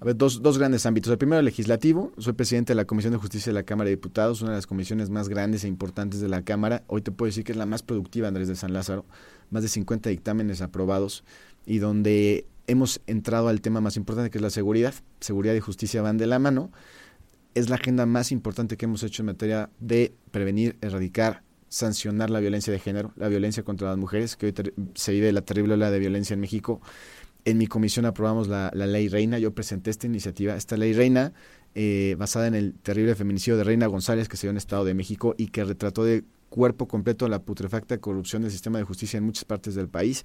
A 0.00 0.04
ver, 0.04 0.16
dos, 0.16 0.42
dos 0.42 0.58
grandes 0.58 0.86
ámbitos. 0.86 1.10
El 1.10 1.18
primero, 1.18 1.42
legislativo. 1.42 2.12
Soy 2.18 2.32
presidente 2.34 2.72
de 2.72 2.76
la 2.76 2.84
Comisión 2.84 3.12
de 3.12 3.18
Justicia 3.18 3.50
de 3.50 3.54
la 3.54 3.62
Cámara 3.62 3.88
de 3.88 3.96
Diputados, 3.96 4.42
una 4.42 4.52
de 4.52 4.58
las 4.58 4.66
comisiones 4.66 5.10
más 5.10 5.28
grandes 5.28 5.64
e 5.64 5.68
importantes 5.68 6.20
de 6.20 6.28
la 6.28 6.42
Cámara. 6.42 6.82
Hoy 6.86 7.02
te 7.02 7.10
puedo 7.10 7.28
decir 7.28 7.44
que 7.44 7.52
es 7.52 7.58
la 7.58 7.66
más 7.66 7.82
productiva, 7.82 8.28
Andrés 8.28 8.48
de 8.48 8.56
San 8.56 8.72
Lázaro. 8.72 9.04
Más 9.50 9.62
de 9.62 9.68
50 9.68 10.10
dictámenes 10.10 10.60
aprobados 10.60 11.24
y 11.66 11.78
donde 11.78 12.46
hemos 12.66 13.00
entrado 13.06 13.48
al 13.48 13.60
tema 13.60 13.80
más 13.80 13.96
importante 13.96 14.30
que 14.30 14.38
es 14.38 14.42
la 14.42 14.50
seguridad. 14.50 14.94
Seguridad 15.20 15.54
y 15.54 15.60
justicia 15.60 16.02
van 16.02 16.18
de 16.18 16.26
la 16.26 16.38
mano. 16.38 16.70
Es 17.54 17.70
la 17.70 17.76
agenda 17.76 18.06
más 18.06 18.32
importante 18.32 18.76
que 18.76 18.84
hemos 18.84 19.02
hecho 19.02 19.22
en 19.22 19.26
materia 19.26 19.70
de 19.80 20.14
prevenir, 20.30 20.76
erradicar, 20.80 21.42
sancionar 21.68 22.30
la 22.30 22.40
violencia 22.40 22.72
de 22.72 22.78
género, 22.78 23.12
la 23.16 23.28
violencia 23.28 23.62
contra 23.62 23.88
las 23.88 23.98
mujeres, 23.98 24.36
que 24.36 24.46
hoy 24.46 24.54
se 24.94 25.12
vive 25.12 25.32
la 25.32 25.42
terrible 25.42 25.74
ola 25.74 25.90
de 25.90 25.98
violencia 25.98 26.34
en 26.34 26.40
México 26.40 26.80
en 27.46 27.58
mi 27.58 27.68
comisión 27.68 28.04
aprobamos 28.06 28.48
la, 28.48 28.70
ley 28.74 29.08
Reina, 29.08 29.38
yo 29.38 29.54
presenté 29.54 29.90
esta 29.90 30.08
iniciativa, 30.08 30.56
esta 30.56 30.76
ley 30.76 30.92
Reina, 30.92 31.32
eh, 31.76 32.16
basada 32.18 32.48
en 32.48 32.56
el 32.56 32.74
terrible 32.74 33.14
feminicidio 33.14 33.56
de 33.56 33.62
Reina 33.62 33.86
González 33.86 34.28
que 34.28 34.36
se 34.36 34.48
dio 34.48 34.50
en 34.50 34.56
Estado 34.56 34.84
de 34.84 34.94
México 34.94 35.36
y 35.38 35.46
que 35.46 35.62
retrató 35.62 36.02
de 36.02 36.24
cuerpo 36.48 36.88
completo 36.88 37.28
la 37.28 37.42
putrefacta 37.42 37.98
corrupción 37.98 38.42
del 38.42 38.50
sistema 38.50 38.78
de 38.78 38.84
justicia 38.84 39.18
en 39.18 39.24
muchas 39.24 39.44
partes 39.44 39.76
del 39.76 39.88
país. 39.88 40.24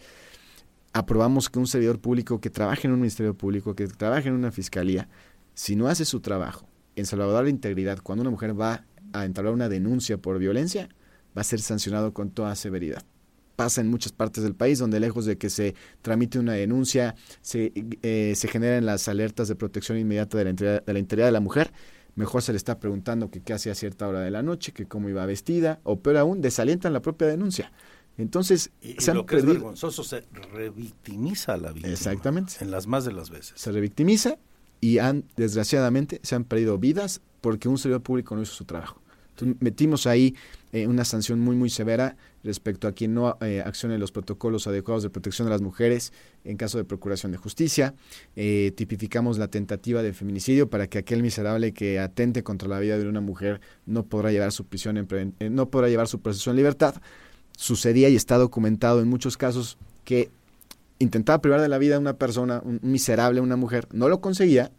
Aprobamos 0.94 1.48
que 1.52 1.60
un 1.60 1.68
servidor 1.68 2.00
público 2.00 2.42
que 2.42 2.50
trabaje 2.50 2.88
en 2.88 2.94
un 2.94 3.00
ministerio 3.00 3.36
público, 3.36 3.76
que 3.76 3.86
trabaje 3.88 4.30
en 4.30 4.34
una 4.34 4.52
fiscalía, 4.52 5.08
si 5.54 5.76
no 5.76 5.88
hace 5.90 6.06
su 6.06 6.22
trabajo 6.22 6.68
en 6.96 7.06
salvaguardar 7.06 7.44
la 7.44 7.52
integridad, 7.52 8.00
cuando 8.02 8.24
una 8.24 8.32
mujer 8.32 8.60
va 8.60 8.84
a 9.14 9.26
entablar 9.26 9.54
una 9.54 9.70
denuncia 9.70 10.18
por 10.18 10.40
violencia, 10.40 10.90
va 11.36 11.42
a 11.42 11.44
ser 11.44 11.62
sancionado 11.62 12.14
con 12.14 12.32
toda 12.32 12.56
severidad 12.56 13.04
pasa 13.62 13.82
en 13.82 13.90
muchas 13.90 14.12
partes 14.12 14.44
del 14.44 14.56
país, 14.56 14.80
donde 14.80 15.00
lejos 15.00 15.26
de 15.26 15.38
que 15.38 15.52
se 15.52 15.76
tramite 16.02 16.40
una 16.40 16.54
denuncia, 16.54 17.14
se, 17.42 17.72
eh, 18.02 18.34
se 18.36 18.48
generan 18.48 18.88
las 18.88 19.08
alertas 19.08 19.48
de 19.50 19.56
protección 19.56 20.00
inmediata 20.00 20.36
de 20.36 20.46
la, 20.46 20.50
integridad, 20.50 20.84
de 20.84 20.94
la 20.94 21.00
integridad 21.00 21.28
de 21.28 21.32
la 21.32 21.42
mujer, 21.42 21.72
mejor 22.16 22.42
se 22.42 22.54
le 22.54 22.58
está 22.58 22.80
preguntando 22.80 23.30
que 23.30 23.42
qué 23.42 23.54
hace 23.54 23.70
a 23.70 23.76
cierta 23.76 24.08
hora 24.08 24.22
de 24.22 24.32
la 24.32 24.42
noche, 24.42 24.72
que 24.72 24.88
cómo 24.88 25.10
iba 25.10 25.24
vestida, 25.28 25.80
o 25.84 26.00
peor 26.00 26.18
aún, 26.18 26.42
desalientan 26.42 26.94
la 26.94 27.02
propia 27.02 27.28
denuncia. 27.28 27.72
Entonces, 28.18 28.72
se 28.98 29.14
lo 29.14 29.26
que 29.26 29.38
es 29.38 29.46
vergonzoso, 29.46 30.04
se 30.04 30.26
revictimiza 30.54 31.54
a 31.54 31.58
la 31.58 31.72
víctima. 31.72 31.94
Exactamente. 31.94 32.54
En 32.62 32.72
las 32.72 32.88
más 32.88 33.06
de 33.06 33.14
las 33.14 33.30
veces. 33.30 33.54
Se 33.60 33.72
revictimiza 33.72 34.38
y 34.82 34.98
han, 34.98 35.26
desgraciadamente, 35.38 36.20
se 36.24 36.36
han 36.36 36.44
perdido 36.44 36.78
vidas 36.78 37.22
porque 37.40 37.70
un 37.70 37.78
servidor 37.78 38.04
público 38.04 38.36
no 38.36 38.42
hizo 38.42 38.54
su 38.54 38.66
trabajo. 38.66 39.01
Metimos 39.60 40.08
ahí 40.08 40.36
eh, 40.72 40.88
una 40.88 41.06
sanción 41.06 41.40
muy, 41.40 41.56
muy 41.56 41.70
severa 41.70 42.16
respecto 42.44 42.88
a 42.88 42.94
quien 42.94 43.14
no 43.14 43.38
eh, 43.42 43.62
accione 43.66 43.98
los 43.98 44.12
protocolos 44.12 44.68
adecuados 44.68 45.04
de 45.04 45.10
protección 45.10 45.48
de 45.48 45.52
las 45.52 45.62
mujeres 45.62 46.14
en 46.44 46.58
caso 46.58 46.78
de 46.78 46.84
procuración 46.84 47.32
de 47.32 47.38
justicia. 47.38 47.94
Eh, 48.36 48.72
tipificamos 48.76 49.38
la 49.38 49.48
tentativa 49.48 50.02
de 50.02 50.14
feminicidio 50.14 50.70
para 50.70 50.88
que 50.88 50.98
aquel 50.98 51.22
miserable 51.22 51.74
que 51.74 52.00
atente 52.00 52.44
contra 52.44 52.68
la 52.68 52.80
vida 52.80 52.98
de 52.98 53.08
una 53.08 53.22
mujer 53.22 53.62
no 53.86 54.04
podrá 54.04 54.32
llevar 54.32 54.52
su 54.52 54.66
prisión 54.66 54.98
en 54.98 55.36
no 55.56 55.70
podrá 55.70 55.90
llevar 55.90 56.08
su 56.08 56.22
proceso 56.22 56.52
en 56.52 56.58
libertad. 56.58 56.96
Sucedía 57.58 58.10
y 58.10 58.16
está 58.16 58.38
documentado 58.38 59.02
en 59.02 59.08
muchos 59.08 59.38
casos 59.38 59.78
que 60.06 60.30
intentaba 61.00 61.42
privar 61.42 61.62
de 61.62 61.68
la 61.68 61.78
vida 61.78 61.96
a 61.96 62.00
una 62.00 62.14
persona, 62.14 62.62
un 62.64 62.80
miserable, 62.82 63.42
una 63.42 63.56
mujer, 63.56 63.88
no 63.92 64.08
lo 64.08 64.22
conseguía 64.22 64.72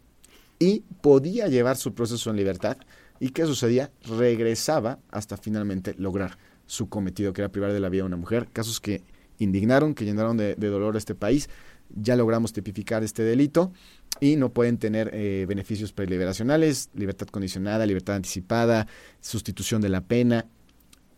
y 0.59 0.83
podía 1.01 1.47
llevar 1.47 1.77
su 1.77 1.93
proceso 1.93 2.29
en 2.29 2.37
libertad. 2.37 2.77
¿Y 3.19 3.29
qué 3.29 3.45
sucedía? 3.45 3.91
Regresaba 4.03 4.99
hasta 5.11 5.37
finalmente 5.37 5.95
lograr 5.97 6.37
su 6.65 6.89
cometido, 6.89 7.33
que 7.33 7.41
era 7.41 7.51
privar 7.51 7.71
de 7.73 7.79
la 7.79 7.89
vida 7.89 8.03
a 8.03 8.05
una 8.05 8.17
mujer. 8.17 8.47
Casos 8.51 8.79
que 8.79 9.03
indignaron, 9.37 9.93
que 9.93 10.05
llenaron 10.05 10.37
de, 10.37 10.55
dolor 10.55 10.95
a 10.95 10.97
este 10.97 11.15
país. 11.15 11.49
Ya 11.95 12.15
logramos 12.15 12.53
tipificar 12.53 13.03
este 13.03 13.23
delito 13.23 13.71
y 14.19 14.35
no 14.35 14.53
pueden 14.53 14.77
tener 14.77 15.11
eh, 15.13 15.45
beneficios 15.47 15.93
preliberacionales, 15.93 16.89
libertad 16.95 17.27
condicionada, 17.27 17.85
libertad 17.85 18.15
anticipada, 18.15 18.87
sustitución 19.21 19.81
de 19.81 19.89
la 19.89 20.01
pena. 20.01 20.47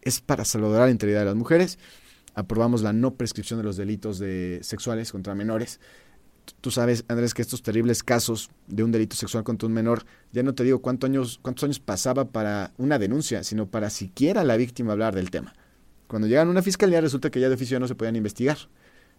Es 0.01 0.21
para 0.21 0.43
saludar 0.45 0.81
la 0.81 0.91
integridad 0.91 1.19
de 1.19 1.25
las 1.25 1.35
mujeres. 1.35 1.79
Aprobamos 2.33 2.81
la 2.81 2.91
no 2.91 3.15
prescripción 3.15 3.59
de 3.59 3.63
los 3.63 3.77
delitos 3.77 4.19
de 4.19 4.59
sexuales 4.61 5.11
contra 5.11 5.35
menores 5.35 5.79
tú 6.61 6.71
sabes, 6.71 7.05
Andrés, 7.07 7.33
que 7.33 7.41
estos 7.41 7.61
terribles 7.61 8.03
casos 8.03 8.49
de 8.67 8.83
un 8.83 8.91
delito 8.91 9.15
sexual 9.15 9.43
contra 9.43 9.67
un 9.67 9.73
menor, 9.73 10.05
ya 10.31 10.43
no 10.43 10.53
te 10.53 10.63
digo 10.63 10.79
cuántos 10.81 11.09
años, 11.09 11.39
cuántos 11.41 11.63
años 11.63 11.79
pasaba 11.79 12.25
para 12.25 12.73
una 12.77 12.99
denuncia, 12.99 13.43
sino 13.43 13.67
para 13.67 13.89
siquiera 13.89 14.43
la 14.43 14.57
víctima 14.57 14.93
hablar 14.93 15.15
del 15.15 15.31
tema. 15.31 15.53
Cuando 16.07 16.27
llegan 16.27 16.47
a 16.47 16.51
una 16.51 16.61
fiscalía 16.61 17.01
resulta 17.01 17.29
que 17.29 17.39
ya 17.39 17.49
de 17.49 17.55
oficio 17.55 17.79
no 17.79 17.87
se 17.87 17.95
podían 17.95 18.15
investigar. 18.15 18.57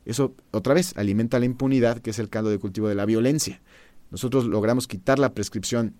Eso, 0.05 0.35
otra 0.53 0.72
vez, 0.74 0.97
alimenta 0.97 1.39
la 1.39 1.47
impunidad, 1.47 1.99
que 1.99 2.11
es 2.11 2.18
el 2.18 2.29
caldo 2.29 2.51
de 2.51 2.59
cultivo 2.59 2.89
de 2.89 2.95
la 2.95 3.07
violencia. 3.07 3.61
Nosotros 4.11 4.47
logramos 4.47 4.87
quitar 4.87 5.18
la 5.18 5.35
prescripción 5.35 5.95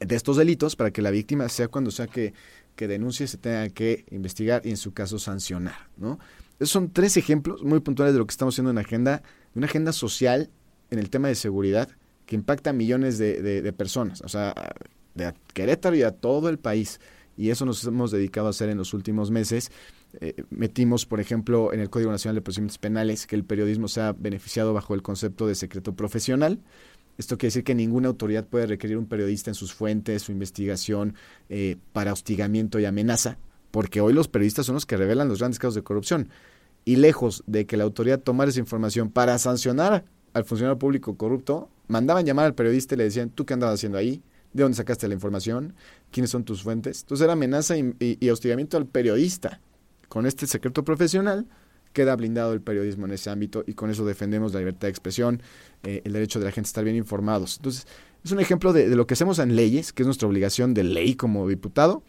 de 0.00 0.16
estos 0.16 0.36
delitos 0.36 0.76
para 0.76 0.90
que 0.90 1.02
la 1.02 1.10
víctima, 1.10 1.48
sea 1.48 1.68
cuando 1.68 1.90
sea 1.90 2.06
que, 2.06 2.32
que 2.74 2.88
denuncie, 2.88 3.26
se 3.26 3.36
tenga 3.36 3.68
que 3.68 4.06
investigar 4.10 4.62
y 4.64 4.70
en 4.70 4.76
su 4.76 4.92
caso 4.92 5.18
sancionar. 5.18 5.88
¿no? 5.96 6.18
Esos 6.58 6.70
son 6.70 6.90
tres 6.90 7.16
ejemplos 7.16 7.62
muy 7.62 7.80
puntuales 7.80 8.14
de 8.14 8.18
lo 8.18 8.26
que 8.26 8.32
estamos 8.32 8.54
haciendo 8.54 8.70
en 8.70 8.76
la 8.76 8.82
agenda 8.82 9.22
una 9.54 9.66
agenda 9.66 9.92
social 9.92 10.50
en 10.90 10.98
el 10.98 11.10
tema 11.10 11.28
de 11.28 11.34
seguridad 11.34 11.88
que 12.26 12.36
impacta 12.36 12.70
a 12.70 12.72
millones 12.72 13.18
de, 13.18 13.72
personas, 13.76 14.20
o 14.20 14.28
sea, 14.28 14.54
de 15.14 15.32
Querétaro 15.54 15.96
y 15.96 16.02
a 16.02 16.12
todo 16.12 16.48
el 16.48 16.58
país. 16.58 17.00
Y 17.38 17.50
eso 17.50 17.64
nos 17.64 17.84
hemos 17.84 18.10
dedicado 18.10 18.48
a 18.48 18.50
hacer 18.50 18.68
en 18.68 18.76
los 18.76 18.92
últimos 18.92 19.30
meses. 19.30 19.70
Eh, 20.20 20.42
metimos, 20.50 21.06
por 21.06 21.20
ejemplo, 21.20 21.72
en 21.72 21.80
el 21.80 21.88
Código 21.88 22.10
Nacional 22.10 22.34
de 22.34 22.42
Procedimientos 22.42 22.78
Penales 22.78 23.26
que 23.26 23.36
el 23.36 23.44
periodismo 23.44 23.88
sea 23.88 24.12
beneficiado 24.12 24.74
bajo 24.74 24.94
el 24.94 25.02
concepto 25.02 25.46
de 25.46 25.54
secreto 25.54 25.94
profesional. 25.94 26.58
Esto 27.16 27.38
quiere 27.38 27.48
decir 27.48 27.64
que 27.64 27.74
ninguna 27.74 28.08
autoridad 28.08 28.46
puede 28.46 28.66
requerir 28.66 28.98
un 28.98 29.06
periodista 29.06 29.50
en 29.50 29.54
sus 29.54 29.72
fuentes, 29.72 30.22
su 30.22 30.32
investigación 30.32 31.14
eh, 31.48 31.76
para 31.92 32.12
hostigamiento 32.12 32.78
y 32.78 32.84
amenaza, 32.84 33.38
porque 33.70 34.00
hoy 34.00 34.12
los 34.12 34.28
periodistas 34.28 34.66
son 34.66 34.74
los 34.74 34.86
que 34.86 34.96
revelan 34.96 35.28
los 35.28 35.38
grandes 35.38 35.58
casos 35.58 35.74
de 35.76 35.82
corrupción 35.82 36.28
y 36.84 36.96
lejos 36.96 37.42
de 37.46 37.66
que 37.66 37.76
la 37.76 37.84
autoridad 37.84 38.20
tomara 38.20 38.50
esa 38.50 38.60
información 38.60 39.10
para 39.10 39.38
sancionar 39.38 40.04
al 40.32 40.44
funcionario 40.44 40.78
público 40.78 41.16
corrupto, 41.16 41.68
mandaban 41.88 42.24
llamar 42.24 42.46
al 42.46 42.54
periodista 42.54 42.94
y 42.94 42.98
le 42.98 43.04
decían, 43.04 43.30
¿tú 43.30 43.44
qué 43.44 43.54
andabas 43.54 43.74
haciendo 43.74 43.98
ahí? 43.98 44.22
¿De 44.52 44.62
dónde 44.62 44.76
sacaste 44.76 45.08
la 45.08 45.14
información? 45.14 45.74
¿Quiénes 46.10 46.30
son 46.30 46.44
tus 46.44 46.62
fuentes? 46.62 47.02
Entonces 47.02 47.24
era 47.24 47.32
amenaza 47.34 47.76
y, 47.76 48.30
hostigamiento 48.30 48.76
al 48.76 48.86
periodista. 48.86 49.60
Con 50.08 50.26
este 50.26 50.46
secreto 50.46 50.84
profesional 50.84 51.46
queda 51.92 52.16
blindado 52.16 52.52
el 52.52 52.60
periodismo 52.60 53.06
en 53.06 53.12
ese 53.12 53.30
ámbito 53.30 53.64
y 53.66 53.74
con 53.74 53.90
eso 53.90 54.04
defendemos 54.06 54.52
la 54.52 54.60
libertad 54.60 54.82
de 54.82 54.90
expresión, 54.90 55.42
eh, 55.82 56.02
el 56.04 56.12
derecho 56.12 56.38
de 56.38 56.46
la 56.46 56.52
gente 56.52 56.68
a 56.68 56.70
estar 56.70 56.84
bien 56.84 56.96
informados. 56.96 57.56
Entonces, 57.56 57.86
es 58.24 58.32
un 58.32 58.40
ejemplo 58.40 58.72
de, 58.72 58.88
de, 58.88 58.96
lo 58.96 59.06
que 59.06 59.14
hacemos 59.14 59.38
en 59.38 59.56
leyes, 59.56 59.92
que 59.92 60.02
es 60.02 60.06
nuestra 60.06 60.28
obligación 60.28 60.74
de 60.74 60.84
ley 60.84 61.14
como 61.14 61.48
diputado, 61.48 62.02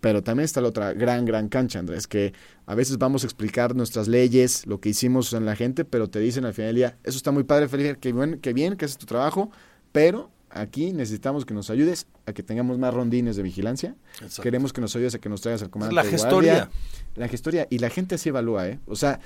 pero 0.00 0.22
también 0.22 0.44
está 0.44 0.60
la 0.60 0.68
otra 0.68 0.92
gran, 0.92 1.24
gran 1.24 1.48
cancha, 1.48 1.78
Andrés, 1.78 2.06
que 2.06 2.32
a 2.66 2.74
veces 2.74 2.98
vamos 2.98 3.24
a 3.24 3.26
explicar 3.26 3.74
nuestras 3.74 4.08
leyes, 4.08 4.66
lo 4.66 4.80
que 4.80 4.90
hicimos 4.90 5.32
en 5.32 5.46
la 5.46 5.56
gente, 5.56 5.84
pero 5.84 6.08
te 6.08 6.20
dicen 6.20 6.44
al 6.44 6.54
final 6.54 6.68
del 6.68 6.76
día, 6.76 6.98
eso 7.04 7.16
está 7.16 7.32
muy 7.32 7.44
padre, 7.44 7.68
Felipe, 7.68 7.98
que 7.98 8.12
bien, 8.12 8.38
que 8.40 8.52
bien, 8.52 8.76
que 8.76 8.84
haces 8.84 8.98
tu 8.98 9.06
trabajo, 9.06 9.50
pero 9.92 10.30
aquí 10.50 10.92
necesitamos 10.92 11.44
que 11.44 11.54
nos 11.54 11.70
ayudes 11.70 12.06
a 12.26 12.32
que 12.32 12.42
tengamos 12.42 12.78
más 12.78 12.92
rondines 12.92 13.36
de 13.36 13.42
vigilancia. 13.42 13.94
Queremos 14.42 14.72
que 14.72 14.80
nos 14.80 14.94
ayudes 14.96 15.14
a 15.14 15.18
que 15.18 15.28
nos 15.28 15.40
traigas 15.40 15.62
al 15.62 15.70
comandante. 15.70 16.02
La 16.02 16.10
gestoría. 16.10 16.70
la 17.14 17.28
gestoría. 17.28 17.66
Y 17.70 17.78
la 17.78 17.90
gente 17.90 18.14
así 18.16 18.28
evalúa, 18.28 18.68
¿eh? 18.68 18.80
O 18.86 18.96
sea, 18.96 19.20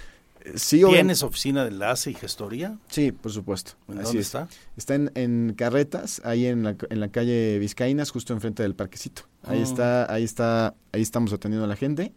¿Tienes 0.68 1.22
oficina 1.22 1.62
de 1.62 1.70
enlace 1.70 2.11
y 2.11 2.14
gestoría? 2.14 2.78
Sí, 2.88 3.12
por 3.12 3.32
supuesto. 3.32 3.72
dónde 3.86 4.20
está? 4.20 4.49
Está 4.76 4.95
en, 4.95 5.55
Carretas, 5.57 6.20
ahí 6.24 6.47
en 6.47 6.62
la, 6.62 6.76
en 6.88 7.01
la 7.01 7.09
calle 7.09 7.59
Vizcaínas, 7.59 8.11
justo 8.11 8.32
enfrente 8.32 8.62
del 8.62 8.74
parquecito. 8.74 9.22
Ahí 9.43 9.61
ah. 9.61 9.62
está, 9.62 10.12
ahí 10.12 10.24
está, 10.24 10.74
ahí 10.93 11.03
estamos 11.03 11.32
atendiendo 11.32 11.64
a 11.64 11.68
la 11.68 11.76
gente. 11.76 12.12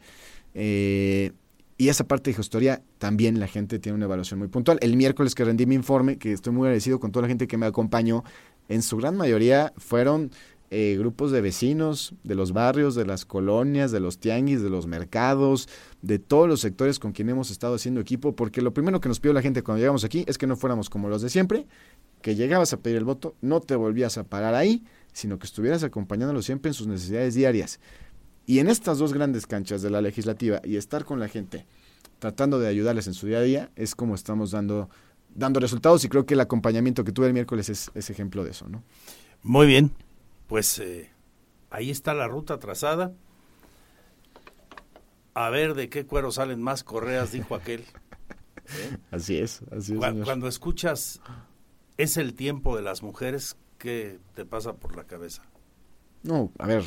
Eh, 0.54 1.32
y 1.78 1.90
esa 1.90 2.06
parte 2.06 2.30
de 2.30 2.36
gestoría 2.36 2.82
también 3.00 3.40
la 3.40 3.48
gente 3.48 3.80
tiene 3.80 3.96
una 3.96 4.06
evaluación 4.06 4.40
muy 4.40 4.48
puntual. 4.48 4.78
El 4.82 4.96
miércoles 4.96 5.36
que 5.36 5.44
rendí 5.44 5.66
mi 5.66 5.76
informe, 5.76 6.18
que 6.18 6.32
estoy 6.32 6.54
muy 6.54 6.68
agradecido 6.68 7.00
con 7.00 7.12
toda 7.12 7.24
la 7.24 7.28
gente 7.28 7.48
que 7.48 7.58
me 7.58 7.66
acompañó, 7.66 8.24
en 8.70 8.82
su 8.82 8.98
gran 8.98 9.18
mayoría 9.18 9.74
fueron 9.78 10.32
eh, 10.76 10.96
grupos 10.98 11.32
de 11.32 11.40
vecinos, 11.40 12.16
de 12.24 12.34
los 12.34 12.52
barrios, 12.52 12.96
de 12.96 13.06
las 13.06 13.26
colonias, 13.26 13.92
de 13.92 14.00
los 14.00 14.18
tianguis, 14.18 14.64
de 14.64 14.72
los 14.72 14.88
mercados, 14.88 15.70
de 16.02 16.18
todos 16.18 16.48
los 16.48 16.62
sectores 16.62 16.98
con 16.98 17.12
quien 17.12 17.30
hemos 17.30 17.52
estado 17.52 17.76
haciendo 17.76 18.02
equipo, 18.02 18.36
porque 18.36 18.60
lo 18.64 18.74
primero 18.74 19.00
que 19.00 19.08
nos 19.08 19.20
pidió 19.20 19.34
la 19.34 19.44
gente 19.44 19.62
cuando 19.62 19.82
llegamos 19.82 20.04
aquí 20.04 20.26
es 20.28 20.40
que 20.40 20.48
no 20.48 20.56
fuéramos 20.56 20.90
como 20.90 21.10
los 21.10 21.22
de 21.22 21.30
siempre, 21.30 21.68
que 22.24 22.34
llegabas 22.34 22.74
a 22.74 22.78
pedir 22.78 22.98
el 22.98 23.04
voto, 23.04 23.36
no 23.40 23.60
te 23.60 23.76
volvías 23.76 24.18
a 24.18 24.24
parar 24.24 24.56
ahí, 24.56 24.84
sino 25.12 25.38
que 25.38 25.46
estuvieras 25.46 25.84
acompañándolo 25.84 26.42
siempre 26.42 26.72
en 26.72 26.74
sus 26.74 26.88
necesidades 26.88 27.36
diarias. 27.36 27.80
Y 28.48 28.58
en 28.58 28.68
estas 28.68 28.98
dos 28.98 29.14
grandes 29.14 29.46
canchas 29.46 29.84
de 29.84 29.92
la 29.92 30.02
legislativa 30.02 30.60
y 30.64 30.78
estar 30.78 31.06
con 31.06 31.20
la 31.20 31.28
gente, 31.28 31.68
tratando 32.18 32.58
de 32.58 32.68
ayudarles 32.68 33.06
en 33.06 33.14
su 33.14 33.28
día 33.28 33.38
a 33.38 33.42
día, 33.44 33.72
es 33.76 33.94
como 33.94 34.16
estamos 34.16 34.50
dando, 34.50 34.90
dando 35.36 35.60
resultados 35.60 36.04
y 36.04 36.10
creo 36.10 36.26
que 36.26 36.34
el 36.34 36.40
acompañamiento 36.40 37.04
que 37.04 37.12
tuve 37.12 37.28
el 37.28 37.34
miércoles 37.34 37.70
es, 37.70 37.92
es 37.94 38.10
ejemplo 38.10 38.44
de 38.44 38.50
eso, 38.50 38.68
¿no? 38.68 38.84
Muy 39.44 39.68
bien, 39.68 39.92
pues 40.48 40.80
eh, 40.80 41.12
ahí 41.70 41.90
está 41.90 42.14
la 42.14 42.28
ruta 42.28 42.60
trazada. 42.60 43.14
A 45.34 45.50
ver 45.50 45.74
de 45.74 45.90
qué 45.90 46.06
cuero 46.06 46.32
salen 46.32 46.62
más 46.62 46.84
correas, 46.84 47.32
dijo 47.32 47.56
aquel. 47.56 47.82
¿Eh? 47.82 48.98
Así 49.12 49.38
es, 49.38 49.62
así 49.72 49.94
es. 49.94 50.00
Cuando, 50.00 50.26
cuando 50.26 50.48
escuchas 50.48 51.22
es 51.98 52.18
el 52.18 52.34
tiempo 52.34 52.76
de 52.76 52.82
las 52.82 53.04
mujeres, 53.04 53.58
¿qué 53.78 54.20
te 54.36 54.46
pasa 54.46 54.74
por 54.74 54.96
la 54.96 55.06
cabeza? 55.06 55.44
No, 56.24 56.52
a 56.58 56.68
ver, 56.68 56.84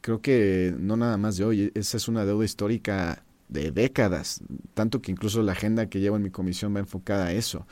creo 0.00 0.20
que 0.20 0.74
no 0.78 0.96
nada 0.96 1.16
más 1.16 1.36
de 1.36 1.44
hoy, 1.44 1.72
esa 1.74 1.96
es 1.96 2.08
una 2.08 2.24
deuda 2.24 2.44
histórica 2.44 3.24
de 3.48 3.70
décadas, 3.70 4.42
tanto 4.74 5.00
que 5.00 5.12
incluso 5.12 5.42
la 5.42 5.52
agenda 5.52 5.88
que 5.88 6.00
llevo 6.00 6.16
en 6.16 6.22
mi 6.22 6.30
comisión 6.30 6.74
va 6.74 6.80
enfocada 6.80 7.26
a 7.26 7.32
eso. 7.32 7.66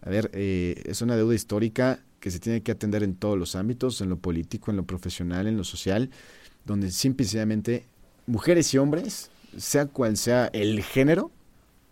A 0.00 0.10
ver, 0.10 0.30
eh, 0.32 0.82
es 0.86 1.02
una 1.02 1.16
deuda 1.16 1.34
histórica 1.34 2.00
que 2.20 2.30
se 2.30 2.38
tiene 2.40 2.62
que 2.62 2.72
atender 2.72 3.02
en 3.02 3.14
todos 3.14 3.38
los 3.38 3.56
ámbitos, 3.56 4.00
en 4.00 4.08
lo 4.08 4.18
político, 4.18 4.70
en 4.70 4.76
lo 4.76 4.84
profesional, 4.84 5.46
en 5.46 5.56
lo 5.56 5.64
social, 5.64 6.10
donde 6.64 6.90
simplemente 6.90 7.86
mujeres 8.26 8.72
y 8.74 8.78
hombres, 8.78 9.30
sea 9.56 9.86
cual 9.86 10.16
sea 10.16 10.46
el 10.52 10.82
género, 10.82 11.30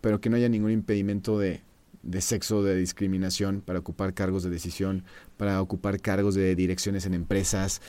pero 0.00 0.20
que 0.20 0.30
no 0.30 0.36
haya 0.36 0.48
ningún 0.48 0.72
impedimento 0.72 1.38
de, 1.38 1.62
de 2.02 2.20
sexo, 2.20 2.62
de 2.62 2.76
discriminación 2.76 3.60
para 3.60 3.78
ocupar 3.78 4.14
cargos 4.14 4.42
de 4.42 4.50
decisión, 4.50 5.04
para 5.36 5.60
ocupar 5.62 6.00
cargos 6.00 6.34
de 6.34 6.54
direcciones 6.54 7.06
en 7.06 7.14
empresas. 7.14 7.80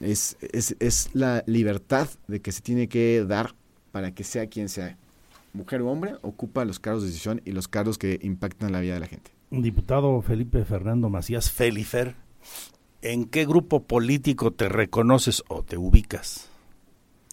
Es, 0.00 0.36
es, 0.40 0.76
es 0.78 1.10
la 1.12 1.42
libertad 1.46 2.08
de 2.28 2.40
que 2.40 2.52
se 2.52 2.62
tiene 2.62 2.88
que 2.88 3.24
dar 3.26 3.54
para 3.90 4.14
que 4.14 4.24
sea 4.24 4.46
quien 4.46 4.68
sea, 4.68 4.96
mujer 5.52 5.82
o 5.82 5.90
hombre, 5.90 6.14
ocupa 6.22 6.64
los 6.64 6.80
cargos 6.80 7.02
de 7.02 7.08
decisión 7.08 7.42
y 7.44 7.52
los 7.52 7.68
cargos 7.68 7.98
que 7.98 8.18
impactan 8.22 8.72
la 8.72 8.80
vida 8.80 8.94
de 8.94 9.00
la 9.00 9.06
gente. 9.06 9.30
Diputado 9.60 10.22
Felipe 10.22 10.64
Fernando 10.64 11.10
Macías 11.10 11.50
Felifer, 11.50 12.14
¿en 13.02 13.26
qué 13.26 13.44
grupo 13.44 13.82
político 13.82 14.50
te 14.50 14.70
reconoces 14.70 15.44
o 15.46 15.62
te 15.62 15.76
ubicas? 15.76 16.48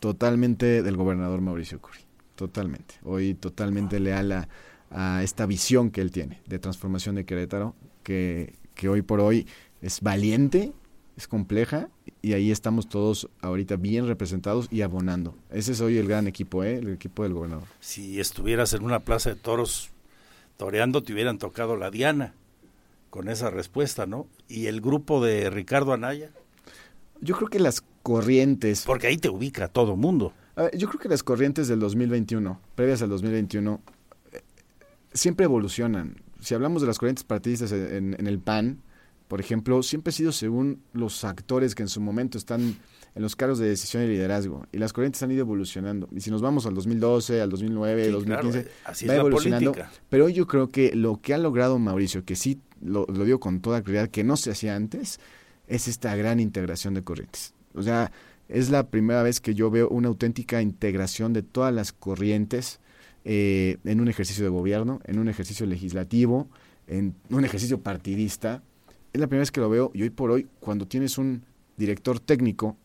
Totalmente 0.02 0.84
del 0.84 0.98
gobernador 0.98 1.40
Mauricio 1.40 1.80
Curi, 1.80 2.00
totalmente. 2.36 2.96
Hoy 3.06 3.36
totalmente 3.36 4.02
leal 4.02 4.34
a, 4.34 4.50
a 4.92 5.24
esta 5.24 5.46
visión 5.46 5.92
que 5.92 6.02
él 6.02 6.12
tiene 6.12 6.42
de 6.46 6.60
transformación 6.60 7.16
de 7.16 7.26
Querétaro, 7.26 7.74
que, 8.04 8.56
que 8.76 8.90
hoy 8.90 9.02
por 9.02 9.22
hoy 9.22 9.48
es 9.82 10.02
valiente, 10.02 10.74
es 11.16 11.26
compleja 11.26 11.88
y 12.22 12.34
ahí 12.34 12.52
estamos 12.52 12.90
todos 12.90 13.30
ahorita 13.40 13.78
bien 13.78 14.08
representados 14.08 14.68
y 14.70 14.82
abonando. 14.82 15.38
Ese 15.52 15.72
es 15.72 15.80
hoy 15.80 15.98
el 15.98 16.10
gran 16.10 16.28
equipo, 16.28 16.66
¿eh? 16.66 16.80
el 16.80 16.90
equipo 16.90 17.24
del 17.24 17.34
gobernador. 17.34 17.68
Si 17.80 18.20
estuvieras 18.20 18.74
en 18.74 18.84
una 18.84 19.00
plaza 19.00 19.30
de 19.30 19.38
toros 19.38 19.92
toreando, 20.60 21.02
te 21.02 21.14
hubieran 21.14 21.38
tocado 21.38 21.78
la 21.78 21.90
Diana 21.90 22.34
con 23.10 23.30
esa 23.30 23.50
respuesta, 23.50 24.06
¿no? 24.06 24.28
Y 24.50 24.66
el 24.66 24.82
grupo 24.82 25.24
de 25.24 25.50
Ricardo 25.50 25.94
Anaya. 25.94 26.32
Yo 27.22 27.38
creo 27.38 27.48
que 27.48 27.60
las 27.60 27.82
corrientes... 28.04 28.84
Porque 28.86 29.08
ahí 29.08 29.16
te 29.16 29.30
ubica 29.30 29.70
todo 29.70 29.96
mundo. 29.96 30.34
Ver, 30.58 30.78
yo 30.78 30.90
creo 30.90 31.00
que 31.00 31.08
las 31.08 31.24
corrientes 31.24 31.70
del 31.70 31.80
2021, 31.80 32.60
previas 32.76 33.02
al 33.02 33.08
2021, 33.08 33.80
eh, 34.34 34.42
siempre 35.14 35.46
evolucionan. 35.46 36.22
Si 36.42 36.54
hablamos 36.54 36.82
de 36.82 36.90
las 36.90 37.00
corrientes 37.00 37.24
partidistas 37.24 37.72
en, 37.72 38.18
en 38.20 38.28
el 38.28 38.40
PAN, 38.40 38.82
por 39.30 39.40
ejemplo, 39.40 39.82
siempre 39.82 40.10
ha 40.10 40.14
sido 40.14 40.34
según 40.34 40.84
los 40.92 41.24
actores 41.24 41.74
que 41.74 41.84
en 41.84 41.90
su 41.90 42.02
momento 42.02 42.38
están 42.38 42.76
en 43.20 43.24
los 43.24 43.36
cargos 43.36 43.60
de 43.60 43.68
decisión 43.68 44.02
y 44.04 44.08
liderazgo. 44.08 44.66
Y 44.72 44.78
las 44.78 44.94
corrientes 44.94 45.22
han 45.24 45.30
ido 45.30 45.42
evolucionando. 45.42 46.08
Y 46.16 46.22
si 46.22 46.32
nos 46.32 46.42
vamos 46.42 46.66
al 46.66 46.74
2012, 46.74 47.42
al 47.42 47.50
2009, 47.50 48.06
sí, 48.06 48.12
2015, 48.12 48.62
claro, 48.64 48.76
así 48.86 49.08
va 49.08 49.16
evolucionando. 49.16 49.76
Pero 50.08 50.24
hoy 50.24 50.32
yo 50.32 50.48
creo 50.48 50.70
que 50.70 50.96
lo 50.96 51.20
que 51.20 51.34
ha 51.34 51.38
logrado 51.38 51.78
Mauricio, 51.80 52.24
que 52.24 52.38
sí 52.38 52.62
lo, 52.82 53.06
lo 53.10 53.26
digo 53.26 53.42
con 53.42 53.60
toda 53.60 53.82
claridad, 53.82 54.08
que 54.08 54.24
no 54.24 54.38
se 54.38 54.52
hacía 54.52 54.78
antes, 54.78 55.20
es 55.68 55.90
esta 55.90 56.16
gran 56.16 56.40
integración 56.40 56.94
de 56.94 57.04
corrientes. 57.04 57.54
O 57.74 57.84
sea, 57.84 58.10
es 58.48 58.70
la 58.70 58.88
primera 58.88 59.22
vez 59.22 59.42
que 59.42 59.54
yo 59.54 59.70
veo 59.70 59.90
una 59.90 60.08
auténtica 60.08 60.62
integración 60.62 61.34
de 61.34 61.44
todas 61.44 61.74
las 61.74 61.92
corrientes 61.92 62.80
eh, 63.26 63.80
en 63.84 64.00
un 64.00 64.08
ejercicio 64.08 64.46
de 64.46 64.50
gobierno, 64.50 65.02
en 65.04 65.20
un 65.20 65.28
ejercicio 65.28 65.66
legislativo, 65.66 66.48
en 66.88 67.16
un 67.30 67.44
ejercicio 67.44 67.82
partidista. 67.82 68.64
Es 69.12 69.20
la 69.20 69.28
primera 69.28 69.42
vez 69.42 69.52
que 69.52 69.60
lo 69.60 69.70
veo 69.70 69.92
y 69.94 70.04
hoy 70.04 70.10
por 70.10 70.32
hoy, 70.32 70.48
cuando 70.62 70.88
tienes 70.88 71.18
un 71.18 71.44
director 71.76 72.22
técnico 72.22 72.78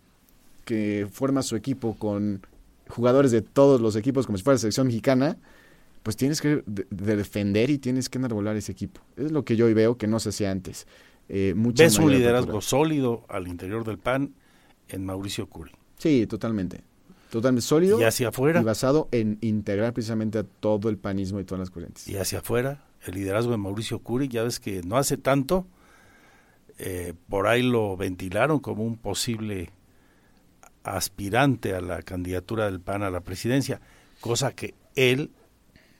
que 0.64 1.06
forma 1.10 1.42
su 1.42 1.56
equipo 1.56 1.96
con 1.96 2.46
jugadores 2.88 3.30
de 3.30 3.42
todos 3.42 3.80
los 3.80 3.96
equipos 3.96 4.26
como 4.26 4.38
si 4.38 4.44
fuera 4.44 4.54
la 4.54 4.60
selección 4.60 4.86
mexicana, 4.86 5.38
pues 6.02 6.16
tienes 6.16 6.40
que 6.40 6.62
de, 6.66 6.86
de 6.90 7.16
defender 7.16 7.70
y 7.70 7.78
tienes 7.78 8.08
que 8.08 8.18
enarbolar 8.18 8.56
ese 8.56 8.72
equipo. 8.72 9.00
Es 9.16 9.32
lo 9.32 9.44
que 9.44 9.56
yo 9.56 9.66
hoy 9.66 9.74
veo 9.74 9.96
que 9.96 10.06
no 10.06 10.20
se 10.20 10.30
hacía 10.30 10.50
antes. 10.50 10.86
Eh, 11.28 11.54
¿Ves 11.56 11.98
un 11.98 12.12
liderazgo 12.12 12.60
sólido 12.60 13.24
al 13.28 13.48
interior 13.48 13.84
del 13.84 13.98
PAN 13.98 14.34
en 14.88 15.04
Mauricio 15.06 15.48
Curi? 15.48 15.72
Sí, 15.98 16.26
totalmente. 16.26 16.82
Totalmente 17.30 17.66
sólido. 17.66 18.00
¿Y 18.00 18.04
hacia 18.04 18.28
afuera? 18.28 18.60
Y 18.60 18.64
basado 18.64 19.08
en 19.10 19.38
integrar 19.40 19.92
precisamente 19.92 20.38
a 20.38 20.44
todo 20.44 20.88
el 20.88 20.98
panismo 20.98 21.40
y 21.40 21.44
todas 21.44 21.60
las 21.60 21.70
corrientes. 21.70 22.06
¿Y 22.06 22.16
hacia 22.16 22.40
afuera? 22.40 22.84
El 23.06 23.14
liderazgo 23.14 23.52
de 23.52 23.56
Mauricio 23.56 23.98
Curi, 24.00 24.28
ya 24.28 24.42
ves 24.42 24.60
que 24.60 24.82
no 24.82 24.96
hace 24.96 25.16
tanto, 25.16 25.66
eh, 26.78 27.14
por 27.28 27.46
ahí 27.46 27.62
lo 27.62 27.96
ventilaron 27.96 28.60
como 28.60 28.84
un 28.84 28.96
posible 28.96 29.70
aspirante 30.84 31.74
a 31.74 31.80
la 31.80 32.02
candidatura 32.02 32.66
del 32.66 32.80
PAN 32.80 33.02
a 33.02 33.10
la 33.10 33.20
presidencia, 33.20 33.80
cosa 34.20 34.54
que 34.54 34.74
él, 34.94 35.30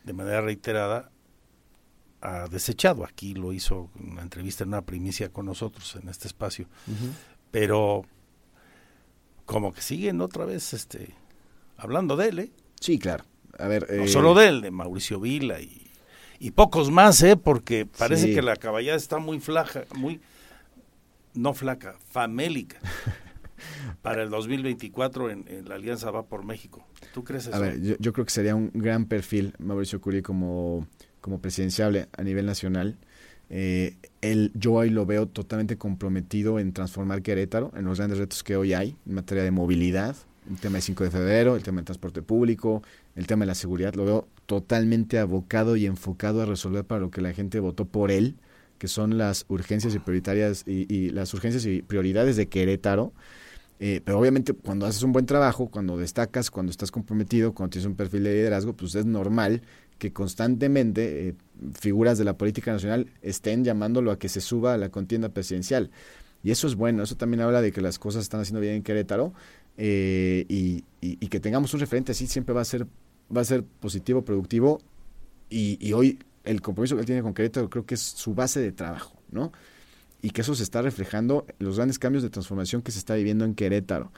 de 0.05 0.13
manera 0.13 0.43
reiterada, 0.43 1.11
ha 2.21 2.47
desechado. 2.49 3.05
Aquí 3.05 3.35
lo 3.35 3.53
hizo 3.53 3.91
en 3.99 4.13
una 4.13 4.23
entrevista, 4.23 4.63
en 4.63 4.69
una 4.69 4.83
primicia 4.83 5.31
con 5.31 5.47
nosotros 5.47 5.97
en 6.01 6.09
este 6.09 6.29
espacio. 6.29 6.67
Uh 6.87 6.91
-huh. 6.93 7.13
Pero 7.51 8.05
como 9.47 9.73
que 9.73 9.83
siguen 9.83 10.21
otra 10.21 10.45
vez 10.45 10.73
este 10.73 11.15
hablando 11.77 12.17
de 12.17 12.29
él, 12.29 12.39
¿eh? 12.39 12.53
Sí, 12.81 12.99
claro. 12.99 13.25
A 13.59 13.67
ver, 13.67 13.87
no 13.91 14.05
eh... 14.05 14.09
solo 14.09 14.35
de 14.35 14.49
él, 14.49 14.61
de 14.61 14.71
Mauricio 14.71 15.21
Vila 15.21 15.61
y, 15.61 15.91
y 16.39 16.51
pocos 16.51 16.91
más, 16.91 17.23
¿eh? 17.23 17.37
Porque 17.37 17.87
parece 17.87 18.29
sí. 18.29 18.35
que 18.35 18.43
la 18.43 18.57
caballada 18.57 18.97
está 18.97 19.19
muy 19.19 19.41
flaca, 19.41 19.85
muy 19.95 20.21
no 21.35 21.55
flaca, 21.55 21.97
famélica. 22.11 22.79
para 24.03 24.23
el 24.23 24.31
2024 24.31 25.31
en, 25.31 25.45
en, 25.49 25.69
la 25.69 25.77
Alianza 25.77 26.11
Va 26.11 26.27
por 26.27 26.45
México. 26.45 26.87
¿Tú 27.13 27.25
crees 27.25 27.47
eso? 27.47 27.57
A 27.57 27.59
ver, 27.59 27.81
yo, 27.81 27.97
yo 27.99 28.13
creo 28.13 28.25
que 28.25 28.33
sería 28.33 28.55
un 28.55 28.71
gran 28.75 29.07
perfil 29.07 29.55
Mauricio 29.59 30.01
Curi 30.01 30.23
como, 30.23 30.87
como 31.21 31.41
presidenciable 31.41 32.09
a 32.17 32.23
nivel 32.23 32.47
nacional. 32.47 32.99
Eh, 33.51 33.97
él, 34.21 34.51
yo 34.55 34.73
hoy 34.73 34.91
lo 34.91 35.07
veo 35.07 35.27
totalmente 35.27 35.77
comprometido 35.77 36.59
en 36.59 36.73
transformar 36.73 37.23
Querétaro 37.23 37.73
en 37.77 37.85
los 37.85 37.99
grandes 37.99 38.19
retos 38.19 38.43
que 38.43 38.57
hoy 38.57 38.73
hay 38.73 38.97
en 39.07 39.15
materia 39.15 39.45
de 39.45 39.51
movilidad, 39.51 40.17
el 40.51 40.59
tema 40.59 40.75
del 40.75 40.83
5 40.83 41.05
de 41.05 41.11
febrero, 41.11 41.57
el 41.57 41.63
tema 41.63 41.77
del 41.77 41.85
transporte 41.85 42.23
público, 42.23 42.83
el 43.17 43.27
tema 43.27 43.45
de 43.45 43.49
la 43.49 43.55
seguridad. 43.55 43.95
Lo 43.95 44.05
veo 44.05 44.29
totalmente 44.47 45.19
abocado 45.19 45.77
y 45.77 45.87
enfocado 45.87 46.43
a 46.43 46.47
resolver 46.47 46.85
para 46.85 47.01
lo 47.01 47.11
que 47.11 47.21
la 47.21 47.33
gente 47.33 47.61
votó 47.61 47.85
por 47.85 48.11
él, 48.11 48.37
que 48.79 48.89
son 48.89 49.19
las 49.19 49.47
urgencias 49.49 49.95
y 49.95 49.99
prioritarias 49.99 50.65
y, 50.67 50.93
y 50.93 51.11
las 51.11 51.33
urgencias 51.33 51.65
y 51.67 51.83
prioridades 51.83 52.37
de 52.37 52.49
Querétaro. 52.49 53.13
Eh, 53.81 54.01
pero 54.05 54.19
obviamente 54.19 54.53
cuando 54.53 54.87
haces 54.87 55.03
un 55.03 55.13
buen 55.13 55.27
trabajo, 55.27 55.69
cuando 55.69 55.97
destacas, 55.97 56.51
cuando 56.51 56.71
estás 56.71 56.91
comprometido, 56.91 57.53
cuando 57.55 57.73
tienes 57.73 57.87
un 57.87 57.97
perfil 57.97 58.25
de 58.25 58.35
liderazgo, 58.35 58.73
pues 58.73 58.95
es 58.95 59.05
normal 59.05 59.63
que 59.99 60.13
constantemente 60.13 61.29
eh, 61.29 61.35
figuras 61.79 62.19
de 62.19 62.25
la 62.25 62.37
política 62.37 62.73
nacional 62.73 63.11
estén 63.23 63.65
llamándolo 63.65 64.11
a 64.11 64.19
que 64.19 64.29
se 64.29 64.41
suba 64.41 64.75
a 64.75 64.79
la 64.79 64.91
contienda 64.91 65.29
presidencial. 65.29 65.91
Y 66.43 66.51
eso 66.51 66.67
es 66.67 66.75
bueno, 66.75 67.03
eso 67.03 67.17
también 67.17 67.41
habla 67.41 67.63
de 67.63 67.73
que 67.73 67.81
las 67.81 67.99
cosas 67.99 68.23
están 68.23 68.41
haciendo 68.41 68.61
bien 68.61 68.75
en 68.75 68.83
Querétaro 68.83 69.33
eh, 69.77 70.45
y, 70.49 70.85
y, 71.01 71.27
que 71.29 71.41
tengamos 71.41 71.73
un 71.75 71.81
referente 71.81 72.13
así 72.13 72.27
siempre 72.27 72.55
va 72.55 72.61
a 72.61 72.65
ser, 72.65 72.87
va 73.35 73.41
a 73.41 73.45
ser 73.45 73.65
positivo, 73.65 74.25
productivo 74.25 74.81
y 75.49 75.93
hoy 75.93 76.19
el 76.45 76.61
compromiso 76.61 76.95
que 76.95 77.01
él 77.01 77.07
tiene 77.07 77.23
con 77.23 77.35
Querétaro 77.35 77.69
creo 77.69 77.87
que 77.87 77.95
es 77.95 78.01
su 78.01 78.35
base 78.35 78.61
de 78.61 78.73
trabajo, 78.73 79.19
¿no? 79.31 79.53
Y 80.25 80.31
que 80.31 80.41
eso 80.41 80.55
se 80.55 80.63
está 80.63 80.81
reflejando 80.81 81.45
en 81.47 81.67
los 81.67 81.77
grandes 81.77 81.99
cambios 81.99 82.23
de 82.23 82.31
transformación 82.31 82.81
que 82.81 82.93
se 82.93 82.99
está 82.99 83.15
viviendo 83.15 83.45
en 83.45 83.55
Querétaro. 83.55 84.11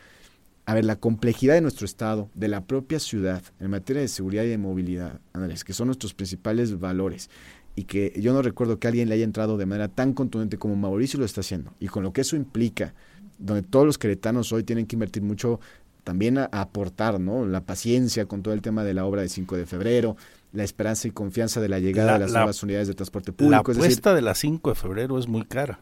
A 0.64 0.72
ver, 0.72 0.84
la 0.84 0.94
complejidad 0.94 1.54
de 1.54 1.61
nuestro 1.61 1.84
estado, 1.84 2.30
de 2.32 2.46
la 2.46 2.64
propia 2.64 3.00
ciudad, 3.00 3.42
en 3.59 3.70
materia 3.70 4.02
de 4.02 4.07
seguridad 4.07 4.44
y 4.44 4.48
de 4.50 4.57
movilidad, 4.57 5.18
Andrés, 5.32 5.64
que 5.64 5.72
son 5.72 5.88
nuestros 5.88 6.14
principales 6.14 6.78
valores, 6.78 7.28
y 7.74 7.84
que 7.84 8.12
yo 8.20 8.32
no 8.32 8.40
recuerdo 8.40 8.78
que 8.78 8.86
alguien 8.86 9.09
le 9.09 9.16
haya 9.16 9.24
entrado 9.24 9.57
de 9.57 9.66
manera 9.66 9.88
tan 9.88 10.12
contundente 10.12 10.59
como 10.59 10.76
Mauricio 10.76 11.18
lo 11.18 11.24
está 11.26 11.40
haciendo, 11.40 11.74
y 11.80 11.88
con 11.88 12.04
lo 12.04 12.12
que 12.12 12.20
eso 12.20 12.36
implica 12.36 12.94
donde 13.40 13.64
todos 13.64 13.84
los 13.84 13.98
queretanos 13.98 14.52
hoy 14.52 14.62
tienen 14.62 14.86
que 14.86 14.94
invertir 14.94 15.24
mucho 15.24 15.59
también 16.04 16.38
a, 16.38 16.44
aportar, 16.52 17.18
¿no? 17.18 17.46
La 17.46 17.62
paciencia 17.62 18.26
con 18.26 18.44
todo 18.44 18.54
el 18.54 18.62
tema 18.62 18.84
de 18.84 18.94
la 18.94 19.07
obra 19.07 19.22
de 19.22 19.28
5 19.28 19.57
de 19.57 19.66
febrero, 19.66 20.16
la 20.52 20.62
esperanza 20.62 21.09
y 21.09 21.11
confianza 21.11 21.61
de 21.61 21.68
la 21.68 21.80
llegada 21.80 22.12
de 22.12 22.20
las 22.20 22.32
nuevas 22.32 22.62
unidades 22.62 22.86
de 22.86 22.94
transporte 22.94 23.32
público. 23.32 23.72
La 23.72 23.78
apuesta 23.78 24.14
de 24.14 24.22
la 24.22 24.36
5 24.36 24.70
de 24.70 24.76
febrero 24.76 25.18
es 25.18 25.26
muy 25.26 25.44
cara. 25.44 25.80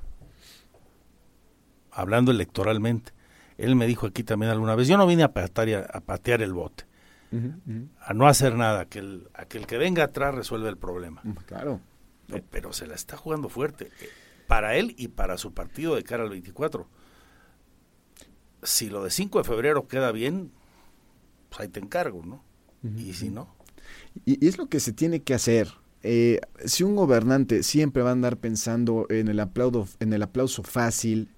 Hablando 1.95 2.31
electoralmente. 2.31 3.13
Él 3.57 3.77
me 3.77 3.87
dijo 3.87 4.07
aquí 4.07 4.25
también 4.25 4.51
alguna 4.51 4.75
vez, 4.75 4.89
yo 4.89 4.97
no 4.97 5.07
vine 5.07 5.23
a 5.23 5.33
patear, 5.33 5.89
a 5.93 6.01
patear 6.01 6.43
el 6.43 6.53
bote, 6.53 6.85
a 8.01 8.13
no 8.15 8.27
hacer 8.27 8.57
nada, 8.57 8.87
que 8.87 8.99
el, 8.99 9.29
que 9.49 9.59
el 9.59 9.67
que 9.67 9.79
venga 9.79 10.05
atrás 10.05 10.35
resuelve 10.35 10.69
el 10.69 10.77
problema. 10.77 11.23
Claro. 11.47 11.81
Pero, 12.51 12.73
se 12.73 12.87
la 12.87 12.95
está 12.95 13.17
jugando 13.17 13.49
fuerte, 13.49 13.91
eh, 14.01 14.09
para 14.49 14.77
él 14.77 14.95
y 14.99 15.09
para 15.09 15.39
su 15.39 15.55
partido 15.55 15.95
de 15.95 16.03
cara 16.03 16.25
al 16.25 16.31
24. 16.31 16.89
Si 18.63 18.89
lo 18.89 19.05
de 19.05 19.11
5 19.11 19.39
de 19.39 19.45
febrero 19.45 19.87
queda 19.87 20.11
bien, 20.11 20.51
pues 21.49 21.61
ahí 21.61 21.69
te 21.69 21.81
encargo, 21.81 22.23
¿no? 22.25 22.43
Y 22.97 23.13
si 23.15 23.31
no, 23.31 23.55
y, 24.25 24.47
es 24.47 24.59
lo 24.59 24.69
que 24.69 24.81
se 24.81 24.93
tiene 24.93 25.23
que 25.23 25.35
hacer. 25.35 25.69
Eh, 26.03 26.41
si 26.65 26.83
un 26.83 26.97
gobernante 26.97 27.63
siempre 27.63 28.03
va 28.03 28.11
a 28.11 28.13
andar 28.13 28.37
pensando 28.37 29.07
en 29.09 29.29
el 29.29 29.41
aplauso, 29.41 29.89
en 30.01 30.13
el 30.13 30.23
aplauso 30.23 30.63
fácil, 30.63 31.31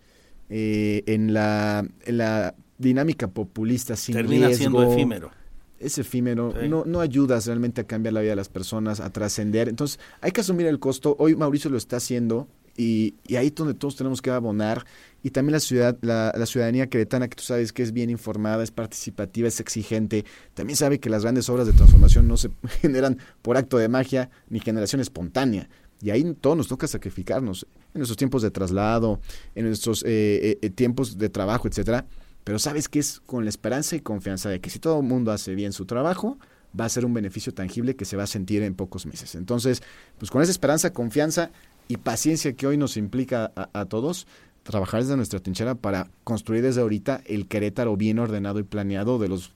eh, 0.48 1.02
en, 1.06 1.32
la, 1.32 1.86
la 2.06 2.54
dinámica 2.78 3.28
populista 3.28 3.96
sin 3.96 4.14
Termina 4.14 4.52
siendo 4.52 4.82
efímero. 4.82 5.30
Es 5.78 5.98
efímero, 5.98 6.54
no, 6.68 6.84
no 6.86 7.00
ayudas 7.00 7.46
realmente 7.46 7.82
a 7.82 7.84
cambiar 7.84 8.14
la 8.14 8.20
vida 8.20 8.30
de 8.30 8.36
las 8.36 8.48
personas, 8.48 8.98
a 9.00 9.10
trascender. 9.10 9.68
Entonces, 9.68 10.00
hay 10.22 10.32
que 10.32 10.40
asumir 10.40 10.66
el 10.66 10.78
costo. 10.78 11.16
Hoy 11.18 11.36
Mauricio 11.36 11.70
lo 11.70 11.76
está 11.76 11.98
haciendo 11.98 12.48
y, 12.78 13.14
y 13.26 13.36
ahí 13.36 13.48
es 13.48 13.54
donde 13.54 13.74
todos 13.74 13.94
tenemos 13.94 14.22
que 14.22 14.30
abonar 14.30 14.86
y 15.26 15.30
también 15.30 15.54
la, 15.54 15.60
ciudad, 15.60 15.98
la, 16.02 16.46
ciudadanía 16.46 16.86
queretana, 16.86 17.26
que 17.26 17.34
tú 17.34 17.42
sabes 17.42 17.72
que 17.72 17.82
es 17.82 17.92
bien 17.92 18.10
informada, 18.10 18.62
es 18.62 18.70
participativa, 18.70 19.48
es 19.48 19.58
exigente, 19.58 20.24
también 20.54 20.76
sabe 20.76 21.00
que 21.00 21.10
las 21.10 21.22
grandes 21.22 21.48
obras 21.48 21.66
de 21.66 21.72
transformación 21.72 22.28
no 22.28 22.36
se 22.36 22.50
generan 22.80 23.18
por 23.42 23.56
acto 23.56 23.76
de 23.76 23.88
magia 23.88 24.30
ni 24.48 24.60
generación 24.60 25.00
espontánea. 25.00 25.68
Y 26.02 26.10
ahí 26.10 26.34
todos 26.40 26.56
nos 26.56 26.68
toca 26.68 26.86
sacrificarnos 26.86 27.66
en 27.94 28.00
nuestros 28.00 28.16
tiempos 28.16 28.42
de 28.42 28.50
traslado, 28.50 29.20
en 29.54 29.66
nuestros 29.66 30.02
eh, 30.02 30.06
eh, 30.08 30.58
eh, 30.62 30.70
tiempos 30.70 31.18
de 31.18 31.28
trabajo, 31.28 31.68
etcétera. 31.68 32.06
Pero 32.44 32.58
sabes 32.58 32.88
que 32.88 32.98
es 32.98 33.20
con 33.20 33.44
la 33.44 33.50
esperanza 33.50 33.96
y 33.96 34.00
confianza 34.00 34.48
de 34.50 34.60
que 34.60 34.70
si 34.70 34.78
todo 34.78 35.00
el 35.00 35.06
mundo 35.06 35.32
hace 35.32 35.54
bien 35.54 35.72
su 35.72 35.86
trabajo, 35.86 36.38
va 36.78 36.84
a 36.84 36.88
ser 36.88 37.04
un 37.04 37.14
beneficio 37.14 37.52
tangible 37.52 37.96
que 37.96 38.04
se 38.04 38.16
va 38.16 38.24
a 38.24 38.28
sentir 38.28 38.62
en 38.62 38.74
pocos 38.74 39.06
meses. 39.06 39.34
Entonces, 39.34 39.82
pues 40.18 40.30
con 40.30 40.42
esa 40.42 40.52
esperanza, 40.52 40.92
confianza 40.92 41.50
y 41.88 41.96
paciencia 41.96 42.52
que 42.52 42.66
hoy 42.66 42.76
nos 42.76 42.96
implica 42.96 43.52
a 43.54 43.84
todos, 43.86 44.26
trabajar 44.62 45.00
desde 45.02 45.16
nuestra 45.16 45.40
trinchera 45.40 45.74
para 45.74 46.10
construir 46.24 46.62
desde 46.62 46.80
ahorita 46.80 47.22
el 47.26 47.46
Querétaro 47.46 47.96
bien 47.96 48.18
ordenado 48.18 48.58
y 48.58 48.64
planeado 48.64 49.18
de 49.18 49.28
los 49.28 49.54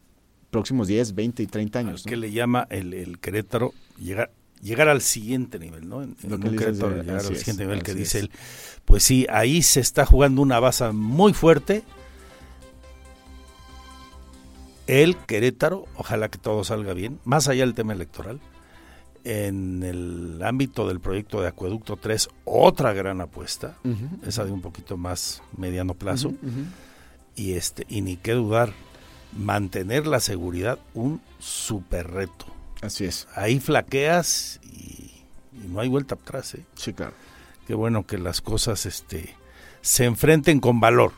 próximos 0.51 0.89
10, 0.89 1.15
20 1.15 1.43
y 1.43 1.47
30 1.47 1.79
años. 1.79 2.05
¿Qué 2.07 2.17
le 2.17 2.33
llama 2.33 2.67
el, 2.71 3.19
Querétaro 3.21 3.73
llegar 3.99 4.31
llegar 4.63 4.89
al 4.89 5.01
siguiente 5.01 5.59
nivel, 5.59 5.89
¿no? 5.89 6.03
En, 6.03 6.15
Querétaro, 6.15 7.03
llegar 7.03 7.27
al 7.27 7.37
siguiente 7.37 7.65
nivel 7.65 7.83
que 7.83 7.95
dice 7.95 8.21
él. 8.21 8.31
Pues 8.85 9.03
sí, 9.03 9.27
ahí 9.31 9.63
se 9.63 9.81
está 9.81 10.07
jugando 10.07 10.43
una 10.43 10.61
base 10.61 10.91
muy 10.93 11.33
fuerte. 11.33 11.83
El 14.87 15.17
Querétaro, 15.17 15.87
ojalá 15.97 16.29
que 16.29 16.39
todo 16.39 16.65
salga 16.65 16.95
bien, 16.95 17.21
más 17.25 17.47
allá 17.49 17.65
del 17.65 17.75
tema 17.75 17.93
electoral, 17.93 18.41
en 19.23 19.83
el 19.83 20.43
ámbito 20.43 20.89
del 20.89 20.99
proyecto 20.99 21.41
de 21.41 21.49
Acueducto 21.49 21.97
3, 21.97 22.29
otra 22.45 22.93
gran 22.93 23.21
apuesta, 23.21 23.77
esa 24.27 24.45
de 24.45 24.51
un 24.51 24.61
poquito 24.61 24.97
más 24.97 25.43
mediano 25.57 25.95
plazo, 25.95 26.33
y 27.37 27.53
este, 27.53 27.87
y 27.89 28.01
ni 28.01 28.17
qué 28.17 28.33
dudar, 28.33 28.73
mantener 29.37 30.09
la 30.09 30.19
seguridad, 30.19 30.81
un 30.95 31.21
super 31.39 32.11
reto. 32.11 32.47
Así 32.83 33.05
es. 33.05 33.29
Ahí 33.35 33.61
flaqueas 33.61 34.61
y, 34.65 35.25
no 35.69 35.81
hay 35.81 35.89
vuelta 35.89 36.15
atrás, 36.15 36.55
¿eh? 36.55 36.65
Sí, 36.75 36.93
claro. 36.93 37.15
Qué 37.67 37.75
bueno 37.75 38.07
que 38.07 38.19
las 38.19 38.41
cosas 38.41 38.87
este, 38.87 39.37
se 39.83 40.05
enfrenten 40.05 40.61
con 40.61 40.81
valor. 40.81 41.13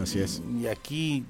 Así 0.00 0.20
es. 0.20 0.42
Y 0.60 0.66
aquí 0.68 1.24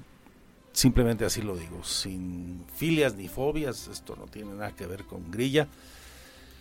simplemente 0.71 1.25
así 1.25 1.41
lo 1.41 1.55
digo, 1.55 1.83
sin 1.83 2.65
filias 2.75 3.15
ni 3.15 3.27
fobias, 3.27 3.87
esto 3.87 4.15
no 4.15 4.25
tiene 4.25 4.53
nada 4.53 4.71
que 4.71 4.87
ver 4.87 5.03
con 5.03 5.29
grilla 5.29 5.67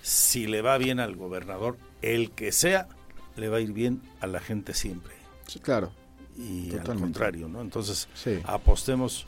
si 0.02 0.46
le 0.46 0.60
va 0.62 0.76
bien 0.78 1.00
al 1.00 1.16
gobernador, 1.16 1.78
el 2.02 2.32
que 2.32 2.52
sea, 2.52 2.88
le 3.36 3.48
va 3.48 3.58
a 3.58 3.60
ir 3.60 3.72
bien 3.72 4.02
a 4.20 4.26
la 4.26 4.40
gente 4.40 4.74
siempre. 4.74 5.14
Sí, 5.46 5.60
claro. 5.60 5.92
Y 6.36 6.74
al 6.74 6.98
contrario, 6.98 7.48
¿no? 7.48 7.60
Entonces, 7.60 8.08
apostemos 8.44 9.26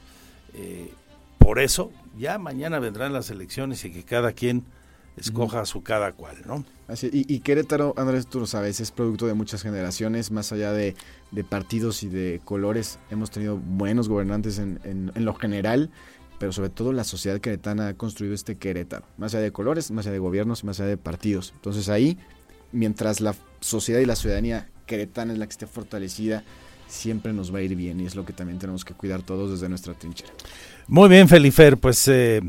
eh, 0.54 0.92
por 1.38 1.60
eso. 1.60 1.92
Ya 2.18 2.38
mañana 2.38 2.78
vendrán 2.78 3.12
las 3.12 3.30
elecciones 3.30 3.84
y 3.84 3.92
que 3.92 4.04
cada 4.04 4.32
quien 4.32 4.64
escoja 5.16 5.60
a 5.60 5.66
su 5.66 5.82
cada 5.82 6.12
cual, 6.12 6.36
¿no? 6.46 6.64
Así, 6.88 7.08
y, 7.12 7.40
Querétaro, 7.40 7.94
Andrés, 7.96 8.26
tú 8.26 8.40
lo 8.40 8.46
sabes, 8.46 8.80
es 8.80 8.90
producto 8.90 9.26
de 9.26 9.34
muchas 9.34 9.62
generaciones, 9.62 10.30
más 10.30 10.52
allá 10.52 10.72
de, 10.72 10.94
partidos 11.48 12.02
y 12.02 12.08
de 12.08 12.40
colores. 12.44 12.98
Hemos 13.10 13.30
tenido 13.30 13.56
buenos 13.56 14.08
gobernantes 14.08 14.58
en, 14.58 14.80
en 14.84 15.24
lo 15.24 15.34
general 15.34 15.90
pero 16.38 16.52
sobre 16.52 16.68
todo 16.68 16.92
la 16.92 17.04
sociedad 17.04 17.40
queretana 17.40 17.88
ha 17.88 17.94
construido 17.94 18.34
este 18.34 18.56
Querétaro, 18.56 19.06
más 19.16 19.34
allá 19.34 19.44
de 19.44 19.52
colores, 19.52 19.90
más 19.90 20.06
allá 20.06 20.14
de 20.14 20.18
gobiernos, 20.18 20.64
más 20.64 20.80
allá 20.80 20.90
de 20.90 20.96
partidos. 20.96 21.52
Entonces 21.54 21.88
ahí, 21.88 22.18
mientras 22.72 23.20
la 23.20 23.34
sociedad 23.60 24.00
y 24.00 24.04
la 24.04 24.16
ciudadanía 24.16 24.68
queretana 24.86 25.32
es 25.32 25.38
la 25.38 25.46
que 25.46 25.52
esté 25.52 25.66
fortalecida, 25.66 26.44
siempre 26.88 27.32
nos 27.32 27.54
va 27.54 27.58
a 27.58 27.62
ir 27.62 27.74
bien 27.74 28.00
y 28.00 28.06
es 28.06 28.14
lo 28.14 28.24
que 28.24 28.32
también 28.32 28.58
tenemos 28.58 28.84
que 28.84 28.94
cuidar 28.94 29.22
todos 29.22 29.50
desde 29.50 29.68
nuestra 29.68 29.94
trinchera. 29.94 30.32
Muy 30.86 31.08
bien, 31.08 31.28
Felifer, 31.28 31.78
pues 31.78 32.06
eh, 32.08 32.40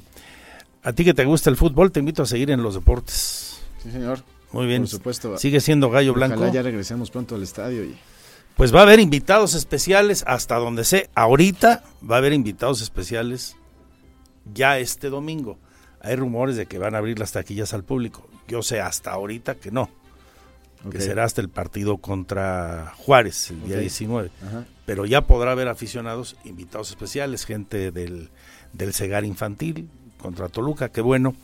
a 0.84 0.94
ti 0.94 1.04
que 1.04 1.14
te 1.14 1.26
gusta 1.26 1.50
el 1.50 1.56
fútbol, 1.56 1.92
te 1.92 2.00
invito 2.00 2.24
a 2.24 2.26
seguir 2.26 2.52
en 2.52 2.62
los 2.62 2.76
deportes. 2.76 3.62
Sí, 3.82 3.92
señor. 3.92 4.20
Muy 4.52 4.68
bien. 4.68 4.84
Por 4.84 4.90
supuesto. 4.90 5.38
Sigue 5.38 5.60
siendo 5.60 5.90
Gallo 5.90 6.14
Blanco. 6.14 6.52
Ya 6.52 6.62
regresemos 6.62 7.12
pronto 7.12 7.36
al 7.36 7.44
estadio 7.44 7.84
y 7.84 7.96
pues 8.56 8.74
va 8.74 8.80
a 8.80 8.84
haber 8.84 9.02
invitados 9.02 9.54
especiales, 9.54 10.24
hasta 10.28 10.56
donde 10.56 10.86
sé, 10.86 11.10
ahorita 11.14 11.84
va 12.10 12.16
a 12.16 12.18
haber 12.20 12.32
invitados 12.32 12.82
especiales 12.82 13.58
ya 14.54 14.80
este 14.80 15.10
domingo. 15.10 15.58
Hay 16.00 16.16
rumores 16.16 16.56
de 16.56 16.66
que 16.66 16.78
van 16.78 16.96
a 16.96 17.00
abrir 17.00 17.20
las 17.20 17.34
taquillas 17.34 17.74
al 17.74 17.84
público. 17.84 18.30
Yo 18.48 18.62
sé 18.62 18.80
hasta 18.80 19.12
ahorita 19.12 19.56
que 19.56 19.72
no. 19.72 19.90
Que 20.92 21.02
será 21.02 21.24
hasta 21.24 21.42
el 21.42 21.50
partido 21.50 21.98
contra 21.98 22.94
Juárez, 22.98 23.50
el 23.50 23.64
día 23.64 23.78
19. 23.80 24.30
Pero 24.86 25.06
ya 25.06 25.22
podrá 25.22 25.52
haber 25.52 25.68
aficionados, 25.68 26.36
invitados 26.46 26.90
especiales, 26.90 27.46
gente 27.46 27.92
del, 27.92 28.30
del 28.74 28.94
Cegar 28.94 29.26
Infantil 29.26 29.90
contra 30.20 30.48
Toluca. 30.48 30.90
Que 30.90 31.02
bueno, 31.02 31.36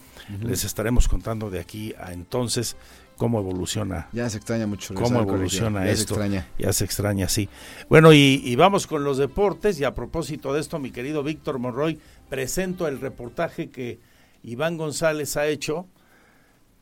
les 0.44 0.64
estaremos 0.64 1.08
contando 1.08 1.50
de 1.50 1.60
aquí 1.60 1.94
a 2.00 2.14
entonces 2.14 2.78
cómo 3.18 3.40
evoluciona. 3.40 4.10
Ya 4.14 4.30
se 4.30 4.38
extraña 4.38 4.68
mucho. 4.68 4.94
Cómo 4.94 5.22
evoluciona 5.22 5.86
ya 5.86 5.92
esto. 5.92 6.16
Se 6.16 6.22
extraña. 6.22 6.48
Ya 6.58 6.74
se 6.74 6.86
extraña, 6.86 7.30
sí. 7.30 7.50
Bueno, 7.90 8.14
y, 8.14 8.42
y, 8.44 8.56
vamos 8.56 8.88
con 8.88 9.04
los 9.04 9.18
deportes. 9.18 9.80
Y 9.80 9.84
a 9.84 9.94
propósito 9.94 10.54
de 10.54 10.60
esto, 10.60 10.80
mi 10.80 10.92
querido 10.92 11.24
Víctor 11.24 11.60
Monroy, 11.60 12.00
presento 12.30 12.88
el 12.88 13.00
reportaje 13.00 13.70
que 13.70 14.00
Iván 14.44 14.78
González 14.78 15.38
ha 15.38 15.48
hecho 15.48 15.88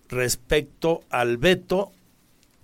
respecto 0.07 1.01
al 1.09 1.37
veto 1.37 1.91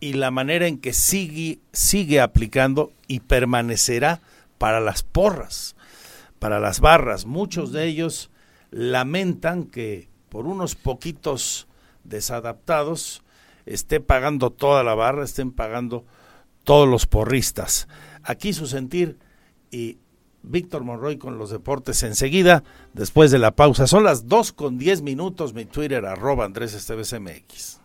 y 0.05 0.13
la 0.13 0.29
manera 0.29 0.67
en 0.67 0.77
que 0.77 0.93
sigue, 0.93 1.57
sigue 1.71 2.21
aplicando 2.21 2.91
y 3.07 3.21
permanecerá 3.21 4.21
para 4.59 4.79
las 4.79 5.01
porras, 5.01 5.75
para 6.37 6.59
las 6.59 6.79
barras. 6.79 7.25
Muchos 7.25 7.71
de 7.71 7.87
ellos 7.87 8.29
lamentan 8.69 9.63
que 9.63 10.07
por 10.29 10.45
unos 10.45 10.75
poquitos 10.75 11.67
desadaptados 12.03 13.23
esté 13.65 13.99
pagando 13.99 14.51
toda 14.51 14.83
la 14.83 14.93
barra, 14.93 15.23
estén 15.23 15.51
pagando 15.51 16.05
todos 16.63 16.87
los 16.87 17.07
porristas. 17.07 17.87
Aquí 18.21 18.53
su 18.53 18.67
sentir 18.67 19.17
y 19.71 19.97
Víctor 20.43 20.83
Monroy 20.83 21.17
con 21.17 21.39
los 21.39 21.49
deportes 21.49 22.03
enseguida, 22.03 22.63
después 22.93 23.31
de 23.31 23.39
la 23.39 23.55
pausa. 23.55 23.87
Son 23.87 24.03
las 24.03 24.27
2 24.27 24.53
con 24.53 24.77
10 24.77 25.01
minutos, 25.01 25.55
mi 25.55 25.65
Twitter 25.65 26.05
arroba 26.05 26.45
Andrés 26.45 26.75
MX. 26.91 27.84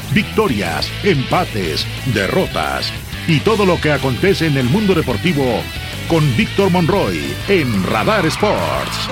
victorias, 0.13 0.89
empates, 1.03 1.85
derrotas, 2.13 2.91
y 3.27 3.39
todo 3.39 3.65
lo 3.65 3.79
que 3.79 3.91
acontece 3.91 4.47
en 4.47 4.57
el 4.57 4.65
mundo 4.65 4.93
deportivo 4.93 5.43
con 6.07 6.23
Víctor 6.35 6.69
Monroy 6.69 7.33
en 7.47 7.83
Radar 7.85 8.25
Sports. 8.25 9.09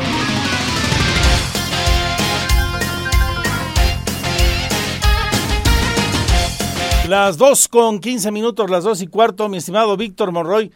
Las 7.07 7.37
dos 7.37 7.67
con 7.67 7.99
15 7.99 8.31
minutos, 8.31 8.69
las 8.69 8.83
dos 8.83 9.01
y 9.01 9.07
cuarto, 9.07 9.49
mi 9.49 9.57
estimado 9.57 9.97
Víctor 9.97 10.31
Monroy. 10.31 10.71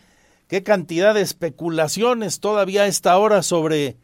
Qué 0.48 0.64
cantidad 0.64 1.14
de 1.14 1.22
especulaciones 1.22 2.40
todavía 2.40 2.84
a 2.84 2.88
esta 2.88 3.18
hora 3.18 3.44
sobre 3.44 3.98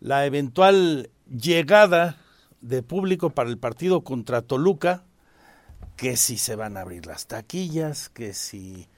la 0.00 0.24
eventual 0.24 1.10
llegada 1.28 2.16
de 2.62 2.82
público 2.82 3.30
para 3.30 3.50
el 3.50 3.58
partido 3.58 4.02
contra 4.02 4.40
Toluca, 4.40 5.04
que 5.96 6.16
si 6.16 6.36
se 6.36 6.56
van 6.56 6.76
a 6.76 6.80
abrir 6.80 7.06
las 7.06 7.26
taquillas, 7.26 8.08
que 8.08 8.34
si 8.34 8.88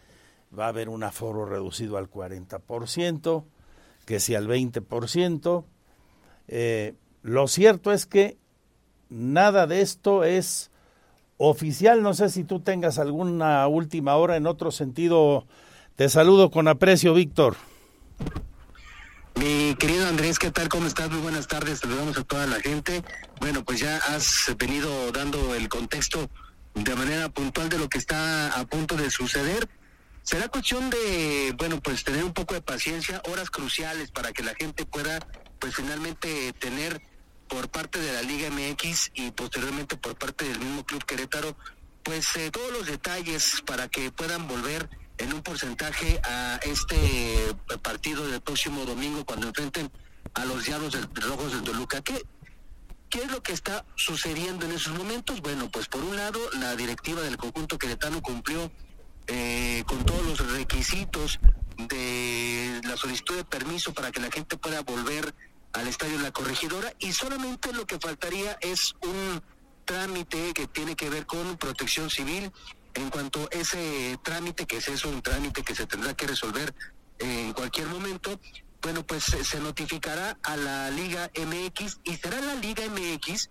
va 0.57 0.66
a 0.66 0.68
haber 0.68 0.88
un 0.88 1.03
aforo 1.03 1.47
reducido 1.47 1.97
al 1.97 2.11
40%, 2.11 3.45
que 4.05 4.20
si 4.20 4.34
al 4.34 4.47
20%. 4.47 5.64
Eh, 6.49 6.95
lo 7.22 7.49
cierto 7.49 7.92
es 7.92 8.07
que 8.07 8.38
nada 9.09 9.66
de 9.66 9.80
esto 9.80 10.24
es 10.24 10.70
oficial. 11.36 12.03
No 12.03 12.14
sé 12.14 12.28
si 12.28 12.45
tú 12.45 12.61
tengas 12.61 12.99
alguna 12.99 13.66
última 13.66 14.16
hora 14.16 14.36
en 14.36 14.47
otro 14.47 14.70
sentido. 14.70 15.47
Te 15.97 16.09
saludo 16.09 16.51
con 16.51 16.68
aprecio, 16.68 17.14
Víctor. 17.14 17.57
Mi 19.36 19.74
querido 19.74 20.07
Andrés, 20.07 20.38
¿qué 20.38 20.51
tal? 20.51 20.68
¿Cómo 20.68 20.86
estás? 20.86 21.11
Muy 21.11 21.20
buenas 21.20 21.49
tardes. 21.49 21.80
Saludamos 21.80 22.16
a 22.18 22.24
toda 22.24 22.47
la 22.47 22.61
gente. 22.61 23.03
Bueno, 23.40 23.64
pues 23.64 23.80
ya 23.80 23.97
has 23.97 24.55
venido 24.59 25.11
dando 25.11 25.55
el 25.55 25.68
contexto 25.68 26.30
de 26.75 26.95
manera 26.95 27.29
puntual 27.29 27.68
de 27.68 27.79
lo 27.79 27.89
que 27.89 27.99
está 27.99 28.59
a 28.59 28.66
punto 28.66 28.97
de 28.97 29.11
suceder. 29.11 29.68
Será 30.22 30.49
cuestión 30.49 30.91
de, 30.91 31.55
bueno, 31.57 31.81
pues 31.81 32.03
tener 32.03 32.25
un 32.25 32.33
poco 32.33 32.55
de 32.55 32.62
paciencia, 32.62 33.22
horas 33.29 33.51
cruciales 33.51 34.11
para 34.11 34.33
que 34.33 34.43
la 34.43 34.55
gente 34.55 34.85
pueda, 34.87 35.20
pues 35.59 35.77
finalmente 35.77 36.53
tener 36.55 37.01
por 37.49 37.68
parte 37.68 38.01
de 38.01 38.12
la 38.12 38.22
Liga 38.22 38.49
MX 38.51 39.12
y 39.14 39.31
posteriormente 39.31 39.97
por 39.97 40.16
parte 40.16 40.49
del 40.49 40.59
mismo 40.59 40.85
Club 40.85 41.05
Querétaro, 41.05 41.57
pues 42.03 42.37
eh, 42.37 42.51
todos 42.51 42.72
los 42.72 42.87
detalles 42.87 43.62
para 43.66 43.89
que 43.89 44.11
puedan 44.11 44.49
volver 44.49 44.89
en 45.18 45.33
un 45.33 45.43
porcentaje 45.43 46.20
a 46.25 46.59
este 46.64 46.97
partido 47.83 48.27
del 48.27 48.41
próximo 48.41 48.85
domingo 48.85 49.25
cuando 49.25 49.49
enfrenten 49.49 49.91
a 50.35 50.45
los 50.45 50.66
Llanos 50.66 50.97
Rojos 51.14 51.53
del 51.53 51.62
Toluca. 51.62 52.01
¿Qué, 52.03 52.25
¿Qué 53.15 53.23
es 53.23 53.31
lo 53.31 53.45
que 53.45 53.53
está 53.53 53.87
sucediendo 53.95 54.67
en 54.67 54.73
esos 54.73 54.93
momentos? 54.99 55.41
Bueno, 55.41 55.71
pues 55.71 55.87
por 55.87 56.03
un 56.03 56.17
lado, 56.17 56.41
la 56.55 56.75
directiva 56.75 57.23
del 57.23 57.37
conjunto 57.37 57.79
queretano 57.79 58.21
cumplió 58.21 58.73
eh, 59.29 59.85
con 59.87 60.05
todos 60.05 60.27
los 60.27 60.51
requisitos 60.51 61.39
de 61.77 62.81
la 62.83 62.97
solicitud 62.97 63.37
de 63.37 63.45
permiso 63.45 63.95
para 63.95 64.11
que 64.11 64.19
la 64.19 64.33
gente 64.33 64.57
pueda 64.57 64.83
volver 64.83 65.33
al 65.75 65.87
estadio 65.87 66.19
La 66.19 66.33
Corregidora 66.33 66.93
y 66.99 67.12
solamente 67.12 67.73
lo 67.73 67.87
que 67.87 68.01
faltaría 68.01 68.59
es 68.61 68.95
un 69.03 69.41
trámite 69.85 70.53
que 70.53 70.67
tiene 70.67 70.97
que 70.97 71.09
ver 71.09 71.25
con 71.25 71.57
protección 71.57 72.11
civil. 72.11 72.51
En 72.95 73.11
cuanto 73.11 73.43
a 73.45 73.57
ese 73.57 74.19
trámite, 74.25 74.67
que 74.67 74.79
es 74.79 74.89
eso, 74.89 75.09
un 75.09 75.23
trámite 75.23 75.62
que 75.62 75.77
se 75.77 75.87
tendrá 75.87 76.15
que 76.15 76.27
resolver 76.27 76.75
en 77.21 77.53
cualquier 77.53 77.87
momento, 77.87 78.41
bueno, 78.85 79.05
pues 79.05 79.24
se 79.24 79.61
notificará 79.61 80.37
a 80.43 80.57
la 80.57 80.91
Liga 80.91 81.30
MX 81.35 82.01
y 82.05 82.16
será 82.16 82.41
la 82.43 82.55
Liga 82.55 82.85
MX 82.87 83.49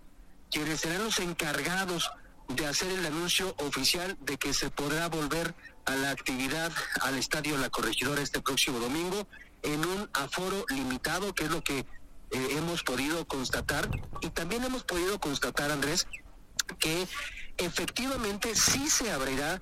quienes 0.51 0.81
serán 0.81 1.03
los 1.03 1.17
encargados 1.17 2.11
de 2.49 2.67
hacer 2.67 2.91
el 2.91 3.03
anuncio 3.03 3.55
oficial 3.57 4.15
de 4.21 4.37
que 4.37 4.53
se 4.53 4.69
podrá 4.69 5.09
volver 5.09 5.55
a 5.85 5.95
la 5.95 6.11
actividad 6.11 6.71
al 7.01 7.15
Estadio 7.15 7.57
La 7.57 7.71
Corregidora 7.71 8.21
este 8.21 8.41
próximo 8.41 8.77
domingo 8.79 9.27
en 9.63 9.83
un 9.83 10.09
aforo 10.13 10.65
limitado, 10.69 11.33
que 11.33 11.45
es 11.45 11.49
lo 11.49 11.63
que 11.63 11.79
eh, 11.79 11.85
hemos 12.51 12.83
podido 12.83 13.25
constatar. 13.27 13.89
Y 14.21 14.29
también 14.29 14.63
hemos 14.63 14.83
podido 14.83 15.19
constatar, 15.19 15.71
Andrés, 15.71 16.05
que 16.77 17.07
efectivamente 17.57 18.55
sí 18.55 18.87
se 18.87 19.11
abrirá 19.11 19.61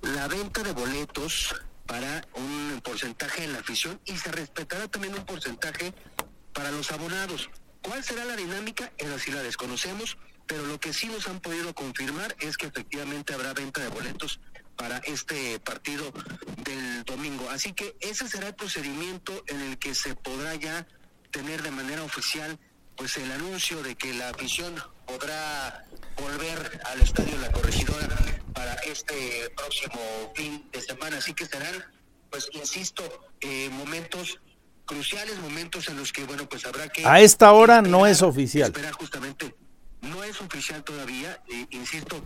la 0.00 0.26
venta 0.28 0.62
de 0.62 0.72
boletos 0.72 1.54
para 1.86 2.26
un 2.34 2.80
porcentaje 2.82 3.44
en 3.44 3.52
la 3.52 3.60
afición 3.60 4.00
y 4.04 4.16
se 4.16 4.30
respetará 4.32 4.88
también 4.88 5.14
un 5.14 5.24
porcentaje 5.24 5.92
para 6.52 6.70
los 6.70 6.90
abonados. 6.92 7.50
¿Cuál 7.82 8.04
será 8.04 8.24
la 8.24 8.36
dinámica? 8.36 8.92
Esa 8.98 9.18
sí 9.18 9.32
la 9.32 9.42
desconocemos, 9.42 10.16
pero 10.46 10.66
lo 10.66 10.78
que 10.78 10.92
sí 10.92 11.08
nos 11.08 11.26
han 11.26 11.40
podido 11.40 11.74
confirmar 11.74 12.36
es 12.40 12.56
que 12.56 12.66
efectivamente 12.66 13.34
habrá 13.34 13.52
venta 13.52 13.80
de 13.80 13.88
boletos 13.88 14.40
para 14.76 14.98
este 14.98 15.58
partido 15.60 16.12
del 16.64 17.04
domingo. 17.04 17.48
Así 17.50 17.72
que 17.72 17.96
ese 18.00 18.28
será 18.28 18.48
el 18.48 18.54
procedimiento 18.54 19.44
en 19.46 19.60
el 19.60 19.78
que 19.78 19.94
se 19.94 20.14
podrá 20.14 20.54
ya 20.54 20.86
tener 21.30 21.62
de 21.62 21.70
manera 21.70 22.02
oficial 22.02 22.58
pues 22.96 23.16
el 23.16 23.30
anuncio 23.32 23.82
de 23.82 23.96
que 23.96 24.12
la 24.14 24.28
afición 24.28 24.74
podrá 25.06 25.84
volver 26.16 26.80
al 26.84 27.00
estadio 27.00 27.36
La 27.38 27.50
Corregidora 27.50 28.06
para 28.52 28.74
este 28.86 29.50
próximo 29.56 30.32
fin 30.34 30.68
de 30.72 30.80
semana. 30.80 31.18
Así 31.18 31.34
que 31.34 31.46
serán, 31.46 31.84
pues 32.30 32.48
insisto, 32.52 33.02
eh, 33.40 33.68
momentos 33.70 34.40
cruciales, 34.84 35.38
momentos 35.38 35.88
en 35.88 35.96
los 35.96 36.12
que, 36.12 36.24
bueno, 36.24 36.48
pues 36.48 36.66
habrá 36.66 36.88
que... 36.88 37.06
A 37.06 37.20
esta 37.20 37.52
hora 37.52 37.82
no 37.82 38.06
es 38.06 38.22
oficial. 38.22 38.68
Esperar 38.68 38.92
justamente. 38.92 39.54
No 40.00 40.24
es 40.24 40.40
oficial 40.40 40.82
todavía, 40.82 41.40
eh, 41.48 41.66
insisto, 41.70 42.24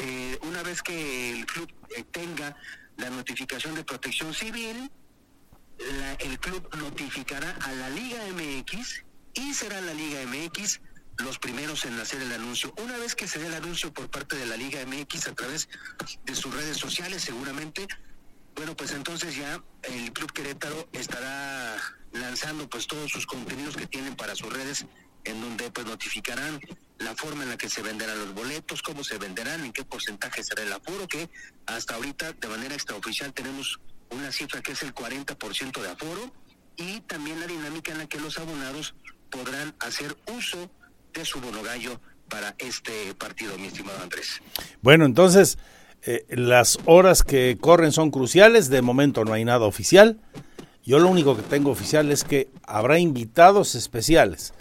eh, 0.00 0.38
una 0.42 0.62
vez 0.62 0.82
que 0.82 1.30
el 1.32 1.44
club 1.44 1.70
tenga 2.10 2.56
la 2.96 3.10
notificación 3.10 3.74
de 3.74 3.84
protección 3.84 4.32
civil, 4.32 4.90
el 6.18 6.40
club 6.40 6.68
notificará 6.76 7.56
a 7.60 7.72
la 7.72 7.90
Liga 7.90 8.18
MX 8.32 9.04
y 9.34 9.54
será 9.54 9.80
la 9.80 9.94
Liga 9.94 10.20
MX 10.26 10.80
los 11.18 11.38
primeros 11.38 11.84
en 11.84 11.98
hacer 11.98 12.22
el 12.22 12.32
anuncio. 12.32 12.72
Una 12.78 12.96
vez 12.96 13.14
que 13.14 13.26
se 13.26 13.38
dé 13.38 13.46
el 13.46 13.54
anuncio 13.54 13.92
por 13.92 14.08
parte 14.10 14.36
de 14.36 14.46
la 14.46 14.56
Liga 14.56 14.84
MX 14.86 15.28
a 15.28 15.34
través 15.34 15.68
de 16.24 16.34
sus 16.34 16.54
redes 16.54 16.76
sociales, 16.76 17.22
seguramente, 17.22 17.86
bueno, 18.54 18.76
pues 18.76 18.92
entonces 18.92 19.36
ya 19.36 19.62
el 19.82 20.12
Club 20.12 20.32
Querétaro 20.32 20.88
estará 20.92 21.76
lanzando 22.12 22.68
pues 22.68 22.86
todos 22.86 23.10
sus 23.10 23.26
contenidos 23.26 23.76
que 23.76 23.86
tienen 23.86 24.16
para 24.16 24.34
sus 24.34 24.52
redes, 24.52 24.86
en 25.24 25.40
donde 25.40 25.70
pues 25.70 25.86
notificarán 25.86 26.60
la 26.98 27.14
forma 27.14 27.42
en 27.42 27.50
la 27.50 27.56
que 27.56 27.68
se 27.68 27.82
venderán 27.82 28.18
los 28.18 28.34
boletos, 28.34 28.82
cómo 28.82 29.04
se 29.04 29.18
venderán, 29.18 29.64
en 29.64 29.72
qué 29.72 29.84
porcentaje 29.84 30.42
será 30.42 30.62
el 30.62 30.72
aforo, 30.72 31.06
que 31.06 31.28
hasta 31.66 31.94
ahorita 31.94 32.32
de 32.32 32.48
manera 32.48 32.74
extraoficial 32.74 33.32
tenemos 33.32 33.80
una 34.10 34.32
cifra 34.32 34.62
que 34.62 34.72
es 34.72 34.82
el 34.82 34.94
40% 34.94 35.82
de 35.82 35.90
aforo 35.90 36.32
y 36.76 37.00
también 37.02 37.40
la 37.40 37.46
dinámica 37.46 37.92
en 37.92 37.98
la 37.98 38.06
que 38.06 38.20
los 38.20 38.38
abonados 38.38 38.94
podrán 39.30 39.74
hacer 39.80 40.16
uso 40.28 40.70
de 41.12 41.24
su 41.24 41.40
para 42.28 42.54
este 42.58 43.14
partido, 43.14 43.56
mi 43.58 43.68
estimado 43.68 44.02
Andrés. 44.02 44.40
Bueno, 44.82 45.04
entonces 45.04 45.58
eh, 46.02 46.24
las 46.28 46.78
horas 46.84 47.22
que 47.22 47.56
corren 47.60 47.92
son 47.92 48.10
cruciales, 48.10 48.68
de 48.68 48.82
momento 48.82 49.24
no 49.24 49.32
hay 49.32 49.44
nada 49.44 49.66
oficial. 49.66 50.20
Yo 50.84 50.98
lo 50.98 51.08
único 51.08 51.36
que 51.36 51.42
tengo 51.42 51.70
oficial 51.70 52.10
es 52.12 52.24
que 52.24 52.48
habrá 52.62 52.98
invitados 52.98 53.74
especiales, 53.74 54.54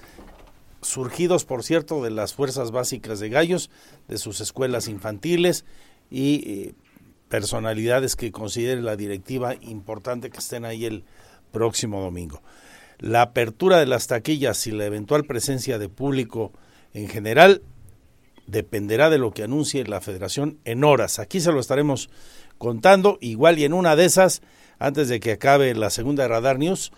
surgidos 0.82 1.45
por 1.45 1.64
cierto 1.64 2.04
de 2.04 2.10
las 2.10 2.34
fuerzas 2.34 2.72
básicas 2.72 3.20
de 3.20 3.30
gallos, 3.30 3.70
de 4.08 4.18
sus 4.18 4.41
escuelas 4.41 4.88
infantiles 4.88 5.66
y 6.10 6.43
eh, 6.45 6.74
personalidades 7.30 8.16
que 8.16 8.32
considere 8.32 8.82
la 8.82 8.95
directiva 8.95 9.56
importante 9.56 10.30
que 10.30 10.38
estén 10.39 10.66
ahí 10.66 10.86
el 10.86 11.04
próximo 11.52 12.02
domingo. 12.02 12.41
La 13.00 13.22
apertura 13.22 13.78
de 13.78 13.86
las 13.86 14.08
taquillas 14.08 14.66
y 14.68 14.72
la 14.72 14.86
eventual 14.86 15.26
presencia 15.26 15.78
de 15.78 15.89
público 15.89 16.52
en 16.93 17.08
general 17.08 17.62
dependerá 18.48 19.10
de 19.10 19.18
lo 19.20 19.32
que 19.32 19.43
anuncie 19.43 19.84
la 19.86 20.02
federación 20.02 20.58
en 20.66 20.84
horas. 20.84 21.20
Aquí 21.20 21.39
se 21.39 21.52
lo 21.52 21.60
estaremos 21.60 22.10
contando, 22.58 23.18
igual 23.22 23.60
y 23.60 23.66
en 23.66 23.74
una 23.74 23.95
de 23.95 24.06
esas, 24.06 24.41
antes 24.80 25.10
de 25.10 25.20
que 25.20 25.34
acabe 25.34 25.76
la 25.76 25.89
segunda 25.89 26.24
de 26.24 26.30
Radar 26.30 26.58
News, 26.58 26.91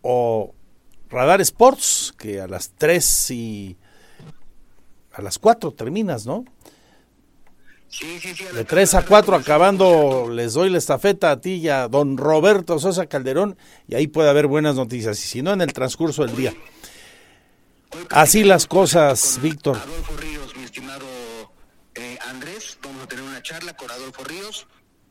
o 0.00 0.54
Radar 1.10 1.40
Sports, 1.40 2.14
que 2.16 2.40
a 2.40 2.46
las 2.46 2.72
3 2.78 3.30
y 3.32 3.76
a 5.12 5.22
las 5.22 5.38
4 5.38 5.72
terminas, 5.72 6.26
¿no? 6.26 6.44
De 8.00 8.64
3 8.64 8.94
a 8.94 9.04
4 9.04 9.36
acabando, 9.36 10.28
les 10.28 10.54
doy 10.54 10.70
la 10.70 10.78
estafeta 10.78 11.30
a 11.30 11.40
ti 11.40 11.54
y 11.54 11.68
a 11.68 11.86
don 11.88 12.16
Roberto 12.16 12.78
Sosa 12.78 13.06
Calderón 13.06 13.56
y 13.86 13.94
ahí 13.94 14.08
puede 14.08 14.30
haber 14.30 14.46
buenas 14.48 14.74
noticias, 14.74 15.18
y 15.24 15.28
si 15.28 15.42
no 15.42 15.52
en 15.52 15.60
el 15.60 15.72
transcurso 15.72 16.26
del 16.26 16.34
día. 16.34 16.54
Así 18.10 18.42
las 18.42 18.66
cosas, 18.66 19.38
Víctor. 19.40 19.76
Adolfo 19.76 20.16
Ríos, 20.16 20.56
mi 20.56 20.64
estimado 20.64 21.06
eh, 21.94 22.18
Andrés, 22.26 22.78
vamos 22.82 23.04
a 23.04 23.06
tener 23.06 23.24
una 23.24 23.42
charla 23.42 23.76
con 23.76 23.88
Adolfo 23.90 24.24
Ríos 24.24 24.66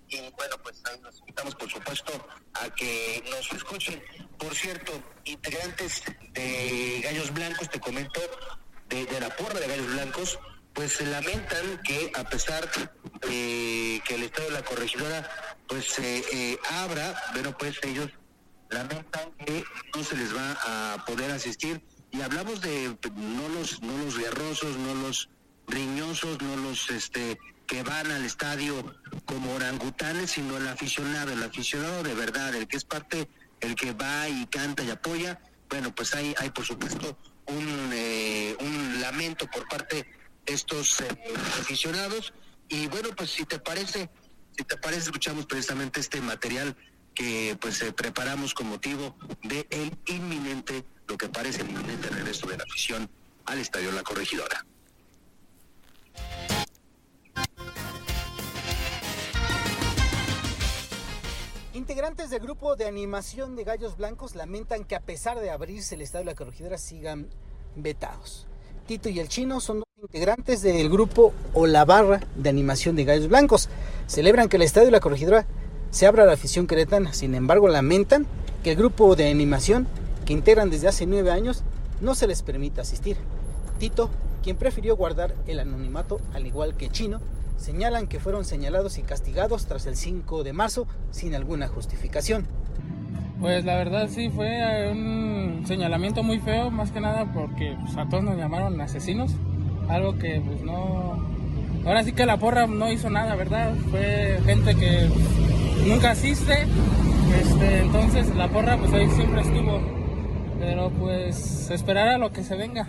y 0.10 0.18
bueno, 0.36 0.58
pues 0.62 0.82
ahí 0.86 1.00
nos 1.02 1.20
invitamos 1.20 1.56
por 1.56 1.72
supuesto 1.72 2.12
a 2.56 2.70
que 2.76 3.24
nos 3.32 3.52
escuchen. 3.54 4.04
Por 4.38 4.54
cierto, 4.54 4.92
integrantes 5.24 6.04
de 6.34 7.00
Gallos 7.02 7.34
Blancos, 7.34 7.70
te 7.70 7.80
comento, 7.80 8.20
de, 8.90 9.06
de 9.06 9.20
la 9.22 9.30
porra 9.30 9.60
de 9.60 9.68
Gallos 9.68 9.94
Blancos, 9.94 10.40
pues 10.74 10.93
se 10.93 11.05
lamentan 11.05 11.82
que 11.84 12.11
a 12.15 12.24
pesar 12.24 12.69
de 13.21 14.01
que 14.05 14.15
el 14.15 14.24
Estado 14.24 14.47
de 14.47 14.53
la 14.53 14.63
Corregidora 14.63 15.30
pues 15.67 15.86
se 15.86 16.59
abra, 16.69 17.15
pero 17.34 17.57
pues 17.57 17.78
ellos 17.84 18.09
lamentan 18.69 19.32
que 19.45 19.63
no 19.95 20.03
se 20.03 20.17
les 20.17 20.36
va 20.36 20.93
a 20.93 21.05
poder 21.05 21.32
asistir 21.32 21.82
y 22.11 22.21
hablamos 22.21 22.61
de 22.61 22.95
no 23.15 23.49
los 23.49 23.82
no 23.82 23.97
los 23.97 24.17
guerrosos, 24.17 24.78
no 24.78 24.95
los 24.95 25.30
riñosos, 25.67 26.41
no 26.41 26.55
los 26.57 26.89
este 26.89 27.39
que 27.67 27.84
van 27.84 28.11
al 28.11 28.26
estadio 28.26 28.95
como 29.26 29.53
orangutanes, 29.53 30.32
sino 30.32 30.57
el 30.57 30.67
aficionado, 30.67 31.32
el 31.32 31.41
aficionado 31.41 32.03
de 32.03 32.13
verdad, 32.13 32.53
el 32.55 32.67
que 32.67 32.78
es 32.78 32.84
parte, 32.84 33.30
el 33.61 33.76
que 33.76 33.93
va 33.93 34.28
y 34.28 34.45
canta 34.47 34.84
y 34.84 34.89
apoya. 34.89 35.39
Bueno, 35.69 35.93
pues 35.95 36.13
hay, 36.13 36.36
hay 36.38 36.49
por 36.49 36.65
supuesto 36.65 37.17
un, 37.47 37.89
eh, 37.93 38.55
un 38.59 39.01
lamento 39.01 39.47
por 39.47 39.67
parte 39.67 40.05
estos 40.46 41.02
eh, 41.02 41.08
aficionados. 41.60 42.34
Y 42.70 42.88
bueno, 42.88 43.10
pues 43.16 43.32
si 43.32 43.46
te 43.46 43.60
parece, 43.60 44.10
si 44.58 44.64
te 44.64 44.78
parece, 44.78 45.04
escuchamos 45.04 45.46
precisamente 45.46 46.00
este 46.00 46.22
material 46.22 46.76
que 47.14 47.58
pues 47.62 47.82
eh, 47.82 47.94
preparamos 47.94 48.54
con 48.54 48.68
motivo 48.68 49.16
de 49.44 49.68
el 49.70 49.96
inminente, 50.08 50.84
lo 51.08 51.18
que 51.18 51.30
parece 51.30 51.62
el 51.62 51.70
inminente 51.70 52.10
regreso 52.10 52.48
de 52.48 52.58
la 52.58 52.64
afición 52.64 53.10
al 53.46 53.60
Estadio 53.60 53.91
La 53.91 54.04
Corregidora. 54.04 54.66
Integrantes 61.74 62.30
del 62.30 62.39
grupo 62.39 62.76
de 62.76 62.86
animación 62.86 63.56
de 63.56 63.64
Gallos 63.64 63.98
Blancos 63.98 64.36
lamentan 64.36 64.86
que 64.86 64.96
a 64.96 65.02
pesar 65.02 65.39
de 65.39 65.50
abrirse 65.50 65.96
el 65.96 66.02
Estadio 66.02 66.26
la 66.26 66.36
Corregidora 66.36 66.78
sigan 66.78 67.30
vetados. 67.76 68.48
Tito 68.86 69.08
y 69.08 69.20
el 69.20 69.30
Chino 69.30 69.62
son 69.62 69.80
dos 69.80 69.88
integrantes 70.02 70.62
del 70.62 70.90
grupo 70.90 71.34
o 71.54 71.68
la 71.68 71.86
barra 71.86 72.20
de 72.36 72.50
animación 72.50 72.98
de 72.98 73.06
Gallos 73.06 73.30
Blancos. 73.30 73.70
Celebran 74.08 74.50
que 74.50 74.58
el 74.58 74.64
Estadio 74.64 74.92
la 74.92 75.00
Corregidora 75.00 75.46
se 75.90 76.06
abra 76.06 76.24
a 76.24 76.26
la 76.26 76.34
afición 76.34 76.68
queretana. 76.68 77.14
Sin 77.14 77.34
embargo, 77.34 77.70
lamentan 77.70 78.28
que 78.62 78.72
el 78.72 78.78
grupo 78.78 79.16
de 79.16 79.30
animación 79.30 79.88
que 80.26 80.34
integran 80.34 80.70
desde 80.70 80.90
hace 80.90 81.06
nueve 81.06 81.32
años 81.32 81.64
no 82.02 82.14
se 82.14 82.28
les 82.28 82.42
permita 82.42 82.82
asistir. 82.82 83.16
Tito, 83.80 84.10
quien 84.44 84.58
prefirió 84.58 84.98
guardar 84.98 85.34
el 85.48 85.60
anonimato 85.60 86.20
al 86.34 86.46
igual 86.46 86.76
que 86.76 86.90
Chino, 86.90 87.22
señalan 87.58 88.08
que 88.08 88.20
fueron 88.20 88.44
señalados 88.44 88.98
y 88.98 89.04
castigados 89.04 89.66
tras 89.66 89.86
el 89.86 89.96
5 89.96 90.44
de 90.44 90.52
marzo 90.52 90.88
sin 91.12 91.36
alguna 91.36 91.70
justificación. 91.70 92.46
Pues 93.44 93.66
la 93.66 93.76
verdad 93.76 94.08
sí 94.08 94.30
fue 94.30 94.89
un 94.89 95.64
señalamiento 95.68 96.24
muy 96.24 96.39
feo, 96.39 96.72
más 96.72 96.91
que 96.91 97.02
nada 97.02 97.26
porque 97.34 97.76
pues, 97.82 97.98
a 97.98 98.08
todos 98.08 98.24
nos 98.24 98.38
llamaron 98.38 98.80
asesinos, 98.80 99.36
algo 99.89 100.18
que 100.18 100.41
pues 100.48 100.62
no... 100.62 101.22
Ahora 101.86 102.04
sí 102.04 102.14
que 102.14 102.26
la 102.26 102.38
porra 102.38 102.68
no 102.68 102.89
hizo 102.89 103.10
nada, 103.10 103.36
¿verdad? 103.36 103.74
Fue 103.91 104.39
gente 104.46 104.74
que 104.76 105.10
nunca 105.86 106.12
asiste, 106.12 106.54
este, 107.38 107.80
entonces 107.80 108.34
la 108.34 108.48
porra 108.48 108.78
pues 108.78 108.94
ahí 108.94 109.10
siempre 109.10 109.41
estuvo, 109.41 109.82
pero 110.62 110.89
pues 110.91 111.70
esperar 111.70 112.08
a 112.08 112.18
lo 112.18 112.32
que 112.32 112.44
se 112.44 112.56
venga. 112.56 112.88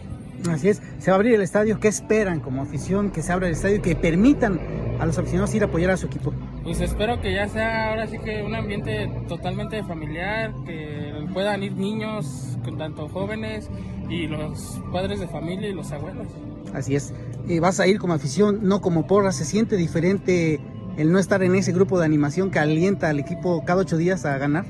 Así 0.51 0.69
es, 0.69 0.83
se 0.99 1.11
va 1.11 1.15
a 1.15 1.17
abrir 1.17 1.35
el 1.35 1.41
estadio. 1.41 1.81
¿Qué 1.81 1.89
esperan 1.89 2.41
como 2.41 2.63
afición 2.63 3.11
que 3.11 3.23
se 3.23 3.33
abra 3.33 3.47
el 3.47 3.55
estadio 3.55 3.77
y 3.77 3.81
que 3.81 3.97
permitan 3.97 4.61
a 5.01 5.07
los 5.07 5.19
aficionados 5.19 5.55
ir 5.55 5.63
a 5.63 5.67
apoyar 5.67 5.91
a 5.91 5.97
su 5.97 6.07
equipo? 6.07 6.33
Pues 6.63 6.81
espero 6.81 7.21
que 7.21 7.35
ya 7.35 7.49
sea 7.49 7.91
ahora 7.91 8.07
sí 8.07 8.19
que 8.19 8.43
un 8.43 8.55
ambiente 8.55 9.11
totalmente 9.29 9.83
familiar, 9.85 10.53
que 10.67 11.27
puedan 11.33 11.63
ir 11.63 11.73
niños, 11.73 12.59
con 12.65 12.79
tanto 12.79 13.09
jóvenes 13.09 13.69
y 14.09 14.27
los 14.27 14.81
padres 14.93 15.21
de 15.21 15.29
familia 15.29 15.69
y 15.69 15.73
los 15.73 15.93
abuelos. 15.93 16.27
Así 16.73 16.95
es. 16.95 17.13
Y 17.47 17.59
vas 17.59 17.81
a 17.81 17.87
ir 17.87 17.99
como 17.99 18.15
afición, 18.15 18.61
no 18.63 18.81
como 18.81 19.07
porra. 19.07 19.33
¿Se 19.33 19.45
siente 19.45 19.77
diferente 19.77 20.61
el 20.97 21.13
no 21.13 21.19
estar 21.19 21.43
en 21.43 21.55
ese 21.55 21.73
grupo 21.73 21.99
de 21.99 22.05
animación 22.05 22.51
que 22.51 22.59
alienta 22.59 23.09
al 23.09 23.19
equipo 23.19 23.65
cada 23.65 23.83
ocho 23.83 23.97
días 23.97 24.25
a 24.25 24.39
ganar? 24.39 24.65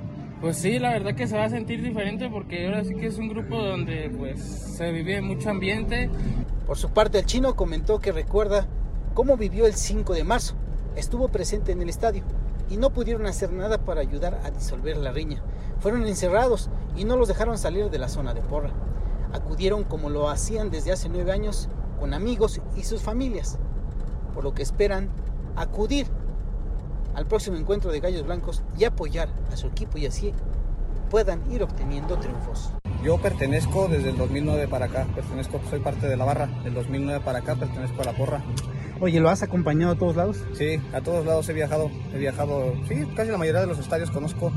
Pues 0.44 0.58
sí, 0.58 0.78
la 0.78 0.90
verdad 0.90 1.14
que 1.14 1.26
se 1.26 1.38
va 1.38 1.44
a 1.44 1.48
sentir 1.48 1.82
diferente 1.82 2.28
porque 2.28 2.66
ahora 2.66 2.84
sí 2.84 2.94
que 2.94 3.06
es 3.06 3.16
un 3.16 3.30
grupo 3.30 3.56
donde 3.56 4.10
pues 4.10 4.42
se 4.42 4.92
vive 4.92 5.22
mucho 5.22 5.48
ambiente. 5.48 6.10
Por 6.66 6.76
su 6.76 6.90
parte, 6.90 7.20
el 7.20 7.24
chino 7.24 7.56
comentó 7.56 7.98
que 7.98 8.12
recuerda 8.12 8.66
cómo 9.14 9.38
vivió 9.38 9.64
el 9.64 9.72
5 9.72 10.12
de 10.12 10.22
marzo. 10.22 10.54
Estuvo 10.96 11.28
presente 11.28 11.72
en 11.72 11.80
el 11.80 11.88
estadio 11.88 12.24
y 12.68 12.76
no 12.76 12.90
pudieron 12.90 13.24
hacer 13.24 13.54
nada 13.54 13.86
para 13.86 14.02
ayudar 14.02 14.38
a 14.44 14.50
disolver 14.50 14.98
la 14.98 15.12
riña. 15.12 15.42
Fueron 15.80 16.06
encerrados 16.06 16.68
y 16.94 17.04
no 17.04 17.16
los 17.16 17.28
dejaron 17.28 17.56
salir 17.56 17.88
de 17.88 17.98
la 17.98 18.10
zona 18.10 18.34
de 18.34 18.42
porra. 18.42 18.74
Acudieron 19.32 19.82
como 19.82 20.10
lo 20.10 20.28
hacían 20.28 20.68
desde 20.68 20.92
hace 20.92 21.08
nueve 21.08 21.32
años 21.32 21.70
con 21.98 22.12
amigos 22.12 22.60
y 22.76 22.82
sus 22.82 23.00
familias, 23.00 23.58
por 24.34 24.44
lo 24.44 24.52
que 24.52 24.62
esperan 24.62 25.08
acudir 25.56 26.06
al 27.14 27.26
próximo 27.26 27.56
encuentro 27.56 27.92
de 27.92 28.00
Gallos 28.00 28.24
Blancos 28.24 28.62
y 28.78 28.84
apoyar 28.84 29.28
a 29.52 29.56
su 29.56 29.68
equipo 29.68 29.98
y 29.98 30.06
así 30.06 30.32
puedan 31.10 31.40
ir 31.50 31.62
obteniendo 31.62 32.18
triunfos. 32.18 32.72
Yo 33.04 33.18
pertenezco 33.18 33.86
desde 33.88 34.10
el 34.10 34.16
2009 34.16 34.66
para 34.66 34.86
acá, 34.86 35.06
pertenezco, 35.14 35.60
soy 35.68 35.80
parte 35.80 36.08
de 36.08 36.16
la 36.16 36.24
barra, 36.24 36.46
del 36.64 36.74
2009 36.74 37.20
para 37.24 37.40
acá 37.40 37.54
pertenezco 37.54 38.00
a 38.02 38.04
la 38.06 38.12
porra. 38.12 38.42
Oye, 39.00 39.20
¿lo 39.20 39.28
has 39.28 39.42
acompañado 39.42 39.92
a 39.92 39.96
todos 39.96 40.16
lados? 40.16 40.42
Sí, 40.54 40.80
a 40.92 41.00
todos 41.02 41.26
lados 41.26 41.48
he 41.48 41.52
viajado, 41.52 41.90
he 42.14 42.18
viajado, 42.18 42.72
sí, 42.88 43.06
casi 43.14 43.30
la 43.30 43.38
mayoría 43.38 43.60
de 43.60 43.66
los 43.66 43.78
estadios 43.78 44.10
conozco. 44.10 44.52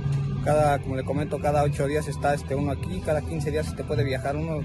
Cada, 0.46 0.80
como 0.80 0.96
le 0.96 1.04
comento, 1.04 1.40
cada 1.40 1.64
ocho 1.64 1.88
días 1.88 2.08
está 2.08 2.34
este 2.34 2.56
uno 2.56 2.72
aquí, 2.72 3.02
cada 3.02 3.22
15 3.22 3.52
días 3.52 3.76
te 3.76 3.84
puede 3.84 4.06
viajar 4.06 4.38
uno. 4.38 4.60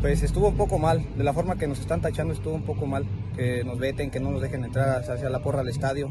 Pues 0.00 0.22
estuvo 0.22 0.48
un 0.48 0.56
poco 0.56 0.78
mal, 0.78 1.06
de 1.16 1.22
la 1.22 1.34
forma 1.34 1.56
que 1.56 1.66
nos 1.66 1.78
están 1.78 2.00
tachando 2.00 2.32
estuvo 2.32 2.54
un 2.54 2.64
poco 2.64 2.86
mal, 2.86 3.04
que 3.36 3.62
nos 3.62 3.78
veten, 3.78 4.10
que 4.10 4.20
no 4.20 4.30
nos 4.30 4.40
dejen 4.40 4.64
entrar 4.64 5.02
hacia 5.08 5.28
la 5.28 5.42
porra 5.42 5.60
al 5.60 5.68
estadio 5.68 6.10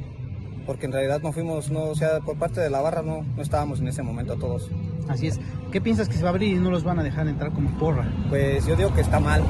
porque 0.66 0.86
en 0.86 0.91
realidad 0.91 1.22
no 1.22 1.32
fuimos, 1.32 1.70
no, 1.70 1.84
o 1.84 1.95
sea, 1.95 2.20
por 2.20 2.38
parte 2.38 2.62
de 2.62 2.70
la 2.70 2.82
barra 2.82 3.01
no, 3.01 3.24
no 3.36 3.41
estábamos 3.41 3.80
en 3.80 3.88
ese 3.88 4.03
momento 4.03 4.36
todos. 4.38 4.70
Así 5.07 5.28
es. 5.28 5.39
¿Qué 5.72 5.82
piensas 5.82 6.07
que 6.07 6.16
se 6.16 6.24
va 6.24 6.30
a 6.30 6.32
abrir 6.32 6.53
y 6.53 6.59
no 6.59 6.70
los 6.70 6.84
van 6.84 6.99
a 6.99 7.03
dejar 7.03 7.28
entrar 7.28 7.51
como 7.51 7.70
porra? 7.78 8.12
Pues 8.30 8.66
yo 8.66 8.76
digo 8.76 8.93
que 8.93 9.01
está 9.01 9.20
mal, 9.20 9.43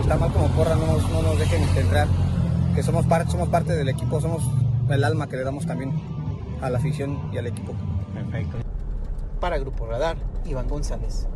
está 0.00 0.16
mal 0.16 0.32
como 0.32 0.48
porra, 0.48 0.74
no 0.76 0.86
nos, 0.86 1.10
no 1.10 1.22
nos 1.22 1.38
dejen 1.38 1.62
entrar, 1.76 2.08
que 2.74 2.82
somos, 2.82 3.06
parte 3.06 3.30
somos 3.30 3.48
parte 3.48 3.74
del 3.74 3.88
equipo, 3.88 4.20
somos 4.20 4.42
el 4.90 5.04
alma 5.04 5.28
que 5.28 5.36
le 5.36 5.44
damos 5.44 5.66
también 5.66 5.92
a 6.60 6.70
la 6.70 6.78
afición 6.78 7.30
y 7.32 7.38
al 7.38 7.46
equipo. 7.46 7.74
Perfecto. 8.14 8.58
Para 9.40 9.58
Grupo 9.58 9.86
Radar, 9.86 10.16
Iván 10.46 10.68
González. 10.68 11.26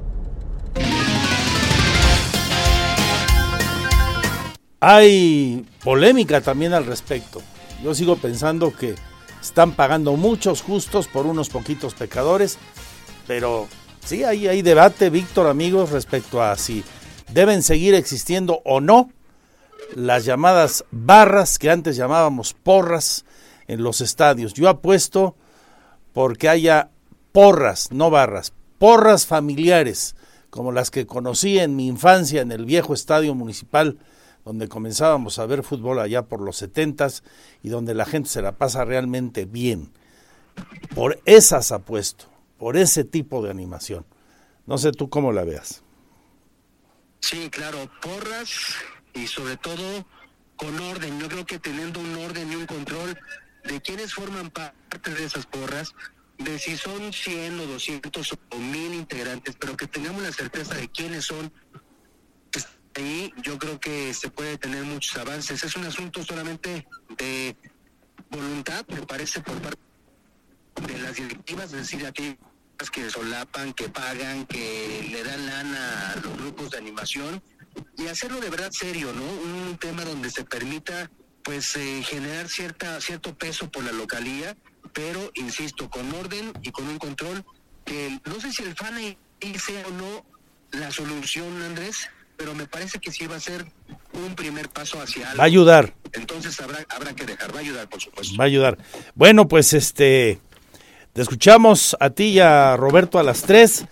Hay 4.81 5.65
polémica 5.85 6.41
también 6.41 6.73
al 6.75 6.87
respecto. 6.87 7.41
Yo 7.85 7.95
sigo 7.95 8.17
pensando 8.17 8.75
que 8.75 8.97
están 9.43 9.73
pagando 9.73 10.17
muchos 10.17 10.63
justos 10.63 11.09
por 11.09 11.27
unos 11.27 11.51
poquitos 11.51 11.95
pecadores, 11.95 12.59
pero 13.27 13.69
sí, 14.05 14.25
hay 14.25 14.63
debate, 14.63 15.11
Víctor, 15.11 15.49
amigos, 15.49 15.91
respecto 15.91 16.43
a 16.43 16.57
si 16.57 16.83
deben 17.33 17.63
seguir 17.63 17.95
existiendo 17.95 18.63
o 18.65 18.81
no 18.81 19.11
las 19.95 20.25
llamadas 20.25 20.85
barras 20.91 21.59
que 21.59 21.71
antes 21.71 21.97
llamábamos 21.97 22.55
porras 22.55 23.25
en 23.67 23.83
los 23.83 24.01
estadios. 24.01 24.55
Yo 24.55 24.69
apuesto 24.69 25.37
porque 26.13 26.49
haya 26.49 26.91
porras, 27.33 27.91
no 27.91 28.11
barras, 28.11 28.53
porras 28.79 29.27
familiares, 29.27 30.15
como 30.51 30.73
las 30.73 30.91
que 30.91 31.07
conocí 31.07 31.59
en 31.59 31.77
mi 31.77 31.89
infancia 31.89 32.43
en 32.43 32.53
el 32.53 32.65
viejo 32.65 32.95
estadio 32.95 33.35
municipal 33.35 33.99
donde 34.45 34.69
comenzábamos 34.69 35.39
a 35.39 35.47
ver 35.47 35.63
fútbol 35.63 36.01
allá 36.01 36.23
por 36.23 36.41
los 36.41 36.57
setentas 36.57 37.23
y 37.63 37.69
donde 37.69 37.95
la 37.95 38.05
gente 38.05 38.29
se 38.29 38.43
la 38.43 38.53
pasa 38.53 38.85
realmente 38.85 39.45
bien. 39.45 39.93
Por 40.95 41.21
esas 41.25 41.73
apuesto, 41.73 42.27
por 42.59 42.77
ese 42.77 43.05
tipo 43.05 43.43
de 43.43 43.51
animación. 43.51 44.05
No 44.67 44.79
sé 44.79 44.93
tú 44.93 45.09
cómo 45.09 45.33
la 45.33 45.45
veas. 45.45 45.83
Sí, 47.21 47.49
claro, 47.51 47.89
porras 48.01 48.75
y 49.15 49.27
sobre 49.27 49.57
todo 49.57 50.07
con 50.57 50.79
orden. 50.81 51.21
Yo 51.21 51.29
creo 51.29 51.47
que 51.47 51.59
teniendo 51.59 52.01
un 52.01 52.17
orden 52.17 52.53
y 52.53 52.57
un 52.57 52.67
control 52.67 53.19
de 53.65 53.81
quienes 53.81 54.15
forman 54.15 54.51
parte 54.51 55.15
de 55.15 55.25
esas 55.25 55.47
porras, 55.47 55.95
de 56.39 56.59
si 56.59 56.77
son 56.77 57.13
100 57.13 57.61
o 57.61 57.67
200 57.67 58.33
o 58.33 58.59
1000 58.59 58.95
integrantes, 58.95 59.57
pero 59.59 59.77
que 59.77 59.87
tengamos 59.87 60.23
la 60.23 60.33
certeza 60.33 60.75
de 60.75 60.89
quiénes 60.89 61.25
son 61.25 61.53
ahí 62.95 63.33
yo 63.43 63.59
creo 63.59 63.79
que 63.79 64.13
se 64.15 64.31
puede 64.31 64.59
tener 64.59 64.85
muchos 64.85 65.17
avances. 65.17 65.63
Es 65.63 65.77
un 65.77 65.85
asunto 65.85 66.23
solamente 66.25 66.87
de 67.17 67.57
voluntad, 68.31 68.85
me 68.89 69.03
parece, 69.03 69.41
por 69.41 69.61
parte 69.61 69.81
de 70.87 70.99
las 70.99 71.17
directivas, 71.17 71.67
es 71.67 71.73
decir, 71.73 72.07
aquellas 72.07 72.39
que 72.93 73.11
solapan, 73.11 73.73
que 73.73 73.89
pagan, 73.89 74.47
que 74.47 75.09
le 75.11 75.23
dan 75.23 75.47
lana 75.47 76.11
a 76.11 76.17
los 76.17 76.37
grupos 76.37 76.71
de 76.71 76.79
animación 76.79 77.43
y 77.97 78.07
hacerlo 78.09 78.41
de 78.41 78.51
verdad 78.51 78.71
serio, 78.73 79.13
¿no? 79.13 79.23
Un 79.23 79.79
tema 79.79 80.05
donde 80.05 80.31
se 80.31 80.45
permita 80.45 81.11
pues 81.43 81.77
eh, 81.77 82.03
generar 82.05 82.49
cierta 82.49 83.01
cierto 83.01 83.37
peso 83.37 83.71
por 83.71 83.85
la 83.85 83.93
localía, 83.93 84.57
pero 84.93 85.31
insisto, 85.35 85.91
con 85.91 86.13
orden 86.15 86.53
y 86.63 86.71
con 86.71 86.89
un 86.89 86.99
control 86.99 87.45
que 87.85 88.21
no 88.25 88.41
sé 88.41 88.53
si 88.53 88.63
el 88.63 88.75
fan 88.75 89.17
sea 89.59 89.87
o 89.87 89.91
no 89.91 90.25
la 90.73 90.91
solución, 90.91 91.63
Andrés, 91.63 92.09
pero 92.43 92.57
me 92.57 92.67
parece 92.67 92.99
que 92.99 93.13
sí 93.13 93.29
va 93.29 93.37
a 93.37 93.41
ser 93.41 93.65
un 94.15 94.35
primer 94.35 94.69
paso 94.69 95.01
hacia 95.01 95.27
algo. 95.29 95.39
Va 95.39 95.45
a 95.45 95.47
ayudar. 95.47 95.95
Entonces 96.13 96.61
habrá, 96.61 96.85
habrá 96.89 97.15
que 97.15 97.25
dejar, 97.25 97.55
va 97.55 97.59
a 97.59 97.61
ayudar, 97.61 97.89
por 97.89 98.01
supuesto. 98.01 98.37
Va 98.37 98.43
a 98.43 98.47
ayudar. 98.49 98.79
Bueno, 99.15 99.47
pues 99.47 99.73
este, 99.73 100.41
Te 101.13 101.23
escuchamos 101.23 101.97
a 102.01 102.11
ti 102.11 102.25
y 102.25 102.41
a 102.41 102.77
Roberto 102.77 103.21
a 103.21 103.23
las 103.23 103.43
3. 103.43 103.85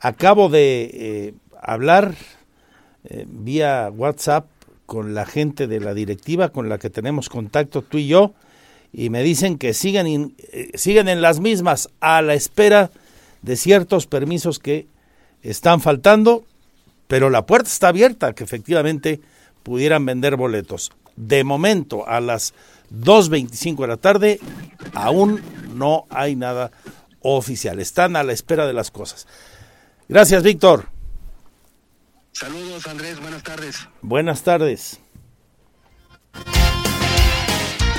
Acabo 0.00 0.50
de 0.50 0.90
eh, 0.92 1.34
hablar 1.62 2.14
eh, 3.04 3.24
vía 3.26 3.90
WhatsApp 3.90 4.48
con 4.84 5.14
la 5.14 5.24
gente 5.24 5.66
de 5.66 5.80
la 5.80 5.94
directiva 5.94 6.50
con 6.50 6.68
la 6.68 6.76
que 6.76 6.90
tenemos 6.90 7.30
contacto 7.30 7.80
tú 7.80 7.96
y 7.96 8.08
yo 8.08 8.34
y 8.92 9.08
me 9.08 9.22
dicen 9.22 9.56
que 9.56 9.72
siguen, 9.72 10.34
eh, 10.52 10.72
siguen 10.74 11.08
en 11.08 11.22
las 11.22 11.40
mismas 11.40 11.88
a 12.00 12.20
la 12.20 12.34
espera 12.34 12.90
de 13.40 13.56
ciertos 13.56 14.06
permisos 14.06 14.58
que 14.58 14.88
están 15.40 15.80
faltando, 15.80 16.44
pero 17.14 17.30
la 17.30 17.46
puerta 17.46 17.70
está 17.70 17.86
abierta 17.86 18.32
que 18.32 18.42
efectivamente 18.42 19.20
pudieran 19.62 20.04
vender 20.04 20.34
boletos. 20.34 20.90
De 21.14 21.44
momento, 21.44 22.08
a 22.08 22.18
las 22.20 22.54
2.25 22.92 23.82
de 23.82 23.86
la 23.86 23.96
tarde, 23.98 24.40
aún 24.94 25.40
no 25.74 26.06
hay 26.10 26.34
nada 26.34 26.72
oficial. 27.20 27.78
Están 27.78 28.16
a 28.16 28.24
la 28.24 28.32
espera 28.32 28.66
de 28.66 28.72
las 28.72 28.90
cosas. 28.90 29.28
Gracias, 30.08 30.42
Víctor. 30.42 30.88
Saludos, 32.32 32.84
Andrés. 32.88 33.20
Buenas 33.20 33.44
tardes. 33.44 33.88
Buenas 34.02 34.42
tardes. 34.42 35.00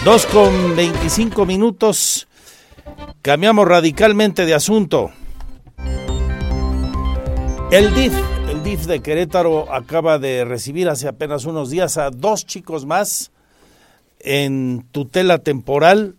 Dos 0.04 0.26
con 0.26 0.76
25 0.76 1.46
minutos. 1.46 2.28
Cambiamos 3.22 3.66
radicalmente 3.66 4.46
de 4.46 4.56
asunto. 4.56 5.14
El 7.72 7.94
DIF, 7.94 8.14
DIF 8.66 8.88
de 8.88 9.00
Querétaro 9.00 9.72
acaba 9.72 10.18
de 10.18 10.44
recibir 10.44 10.90
hace 10.90 11.08
apenas 11.08 11.46
unos 11.46 11.70
días 11.70 12.00
a 12.00 12.10
dos 12.10 12.48
chicos 12.48 12.88
más 12.88 13.32
en 14.20 14.88
tutela 14.92 15.38
temporal. 15.38 16.16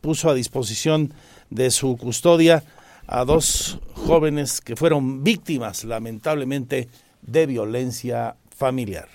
Puso 0.00 0.30
a 0.30 0.34
disposición 0.34 1.12
de 1.50 1.72
su 1.72 1.96
custodia 1.96 2.62
a 3.08 3.24
dos 3.24 3.80
jóvenes 3.92 4.60
que 4.60 4.76
fueron 4.76 5.24
víctimas, 5.24 5.82
lamentablemente, 5.82 6.88
de 7.22 7.46
violencia 7.46 8.36
familiar. 8.56 9.08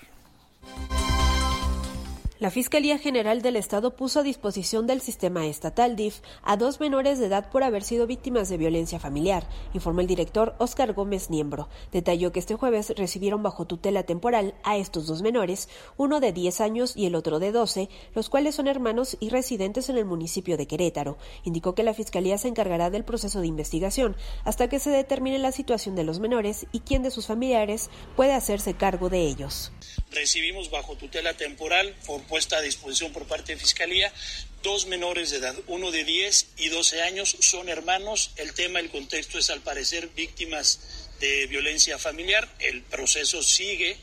La 2.38 2.50
Fiscalía 2.50 2.98
General 2.98 3.40
del 3.40 3.56
Estado 3.56 3.96
puso 3.96 4.20
a 4.20 4.22
disposición 4.22 4.86
del 4.86 5.00
sistema 5.00 5.46
estatal 5.46 5.96
DIF 5.96 6.20
a 6.42 6.58
dos 6.58 6.80
menores 6.80 7.18
de 7.18 7.26
edad 7.26 7.48
por 7.48 7.64
haber 7.64 7.82
sido 7.82 8.06
víctimas 8.06 8.50
de 8.50 8.58
violencia 8.58 9.00
familiar, 9.00 9.48
informó 9.72 10.02
el 10.02 10.06
director 10.06 10.54
Óscar 10.58 10.92
Gómez 10.92 11.30
Niembro. 11.30 11.70
Detalló 11.92 12.32
que 12.32 12.40
este 12.40 12.54
jueves 12.54 12.92
recibieron 12.94 13.42
bajo 13.42 13.64
tutela 13.64 14.02
temporal 14.02 14.54
a 14.64 14.76
estos 14.76 15.06
dos 15.06 15.22
menores, 15.22 15.70
uno 15.96 16.20
de 16.20 16.34
10 16.34 16.60
años 16.60 16.94
y 16.94 17.06
el 17.06 17.14
otro 17.14 17.38
de 17.38 17.52
12, 17.52 17.88
los 18.14 18.28
cuales 18.28 18.54
son 18.54 18.68
hermanos 18.68 19.16
y 19.18 19.30
residentes 19.30 19.88
en 19.88 19.96
el 19.96 20.04
municipio 20.04 20.58
de 20.58 20.66
Querétaro. 20.66 21.16
Indicó 21.44 21.74
que 21.74 21.84
la 21.84 21.94
Fiscalía 21.94 22.36
se 22.36 22.48
encargará 22.48 22.90
del 22.90 23.04
proceso 23.04 23.40
de 23.40 23.46
investigación 23.46 24.14
hasta 24.44 24.68
que 24.68 24.78
se 24.78 24.90
determine 24.90 25.38
la 25.38 25.52
situación 25.52 25.94
de 25.94 26.04
los 26.04 26.20
menores 26.20 26.66
y 26.70 26.80
quién 26.80 27.02
de 27.02 27.10
sus 27.10 27.28
familiares 27.28 27.88
puede 28.14 28.34
hacerse 28.34 28.74
cargo 28.74 29.08
de 29.08 29.22
ellos. 29.22 29.72
Recibimos 30.10 30.70
bajo 30.70 30.96
tutela 30.96 31.32
temporal 31.34 31.94
por 32.06 32.25
puesta 32.26 32.58
a 32.58 32.62
disposición 32.62 33.12
por 33.12 33.26
parte 33.26 33.54
de 33.54 33.60
Fiscalía. 33.60 34.12
Dos 34.62 34.86
menores 34.86 35.30
de 35.30 35.38
edad, 35.38 35.54
uno 35.66 35.90
de 35.90 36.04
10 36.04 36.46
y 36.58 36.68
12 36.68 37.02
años, 37.02 37.36
son 37.40 37.68
hermanos. 37.68 38.30
El 38.36 38.52
tema, 38.52 38.80
el 38.80 38.90
contexto 38.90 39.38
es 39.38 39.50
al 39.50 39.60
parecer 39.60 40.08
víctimas 40.08 40.80
de 41.20 41.46
violencia 41.46 41.98
familiar. 41.98 42.48
El 42.58 42.82
proceso 42.82 43.42
sigue 43.42 43.96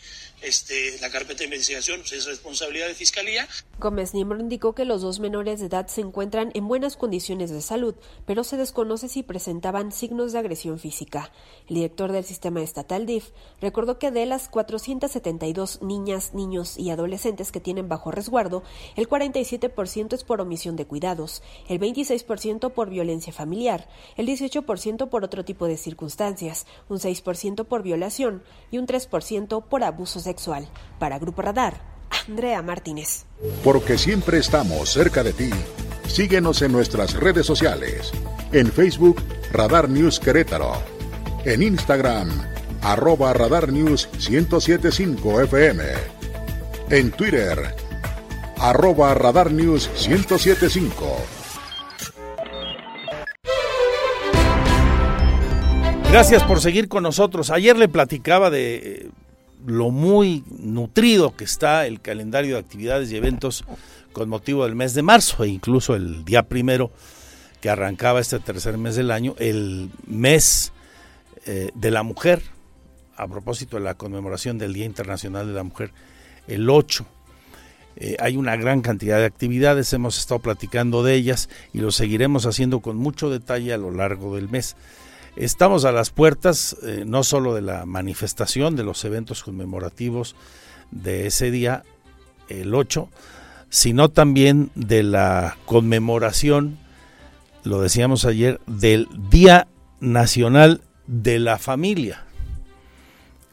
este, 0.44 0.98
la 1.00 1.10
carpeta 1.10 1.40
de 1.40 1.46
investigación 1.46 2.02
pues, 2.02 2.12
es 2.14 2.26
responsabilidad 2.26 2.88
de 2.88 2.96
Fiscalía. 2.96 3.48
Gómez 3.84 4.14
Niembro 4.14 4.40
indicó 4.40 4.74
que 4.74 4.86
los 4.86 5.02
dos 5.02 5.20
menores 5.20 5.60
de 5.60 5.66
edad 5.66 5.88
se 5.88 6.00
encuentran 6.00 6.52
en 6.54 6.70
buenas 6.70 6.96
condiciones 6.96 7.50
de 7.50 7.62
salud, 7.62 7.96
pero 8.26 8.46
se 8.46 8.56
desconoce 8.56 9.10
si 9.10 9.24
presentaban 9.24 9.92
signos 9.92 10.32
de 10.32 10.40
agresión 10.40 10.80
física. 10.80 11.34
El 11.68 11.76
director 11.76 12.14
del 12.14 12.24
sistema 12.24 12.62
estatal 12.62 13.06
DIF 13.06 13.32
recordó 13.60 14.00
que 14.00 14.10
de 14.10 14.26
las 14.26 14.48
472 14.48 15.82
niñas, 15.82 16.34
niños 16.34 16.78
y 16.78 16.92
adolescentes 16.92 17.52
que 17.52 17.60
tienen 17.60 17.90
bajo 17.90 18.10
resguardo, 18.10 18.64
el 18.96 19.10
47% 19.10 20.14
es 20.14 20.24
por 20.24 20.40
omisión 20.40 20.78
de 20.78 20.88
cuidados, 20.88 21.44
el 21.68 21.82
26% 21.82 22.72
por 22.72 22.90
violencia 22.90 23.34
familiar, 23.34 23.90
el 24.16 24.28
18% 24.28 25.10
por 25.10 25.26
otro 25.26 25.44
tipo 25.44 25.68
de 25.68 25.76
circunstancias, 25.76 26.68
un 26.88 27.00
6% 27.00 27.66
por 27.66 27.84
violación 27.84 28.44
y 28.72 28.78
un 28.78 28.88
3% 28.88 29.66
por 29.66 29.84
abusos 29.84 30.24
sexual. 30.24 30.70
Para 31.00 31.20
Grupo 31.20 31.42
Radar, 31.42 31.93
Andrea 32.28 32.62
Martínez. 32.62 33.26
Porque 33.64 33.98
siempre 33.98 34.38
estamos 34.38 34.90
cerca 34.90 35.24
de 35.24 35.34
ti. 35.34 35.50
Síguenos 36.08 36.62
en 36.62 36.72
nuestras 36.72 37.14
redes 37.14 37.46
sociales. 37.46 38.12
En 38.52 38.72
Facebook, 38.72 39.22
Radar 39.52 39.90
News 39.90 40.20
Querétaro. 40.20 40.74
En 41.46 41.62
Instagram, 41.62 42.30
arroba 42.82 43.34
Radar 43.34 43.72
News 43.72 44.10
1075 44.30 45.42
FM. 45.42 45.84
En 46.90 47.12
Twitter, 47.12 47.76
arroba 48.58 49.14
Radar 49.14 49.52
News 49.52 49.90
1075. 50.08 51.18
Gracias 56.12 56.44
por 56.44 56.62
seguir 56.62 56.90
con 56.90 57.02
nosotros. 57.02 57.50
Ayer 57.50 57.76
le 57.76 57.88
platicaba 57.88 58.52
de 58.52 59.10
lo 59.66 59.92
muy 59.92 60.44
nutrido 60.50 61.36
que 61.36 61.44
está 61.44 61.86
el 61.86 62.02
calendario 62.02 62.56
de 62.56 62.62
actividades 62.62 63.12
y 63.12 63.16
eventos 63.16 63.66
con 64.12 64.30
motivo 64.30 64.66
del 64.66 64.76
mes 64.76 64.94
de 64.94 65.02
marzo 65.02 65.44
e 65.44 65.50
incluso 65.50 65.96
el 65.96 66.24
día 66.26 66.44
primero 66.44 66.92
que 67.62 67.70
arrancaba 67.70 68.20
este 68.20 68.40
tercer 68.40 68.78
mes 68.78 68.96
del 68.96 69.10
año, 69.10 69.36
el 69.40 69.90
mes 70.06 70.74
eh, 71.46 71.72
de 71.74 71.92
la 71.92 72.04
mujer, 72.04 72.42
a 73.16 73.28
propósito 73.28 73.78
de 73.78 73.84
la 73.84 73.94
conmemoración 73.94 74.58
del 74.58 74.74
Día 74.74 74.86
Internacional 74.86 75.48
de 75.48 75.54
la 75.54 75.64
Mujer, 75.64 75.92
el 76.48 76.70
8. 76.70 77.06
Eh, 77.96 78.18
hay 78.20 78.38
una 78.38 78.56
gran 78.56 78.82
cantidad 78.82 79.18
de 79.18 79.26
actividades, 79.26 79.94
hemos 79.94 80.18
estado 80.18 80.42
platicando 80.42 81.04
de 81.04 81.14
ellas 81.14 81.48
y 81.74 81.80
lo 81.80 81.92
seguiremos 81.92 82.46
haciendo 82.46 82.82
con 82.82 82.98
mucho 82.98 83.30
detalle 83.30 83.72
a 83.72 83.78
lo 83.78 83.92
largo 83.92 84.36
del 84.36 84.50
mes. 84.50 84.76
Estamos 85.36 85.84
a 85.86 85.92
las 85.92 86.12
puertas 86.12 86.78
eh, 86.84 87.06
no 87.08 87.24
solo 87.24 87.56
de 87.56 87.62
la 87.62 87.86
manifestación, 87.86 88.76
de 88.76 88.84
los 88.84 89.04
eventos 89.04 89.44
conmemorativos 89.44 90.36
de 90.92 91.26
ese 91.26 91.50
día, 91.50 91.84
el 92.50 92.76
8, 92.76 93.10
sino 93.70 94.10
también 94.10 94.70
de 94.76 95.02
la 95.02 95.58
conmemoración, 95.66 96.78
lo 97.64 97.82
decíamos 97.82 98.26
ayer, 98.26 98.62
del 98.68 99.08
Día 99.32 99.68
Nacional 100.00 100.82
de 101.08 101.40
la 101.40 101.58
Familia. 101.58 102.26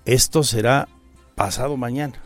Esto 0.04 0.42
será 0.42 0.88
pasado 1.34 1.78
mañana. 1.78 2.20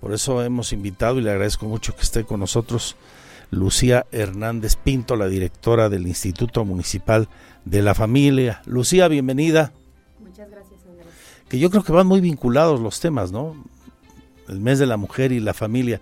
Por 0.00 0.14
eso 0.14 0.44
hemos 0.44 0.72
invitado 0.72 1.18
y 1.18 1.22
le 1.22 1.30
agradezco 1.30 1.66
mucho 1.66 1.96
que 1.96 2.02
esté 2.02 2.22
con 2.22 2.38
nosotros 2.38 2.94
Lucía 3.50 4.06
Hernández 4.12 4.76
Pinto, 4.76 5.16
la 5.16 5.28
directora 5.28 5.88
del 5.88 6.06
Instituto 6.06 6.64
Municipal 6.64 7.28
de 7.64 7.82
la 7.82 7.94
Familia. 7.94 8.62
Lucía, 8.66 9.08
bienvenida. 9.08 9.72
Muchas 10.20 10.50
gracias, 10.50 10.80
Andrés. 10.88 11.06
Que 11.48 11.58
yo 11.58 11.70
creo 11.70 11.84
que 11.84 11.92
van 11.92 12.06
muy 12.06 12.20
vinculados 12.20 12.80
los 12.80 13.00
temas, 13.00 13.32
¿no? 13.32 13.56
El 14.48 14.60
mes 14.60 14.78
de 14.78 14.86
la 14.86 14.96
mujer 14.96 15.32
y 15.32 15.40
la 15.40 15.54
familia. 15.54 16.00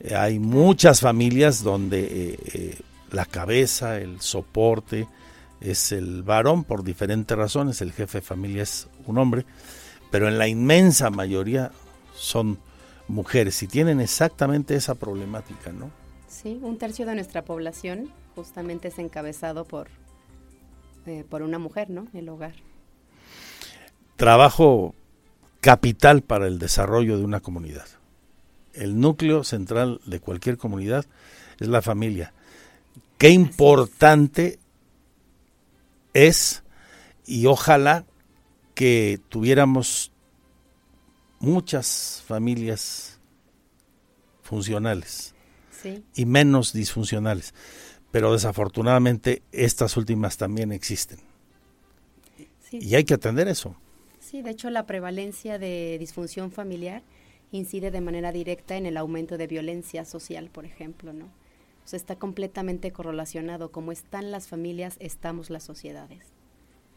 Eh, 0.00 0.14
hay 0.14 0.38
muchas 0.38 1.00
familias 1.00 1.62
donde 1.62 2.00
eh, 2.00 2.38
eh, 2.54 2.78
la 3.10 3.24
cabeza, 3.24 3.98
el 3.98 4.20
soporte 4.20 5.08
es 5.60 5.92
el 5.92 6.22
varón 6.22 6.64
por 6.64 6.84
diferentes 6.84 7.36
razones, 7.36 7.80
el 7.80 7.92
jefe 7.92 8.18
de 8.18 8.22
familia 8.22 8.62
es 8.62 8.88
un 9.06 9.18
hombre, 9.18 9.44
pero 10.10 10.28
en 10.28 10.38
la 10.38 10.46
inmensa 10.46 11.10
mayoría 11.10 11.72
son 12.14 12.58
mujeres 13.08 13.60
y 13.62 13.66
tienen 13.66 14.00
exactamente 14.00 14.76
esa 14.76 14.94
problemática, 14.94 15.72
¿no? 15.72 15.90
Sí, 16.40 16.60
un 16.62 16.78
tercio 16.78 17.04
de 17.04 17.16
nuestra 17.16 17.44
población 17.44 18.12
justamente 18.36 18.88
es 18.88 18.98
encabezado 19.00 19.64
por, 19.64 19.88
eh, 21.06 21.24
por 21.28 21.42
una 21.42 21.58
mujer, 21.58 21.90
¿no? 21.90 22.06
El 22.14 22.28
hogar. 22.28 22.54
Trabajo 24.14 24.94
capital 25.60 26.22
para 26.22 26.46
el 26.46 26.60
desarrollo 26.60 27.18
de 27.18 27.24
una 27.24 27.40
comunidad. 27.40 27.86
El 28.72 29.00
núcleo 29.00 29.42
central 29.42 30.00
de 30.06 30.20
cualquier 30.20 30.58
comunidad 30.58 31.06
es 31.58 31.66
la 31.66 31.82
familia. 31.82 32.32
Qué 33.18 33.30
importante 33.30 34.60
es 36.14 36.62
y 37.26 37.46
ojalá 37.46 38.04
que 38.76 39.20
tuviéramos 39.28 40.12
muchas 41.40 42.22
familias 42.28 43.18
funcionales 44.42 45.34
y 46.14 46.26
menos 46.26 46.72
disfuncionales. 46.72 47.54
Pero 48.10 48.32
desafortunadamente 48.32 49.42
estas 49.52 49.96
últimas 49.96 50.36
también 50.36 50.72
existen. 50.72 51.18
Y 52.70 52.94
hay 52.94 53.04
que 53.04 53.14
atender 53.14 53.48
eso. 53.48 53.76
Sí, 54.20 54.42
de 54.42 54.50
hecho 54.50 54.70
la 54.70 54.86
prevalencia 54.86 55.58
de 55.58 55.96
disfunción 55.98 56.50
familiar 56.52 57.02
incide 57.50 57.90
de 57.90 58.00
manera 58.00 58.30
directa 58.32 58.76
en 58.76 58.86
el 58.86 58.96
aumento 58.96 59.38
de 59.38 59.46
violencia 59.46 60.04
social, 60.04 60.50
por 60.50 60.66
ejemplo, 60.66 61.12
¿no? 61.12 61.26
O 61.26 61.88
sea, 61.88 61.96
está 61.96 62.16
completamente 62.16 62.92
correlacionado. 62.92 63.72
Como 63.72 63.92
están 63.92 64.30
las 64.30 64.48
familias, 64.48 64.96
estamos 65.00 65.48
las 65.48 65.64
sociedades. 65.64 66.37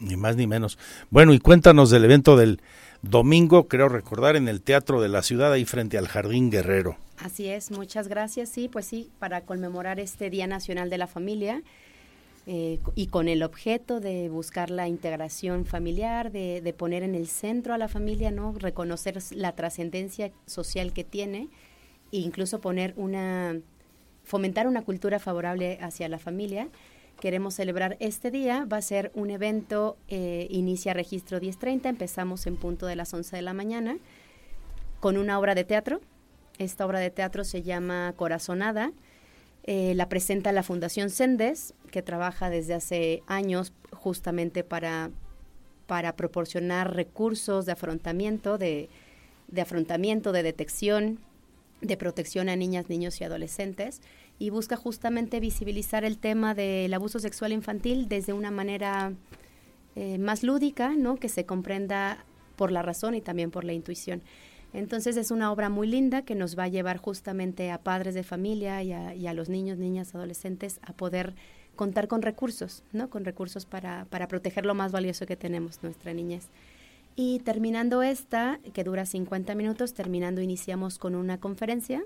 Ni 0.01 0.17
más 0.17 0.35
ni 0.35 0.47
menos. 0.47 0.77
Bueno, 1.09 1.33
y 1.33 1.39
cuéntanos 1.39 1.89
del 1.89 2.03
evento 2.03 2.35
del 2.35 2.59
domingo, 3.01 3.67
creo 3.67 3.87
recordar, 3.87 4.35
en 4.35 4.47
el 4.47 4.61
Teatro 4.61 5.01
de 5.01 5.09
la 5.09 5.21
Ciudad, 5.21 5.53
ahí 5.53 5.63
frente 5.63 5.97
al 5.97 6.07
Jardín 6.07 6.49
Guerrero. 6.49 6.97
Así 7.17 7.47
es, 7.47 7.71
muchas 7.71 8.07
gracias. 8.07 8.49
Sí, 8.49 8.67
pues 8.67 8.85
sí, 8.85 9.09
para 9.19 9.41
conmemorar 9.41 9.99
este 9.99 10.29
Día 10.29 10.47
Nacional 10.47 10.89
de 10.89 10.97
la 10.97 11.07
Familia 11.07 11.61
eh, 12.47 12.79
y 12.95 13.07
con 13.07 13.27
el 13.27 13.43
objeto 13.43 13.99
de 13.99 14.27
buscar 14.29 14.71
la 14.71 14.87
integración 14.87 15.65
familiar, 15.65 16.31
de, 16.31 16.61
de, 16.61 16.73
poner 16.73 17.03
en 17.03 17.13
el 17.13 17.27
centro 17.27 17.75
a 17.75 17.77
la 17.77 17.87
familia, 17.87 18.31
¿no? 18.31 18.53
Reconocer 18.57 19.19
la 19.31 19.51
trascendencia 19.51 20.31
social 20.47 20.93
que 20.93 21.03
tiene 21.03 21.49
e 22.11 22.17
incluso 22.17 22.59
poner 22.59 22.95
una, 22.97 23.59
fomentar 24.23 24.67
una 24.67 24.81
cultura 24.81 25.19
favorable 25.19 25.77
hacia 25.81 26.09
la 26.09 26.17
familia. 26.17 26.67
Queremos 27.21 27.53
celebrar 27.53 27.97
este 27.99 28.31
día, 28.31 28.65
va 28.65 28.77
a 28.77 28.81
ser 28.81 29.11
un 29.13 29.29
evento, 29.29 29.95
eh, 30.07 30.47
inicia 30.49 30.95
registro 30.95 31.39
10.30, 31.39 31.87
empezamos 31.87 32.47
en 32.47 32.57
punto 32.57 32.87
de 32.87 32.95
las 32.95 33.13
11 33.13 33.35
de 33.35 33.41
la 33.43 33.53
mañana 33.53 33.99
con 34.99 35.17
una 35.17 35.37
obra 35.37 35.53
de 35.53 35.63
teatro. 35.63 36.01
Esta 36.57 36.83
obra 36.83 36.99
de 36.99 37.11
teatro 37.11 37.43
se 37.43 37.61
llama 37.61 38.15
Corazonada, 38.17 38.91
eh, 39.65 39.93
la 39.93 40.09
presenta 40.09 40.51
la 40.51 40.63
Fundación 40.63 41.11
Sendes, 41.11 41.75
que 41.91 42.01
trabaja 42.01 42.49
desde 42.49 42.73
hace 42.73 43.21
años 43.27 43.71
justamente 43.91 44.63
para, 44.63 45.11
para 45.85 46.15
proporcionar 46.15 46.95
recursos 46.95 47.67
de 47.67 47.73
afrontamiento, 47.73 48.57
de, 48.57 48.89
de 49.47 49.61
afrontamiento, 49.61 50.31
de 50.31 50.41
detección, 50.41 51.19
de 51.81 51.97
protección 51.97 52.49
a 52.49 52.55
niñas, 52.55 52.89
niños 52.89 53.21
y 53.21 53.25
adolescentes 53.25 54.01
y 54.41 54.49
busca 54.49 54.75
justamente 54.75 55.39
visibilizar 55.39 56.03
el 56.03 56.17
tema 56.17 56.55
del 56.55 56.91
abuso 56.95 57.19
sexual 57.19 57.51
infantil 57.51 58.07
desde 58.09 58.33
una 58.33 58.49
manera 58.49 59.13
eh, 59.95 60.17
más 60.17 60.41
lúdica, 60.41 60.95
¿no? 60.95 61.17
que 61.17 61.29
se 61.29 61.45
comprenda 61.45 62.25
por 62.55 62.71
la 62.71 62.81
razón 62.81 63.13
y 63.13 63.21
también 63.21 63.51
por 63.51 63.65
la 63.65 63.73
intuición. 63.73 64.23
Entonces 64.73 65.15
es 65.17 65.29
una 65.29 65.51
obra 65.51 65.69
muy 65.69 65.87
linda 65.87 66.23
que 66.23 66.33
nos 66.33 66.57
va 66.57 66.63
a 66.63 66.69
llevar 66.69 66.97
justamente 66.97 67.69
a 67.69 67.83
padres 67.83 68.15
de 68.15 68.23
familia 68.23 68.81
y 68.81 68.93
a, 69.27 69.33
los 69.35 69.47
niños, 69.47 69.77
niñas, 69.77 70.15
adolescentes 70.15 70.79
a 70.81 70.93
poder 70.93 71.35
contar 71.75 72.07
con 72.07 72.23
recursos, 72.23 72.81
¿no? 72.93 73.11
Con 73.11 73.25
recursos 73.25 73.67
para, 73.67 74.05
para 74.05 74.27
proteger 74.27 74.65
lo 74.65 74.73
más 74.73 74.91
valioso 74.91 75.27
que 75.27 75.35
tenemos, 75.35 75.83
nuestra 75.83 76.15
niñez. 76.15 76.47
Y 77.15 77.41
terminando 77.41 78.01
esta, 78.01 78.59
que 78.73 78.83
dura 78.83 79.05
50 79.05 79.53
minutos, 79.53 79.93
terminando 79.93 80.41
iniciamos 80.41 80.97
con 80.97 81.13
una 81.13 81.39
conferencia. 81.39 82.03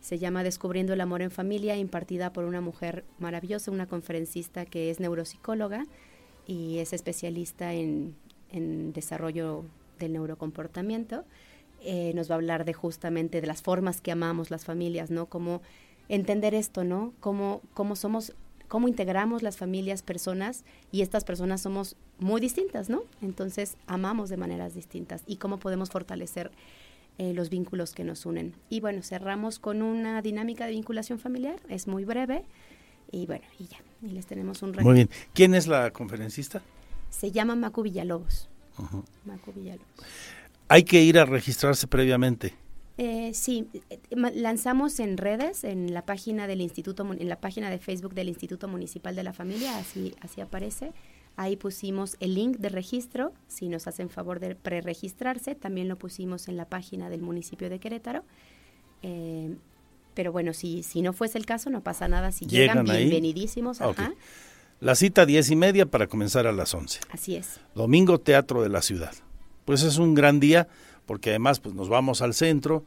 Se 0.00 0.18
llama 0.18 0.44
Descubriendo 0.44 0.92
el 0.92 1.00
Amor 1.00 1.22
en 1.22 1.30
Familia, 1.30 1.76
impartida 1.76 2.32
por 2.32 2.44
una 2.44 2.60
mujer 2.60 3.04
maravillosa, 3.18 3.70
una 3.70 3.86
conferencista 3.86 4.64
que 4.64 4.90
es 4.90 5.00
neuropsicóloga 5.00 5.86
y 6.46 6.78
es 6.78 6.92
especialista 6.92 7.74
en, 7.74 8.14
en 8.50 8.92
desarrollo 8.92 9.64
del 9.98 10.12
neurocomportamiento. 10.12 11.24
Eh, 11.80 12.12
nos 12.14 12.28
va 12.30 12.34
a 12.34 12.36
hablar 12.36 12.64
de 12.64 12.72
justamente 12.72 13.40
de 13.40 13.46
las 13.46 13.62
formas 13.62 14.00
que 14.00 14.10
amamos 14.10 14.50
las 14.50 14.64
familias, 14.64 15.10
¿no? 15.10 15.26
Cómo 15.26 15.62
entender 16.08 16.54
esto, 16.54 16.84
¿no? 16.84 17.12
Cómo, 17.20 17.60
cómo 17.74 17.94
somos, 17.94 18.34
cómo 18.66 18.88
integramos 18.88 19.42
las 19.42 19.56
familias, 19.56 20.02
personas, 20.02 20.64
y 20.90 21.02
estas 21.02 21.24
personas 21.24 21.60
somos 21.60 21.96
muy 22.18 22.40
distintas, 22.40 22.88
¿no? 22.88 23.04
Entonces 23.22 23.76
amamos 23.86 24.28
de 24.28 24.36
maneras 24.36 24.74
distintas 24.74 25.22
y 25.26 25.36
cómo 25.36 25.58
podemos 25.58 25.90
fortalecer 25.90 26.50
eh, 27.18 27.34
los 27.34 27.50
vínculos 27.50 27.92
que 27.92 28.04
nos 28.04 28.26
unen. 28.26 28.54
Y 28.68 28.80
bueno, 28.80 29.02
cerramos 29.02 29.58
con 29.58 29.82
una 29.82 30.22
dinámica 30.22 30.66
de 30.66 30.72
vinculación 30.72 31.18
familiar, 31.18 31.60
es 31.68 31.86
muy 31.86 32.04
breve, 32.04 32.44
y 33.10 33.26
bueno, 33.26 33.44
y 33.58 33.66
ya, 33.66 33.78
y 34.02 34.10
les 34.10 34.26
tenemos 34.26 34.62
un 34.62 34.72
Muy 34.80 34.94
bien. 34.94 35.10
¿Quién 35.34 35.54
es 35.54 35.66
la 35.66 35.90
conferencista? 35.90 36.62
Se 37.10 37.32
llama 37.32 37.56
Macu 37.56 37.82
Villalobos. 37.82 38.48
Macu 39.24 39.52
Villalobos. 39.52 39.86
Hay 40.68 40.84
que 40.84 41.02
ir 41.02 41.18
a 41.18 41.24
registrarse 41.24 41.86
previamente. 41.86 42.54
Eh, 42.98 43.32
sí, 43.32 43.68
lanzamos 44.10 44.98
en 44.98 45.16
redes, 45.16 45.62
en 45.62 45.94
la 45.94 46.04
página 46.04 46.46
del 46.46 46.60
instituto, 46.60 47.06
en 47.16 47.28
la 47.28 47.40
página 47.40 47.70
de 47.70 47.78
Facebook 47.78 48.12
del 48.12 48.28
Instituto 48.28 48.66
Municipal 48.66 49.14
de 49.14 49.22
la 49.22 49.32
Familia, 49.32 49.78
así, 49.78 50.14
así 50.20 50.40
aparece. 50.40 50.92
Ahí 51.38 51.56
pusimos 51.56 52.16
el 52.20 52.34
link 52.34 52.58
de 52.58 52.68
registro, 52.68 53.32
si 53.46 53.68
nos 53.68 53.86
hacen 53.86 54.10
favor 54.10 54.40
de 54.40 54.54
preregistrarse, 54.54 55.54
también 55.54 55.88
lo 55.88 55.96
pusimos 55.96 56.48
en 56.48 56.58
la 56.58 56.66
página 56.66 57.08
del 57.08 57.22
municipio 57.22 57.70
de 57.70 57.78
Querétaro. 57.78 58.24
Eh, 59.02 59.54
pero 60.12 60.32
bueno, 60.32 60.52
si, 60.52 60.82
si 60.82 61.00
no 61.00 61.14
fuese 61.14 61.38
el 61.38 61.46
caso, 61.46 61.70
no 61.70 61.80
pasa 61.82 62.08
nada. 62.08 62.32
Si 62.32 62.44
llegan, 62.44 62.84
bienvenidísimos. 62.84 63.78
La 64.80 64.94
cita 64.94 65.24
diez 65.24 65.50
y 65.50 65.56
media 65.56 65.86
para 65.86 66.08
comenzar 66.08 66.46
a 66.46 66.52
las 66.52 66.74
once. 66.74 67.00
Así 67.10 67.36
es. 67.36 67.60
Domingo 67.74 68.18
Teatro 68.18 68.62
de 68.62 68.68
la 68.68 68.82
Ciudad 68.82 69.14
pues 69.68 69.82
es 69.82 69.98
un 69.98 70.14
gran 70.14 70.40
día 70.40 70.66
porque 71.04 71.28
además 71.28 71.60
pues 71.60 71.74
nos 71.74 71.90
vamos 71.90 72.22
al 72.22 72.32
centro, 72.32 72.86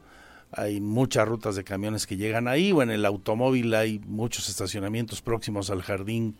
hay 0.50 0.80
muchas 0.80 1.28
rutas 1.28 1.54
de 1.54 1.62
camiones 1.62 2.08
que 2.08 2.16
llegan 2.16 2.48
ahí 2.48 2.72
o 2.72 2.82
en 2.82 2.90
el 2.90 3.06
automóvil 3.06 3.72
hay 3.74 4.00
muchos 4.00 4.48
estacionamientos 4.48 5.22
próximos 5.22 5.70
al 5.70 5.80
jardín 5.80 6.34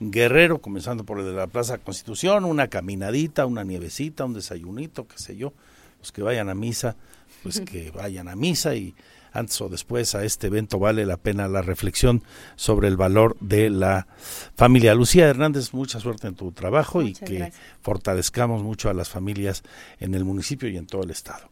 Guerrero, 0.00 0.60
comenzando 0.60 1.04
por 1.04 1.18
el 1.18 1.26
de 1.26 1.32
la 1.32 1.46
Plaza 1.46 1.78
Constitución, 1.78 2.44
una 2.44 2.68
caminadita, 2.68 3.46
una 3.46 3.64
nievecita, 3.64 4.24
un 4.24 4.34
desayunito, 4.34 5.06
qué 5.08 5.18
sé 5.18 5.36
yo, 5.36 5.52
los 5.98 6.12
que 6.12 6.22
vayan 6.22 6.48
a 6.48 6.54
misa, 6.54 6.96
pues 7.42 7.60
que 7.60 7.90
vayan 7.90 8.28
a 8.28 8.36
misa 8.36 8.74
y 8.74 8.94
antes 9.32 9.60
o 9.60 9.68
después 9.68 10.14
a 10.14 10.24
este 10.24 10.46
evento 10.46 10.78
vale 10.78 11.04
la 11.04 11.16
pena 11.16 11.48
la 11.48 11.62
reflexión 11.62 12.22
sobre 12.56 12.88
el 12.88 12.96
valor 12.96 13.36
de 13.40 13.70
la 13.70 14.06
familia. 14.56 14.94
Lucía 14.94 15.28
Hernández, 15.28 15.72
mucha 15.74 16.00
suerte 16.00 16.28
en 16.28 16.34
tu 16.34 16.52
trabajo 16.52 17.02
y 17.02 17.12
que 17.12 17.52
fortalezcamos 17.82 18.62
mucho 18.62 18.88
a 18.88 18.94
las 18.94 19.08
familias 19.08 19.62
en 20.00 20.14
el 20.14 20.24
municipio 20.24 20.68
y 20.68 20.76
en 20.76 20.86
todo 20.86 21.02
el 21.02 21.10
estado. 21.10 21.50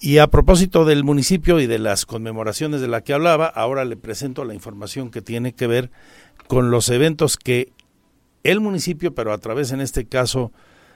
Y 0.00 0.18
a 0.18 0.26
propósito 0.26 0.84
del 0.84 1.04
municipio 1.04 1.60
y 1.60 1.68
de 1.68 1.78
las 1.78 2.06
conmemoraciones 2.06 2.80
de 2.80 2.88
la 2.88 3.02
que 3.02 3.12
hablaba, 3.12 3.46
ahora 3.46 3.84
le 3.84 3.96
presento 3.96 4.44
la 4.44 4.52
información 4.52 5.12
que 5.12 5.22
tiene 5.22 5.52
que 5.52 5.68
ver 5.68 5.92
con 6.48 6.70
los 6.70 6.88
eventos 6.88 7.36
que 7.36 7.72
el 8.44 8.60
municipio, 8.60 9.14
pero 9.14 9.32
a 9.32 9.38
través 9.38 9.72
en 9.72 9.80
este 9.80 10.06
caso 10.06 10.52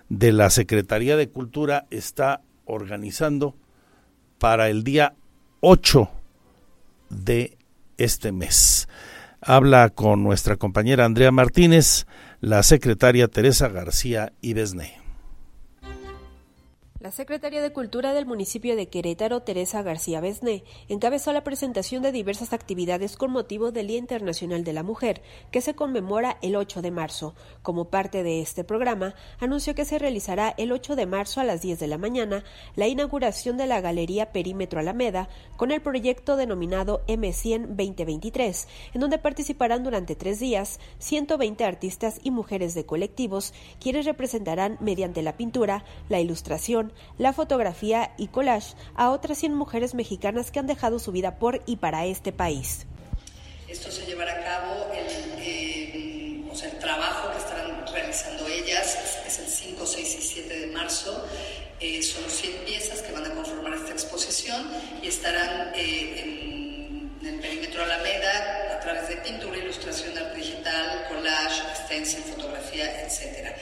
de 0.08 0.32
la 0.32 0.50
Secretaría 0.50 1.16
de 1.16 1.28
Cultura, 1.28 1.86
está 1.90 2.42
organizando 2.64 3.54
para 4.38 4.68
el 4.68 4.84
día 4.84 5.14
8 5.60 6.10
de 7.10 7.56
este 7.98 8.32
mes. 8.32 8.88
Habla 9.40 9.90
con 9.90 10.22
nuestra 10.22 10.56
compañera 10.56 11.04
Andrea 11.04 11.30
Martínez, 11.30 12.06
la 12.40 12.62
secretaria 12.62 13.28
Teresa 13.28 13.68
García 13.68 14.32
Ibesne. 14.40 15.05
La 17.06 17.12
secretaria 17.12 17.62
de 17.62 17.72
Cultura 17.72 18.14
del 18.14 18.26
municipio 18.26 18.74
de 18.74 18.88
Querétaro, 18.88 19.38
Teresa 19.42 19.80
García 19.80 20.20
Besné, 20.20 20.64
encabezó 20.88 21.32
la 21.32 21.44
presentación 21.44 22.02
de 22.02 22.10
diversas 22.10 22.52
actividades 22.52 23.16
con 23.16 23.30
motivo 23.30 23.70
del 23.70 23.86
Día 23.86 23.98
Internacional 23.98 24.64
de 24.64 24.72
la 24.72 24.82
Mujer, 24.82 25.22
que 25.52 25.60
se 25.60 25.76
conmemora 25.76 26.36
el 26.42 26.56
8 26.56 26.82
de 26.82 26.90
marzo. 26.90 27.36
Como 27.62 27.90
parte 27.90 28.24
de 28.24 28.40
este 28.40 28.64
programa, 28.64 29.14
anunció 29.38 29.76
que 29.76 29.84
se 29.84 30.00
realizará 30.00 30.52
el 30.58 30.72
8 30.72 30.96
de 30.96 31.06
marzo 31.06 31.40
a 31.40 31.44
las 31.44 31.62
10 31.62 31.78
de 31.78 31.86
la 31.86 31.96
mañana 31.96 32.42
la 32.74 32.88
inauguración 32.88 33.56
de 33.56 33.68
la 33.68 33.80
Galería 33.80 34.32
Perímetro 34.32 34.80
Alameda 34.80 35.28
con 35.56 35.70
el 35.70 35.82
proyecto 35.82 36.34
denominado 36.34 37.04
M100 37.06 37.68
2023, 37.76 38.66
en 38.94 39.00
donde 39.00 39.18
participarán 39.18 39.84
durante 39.84 40.16
tres 40.16 40.40
días 40.40 40.80
120 40.98 41.62
artistas 41.62 42.18
y 42.24 42.32
mujeres 42.32 42.74
de 42.74 42.84
colectivos, 42.84 43.54
quienes 43.78 44.06
representarán 44.06 44.76
mediante 44.80 45.22
la 45.22 45.36
pintura, 45.36 45.84
la 46.08 46.18
ilustración, 46.18 46.95
la 47.18 47.32
fotografía 47.32 48.12
y 48.16 48.28
collage 48.28 48.74
a 48.94 49.10
otras 49.10 49.38
100 49.38 49.54
mujeres 49.54 49.94
mexicanas 49.94 50.50
que 50.50 50.58
han 50.58 50.66
dejado 50.66 50.98
su 50.98 51.12
vida 51.12 51.38
por 51.38 51.62
y 51.66 51.76
para 51.76 52.06
este 52.06 52.32
país. 52.32 52.86
Esto 53.68 53.90
se 53.90 54.06
llevará 54.06 54.32
a 54.32 54.44
cabo, 54.44 54.86
el, 54.94 55.36
el 56.62 56.78
trabajo 56.78 57.30
que 57.32 57.38
estarán 57.38 57.86
realizando 57.86 58.46
ellas 58.48 58.98
es, 59.26 59.38
el 59.38 59.46
5, 59.46 59.86
6 59.86 60.16
y 60.18 60.22
7 60.22 60.58
de 60.60 60.66
marzo. 60.68 61.24
Eh, 61.80 62.02
son 62.02 62.24
100 62.28 62.64
piezas 62.64 63.02
que 63.02 63.12
van 63.12 63.26
a 63.26 63.34
conformar 63.34 63.74
esta 63.74 63.92
exposición 63.92 64.66
y 65.02 65.08
estarán 65.08 65.72
eh, 65.74 66.22
en, 66.22 67.10
en, 67.20 67.34
el 67.34 67.40
perímetro 67.40 67.82
Alameda 67.82 68.76
a 68.76 68.80
través 68.80 69.08
de 69.08 69.16
pintura, 69.16 69.58
ilustración, 69.58 70.16
arte 70.16 70.36
digital, 70.36 71.06
collage, 71.08 71.62
stencil, 71.84 72.22
fotografía, 72.22 73.04
etcétera. 73.04 73.54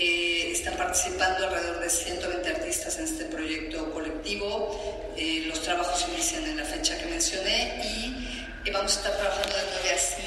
Eh, 0.00 0.52
están 0.52 0.76
participando 0.76 1.44
alrededor 1.44 1.80
de 1.80 1.90
120 1.90 2.48
artistas 2.48 2.98
en 2.98 3.04
este 3.04 3.24
proyecto 3.24 3.90
colectivo. 3.92 5.12
Eh, 5.16 5.42
los 5.48 5.60
trabajos 5.60 6.06
inician 6.12 6.44
en 6.44 6.56
la 6.56 6.64
fecha 6.64 6.96
que 6.98 7.06
mencioné 7.06 7.82
y 8.64 8.70
vamos 8.70 8.96
a 8.96 9.00
estar 9.00 9.16
trabajando 9.16 9.56
de 9.56 9.62
9 9.82 9.90
a 9.90 9.98
5, 9.98 10.22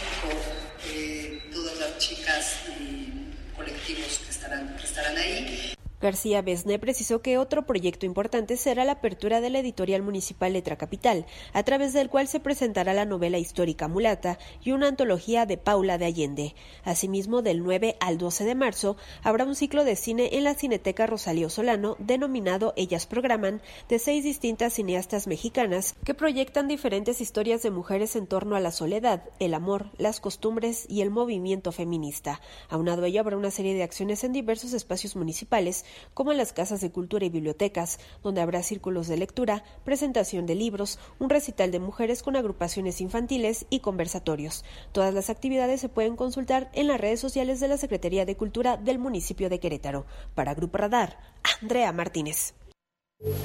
eh, 0.94 1.44
todas 1.54 1.78
las 1.78 1.98
chicas 2.00 2.56
y 2.82 3.56
colectivos 3.56 4.20
que 4.26 4.32
estarán, 4.32 4.76
que 4.76 4.84
estarán 4.84 5.18
ahí. 5.18 5.74
García 6.02 6.42
Besné 6.42 6.80
precisó 6.80 7.22
que 7.22 7.38
otro 7.38 7.66
proyecto 7.66 8.06
importante 8.06 8.58
será 8.58 8.86
la 8.86 8.94
apertura 8.94 9.40
de 9.40 9.50
la 9.50 9.60
editorial 9.60 10.02
municipal 10.02 10.54
Letra 10.54 10.78
Capital, 10.78 11.26
a 11.54 11.64
través 11.64 11.94
del 11.94 12.10
cual 12.10 12.28
se 12.28 12.40
presentará 12.40 12.94
la 12.94 13.06
novela 13.06 13.38
histórica 13.38 13.88
Mulata 13.88 14.40
y 14.64 14.72
una 14.72 14.88
antología 14.88 15.46
de 15.46 15.58
Paula 15.58 15.98
de 15.98 16.06
Allende. 16.06 16.56
Asimismo, 16.84 17.42
del 17.42 17.64
9 17.64 17.98
al 18.00 18.18
12 18.18 18.46
de 18.46 18.56
marzo 18.56 18.98
habrá 19.24 19.46
un 19.46 19.56
ciclo 19.56 19.84
de 19.84 19.96
cine 19.96 20.30
en 20.34 20.44
la 20.44 20.56
Cineteca 20.56 21.06
Rosalío 21.06 21.50
Solano 21.50 21.96
denominado 22.00 22.74
Ellas 22.76 23.06
Programan, 23.06 23.62
de 23.88 24.00
seis 24.00 24.24
distintas 24.24 24.74
cineastas 24.74 25.28
mexicanas 25.28 25.96
que 26.04 26.14
proyectan 26.14 26.68
diferentes 26.68 27.22
historias 27.22 27.62
de 27.62 27.72
mujeres 27.72 28.16
en 28.16 28.28
torno 28.28 28.56
a 28.56 28.60
la 28.60 28.72
soledad, 28.72 29.24
el 29.40 29.54
amor, 29.54 29.92
las 29.98 30.20
costumbres 30.20 30.86
y 30.90 31.02
el 31.02 31.12
movimiento 31.12 31.72
feminista. 31.72 32.42
Aunado 32.70 33.06
ello 33.06 33.20
habrá 33.20 33.38
una 33.38 33.52
serie 33.52 33.74
de 33.74 33.84
acciones 33.84 34.24
en 34.24 34.34
diversos 34.34 34.74
espacios 34.74 35.16
municipales, 35.16 35.86
como 36.14 36.32
en 36.32 36.38
las 36.38 36.54
casas 36.54 36.82
de 36.82 36.92
cultura 36.92 37.26
y 37.26 37.30
bibliotecas, 37.30 38.00
donde 38.24 38.42
habrá 38.42 38.64
círculos 38.64 39.08
de 39.08 39.18
lectura, 39.18 39.64
presentación 39.84 40.46
de 40.46 40.56
libros, 40.56 41.00
un 41.20 41.30
recital 41.30 41.72
de 41.72 41.80
mujeres 41.80 42.24
con 42.24 42.36
agrupaciones 42.36 43.02
infantiles 43.02 43.66
y 43.70 43.80
conversatorios. 43.80 44.64
Todas 44.92 45.14
las 45.14 45.30
actividades 45.30 45.82
se 45.82 45.90
pueden 45.90 46.16
consultar 46.16 46.70
en 46.74 46.88
las 46.88 47.00
redes 47.00 47.20
sociales 47.20 47.60
de 47.60 47.68
la 47.68 47.78
Secretaría 47.78 48.26
de 48.26 48.38
Cultura 48.38 48.78
del 48.78 49.00
municipio 49.00 49.50
de 49.50 49.60
Querétaro. 49.60 50.06
Para 50.36 50.54
Grupo 50.54 50.78
Radar, 50.78 51.18
Andrea 51.62 51.92
Martínez. 51.92 52.54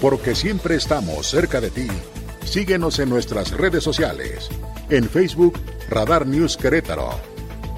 Porque 0.01 0.35
siempre 0.35 0.77
estamos 0.77 1.27
cerca 1.27 1.61
de 1.61 1.71
ti. 1.71 1.89
Síguenos 2.45 2.99
en 2.99 3.11
nuestras 3.11 3.51
redes 3.51 3.85
sociales. 3.85 4.49
En 4.89 5.09
Facebook, 5.09 5.59
Radar 5.91 6.27
News 6.27 6.57
Querétaro. 6.57 7.11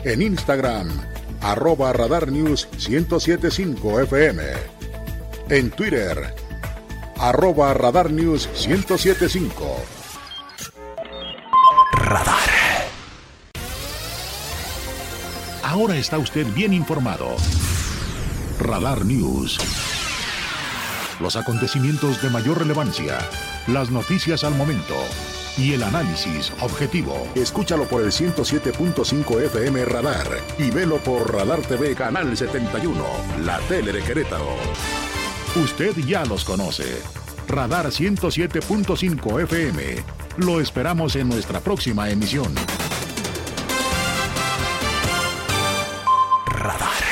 En 0.04 0.22
Instagram, 0.22 0.88
arroba 1.40 1.92
Radar 1.92 2.30
News 2.30 2.68
1075 2.78 4.00
FM. 4.02 4.42
En 5.48 5.70
Twitter, 5.70 6.34
arroba 7.18 7.74
Radar 7.74 8.10
News 8.10 8.48
1075. 8.66 9.76
Radar. 11.92 12.48
Ahora 15.62 15.96
está 15.96 16.18
usted 16.18 16.46
bien 16.54 16.72
informado. 16.72 17.36
Radar 18.60 19.04
News. 19.04 19.58
Los 21.20 21.36
acontecimientos 21.36 22.22
de 22.22 22.30
mayor 22.30 22.58
relevancia, 22.58 23.18
las 23.66 23.90
noticias 23.90 24.44
al 24.44 24.54
momento 24.54 24.94
y 25.58 25.74
el 25.74 25.82
análisis 25.82 26.52
objetivo. 26.60 27.26
Escúchalo 27.34 27.84
por 27.84 28.02
el 28.02 28.12
107.5 28.12 29.42
FM 29.42 29.84
Radar 29.84 30.28
y 30.58 30.70
velo 30.70 30.98
por 30.98 31.34
Radar 31.34 31.60
TV 31.60 31.94
Canal 31.94 32.36
71, 32.36 33.04
la 33.44 33.58
tele 33.68 33.92
de 33.92 34.02
Querétaro. 34.02 34.56
Usted 35.56 35.96
ya 36.06 36.24
los 36.24 36.44
conoce. 36.44 37.02
Radar 37.48 37.86
107.5 37.86 39.42
FM. 39.42 39.82
Lo 40.36 40.60
esperamos 40.60 41.16
en 41.16 41.28
nuestra 41.28 41.60
próxima 41.60 42.08
emisión. 42.10 42.54
Radar. 46.46 47.07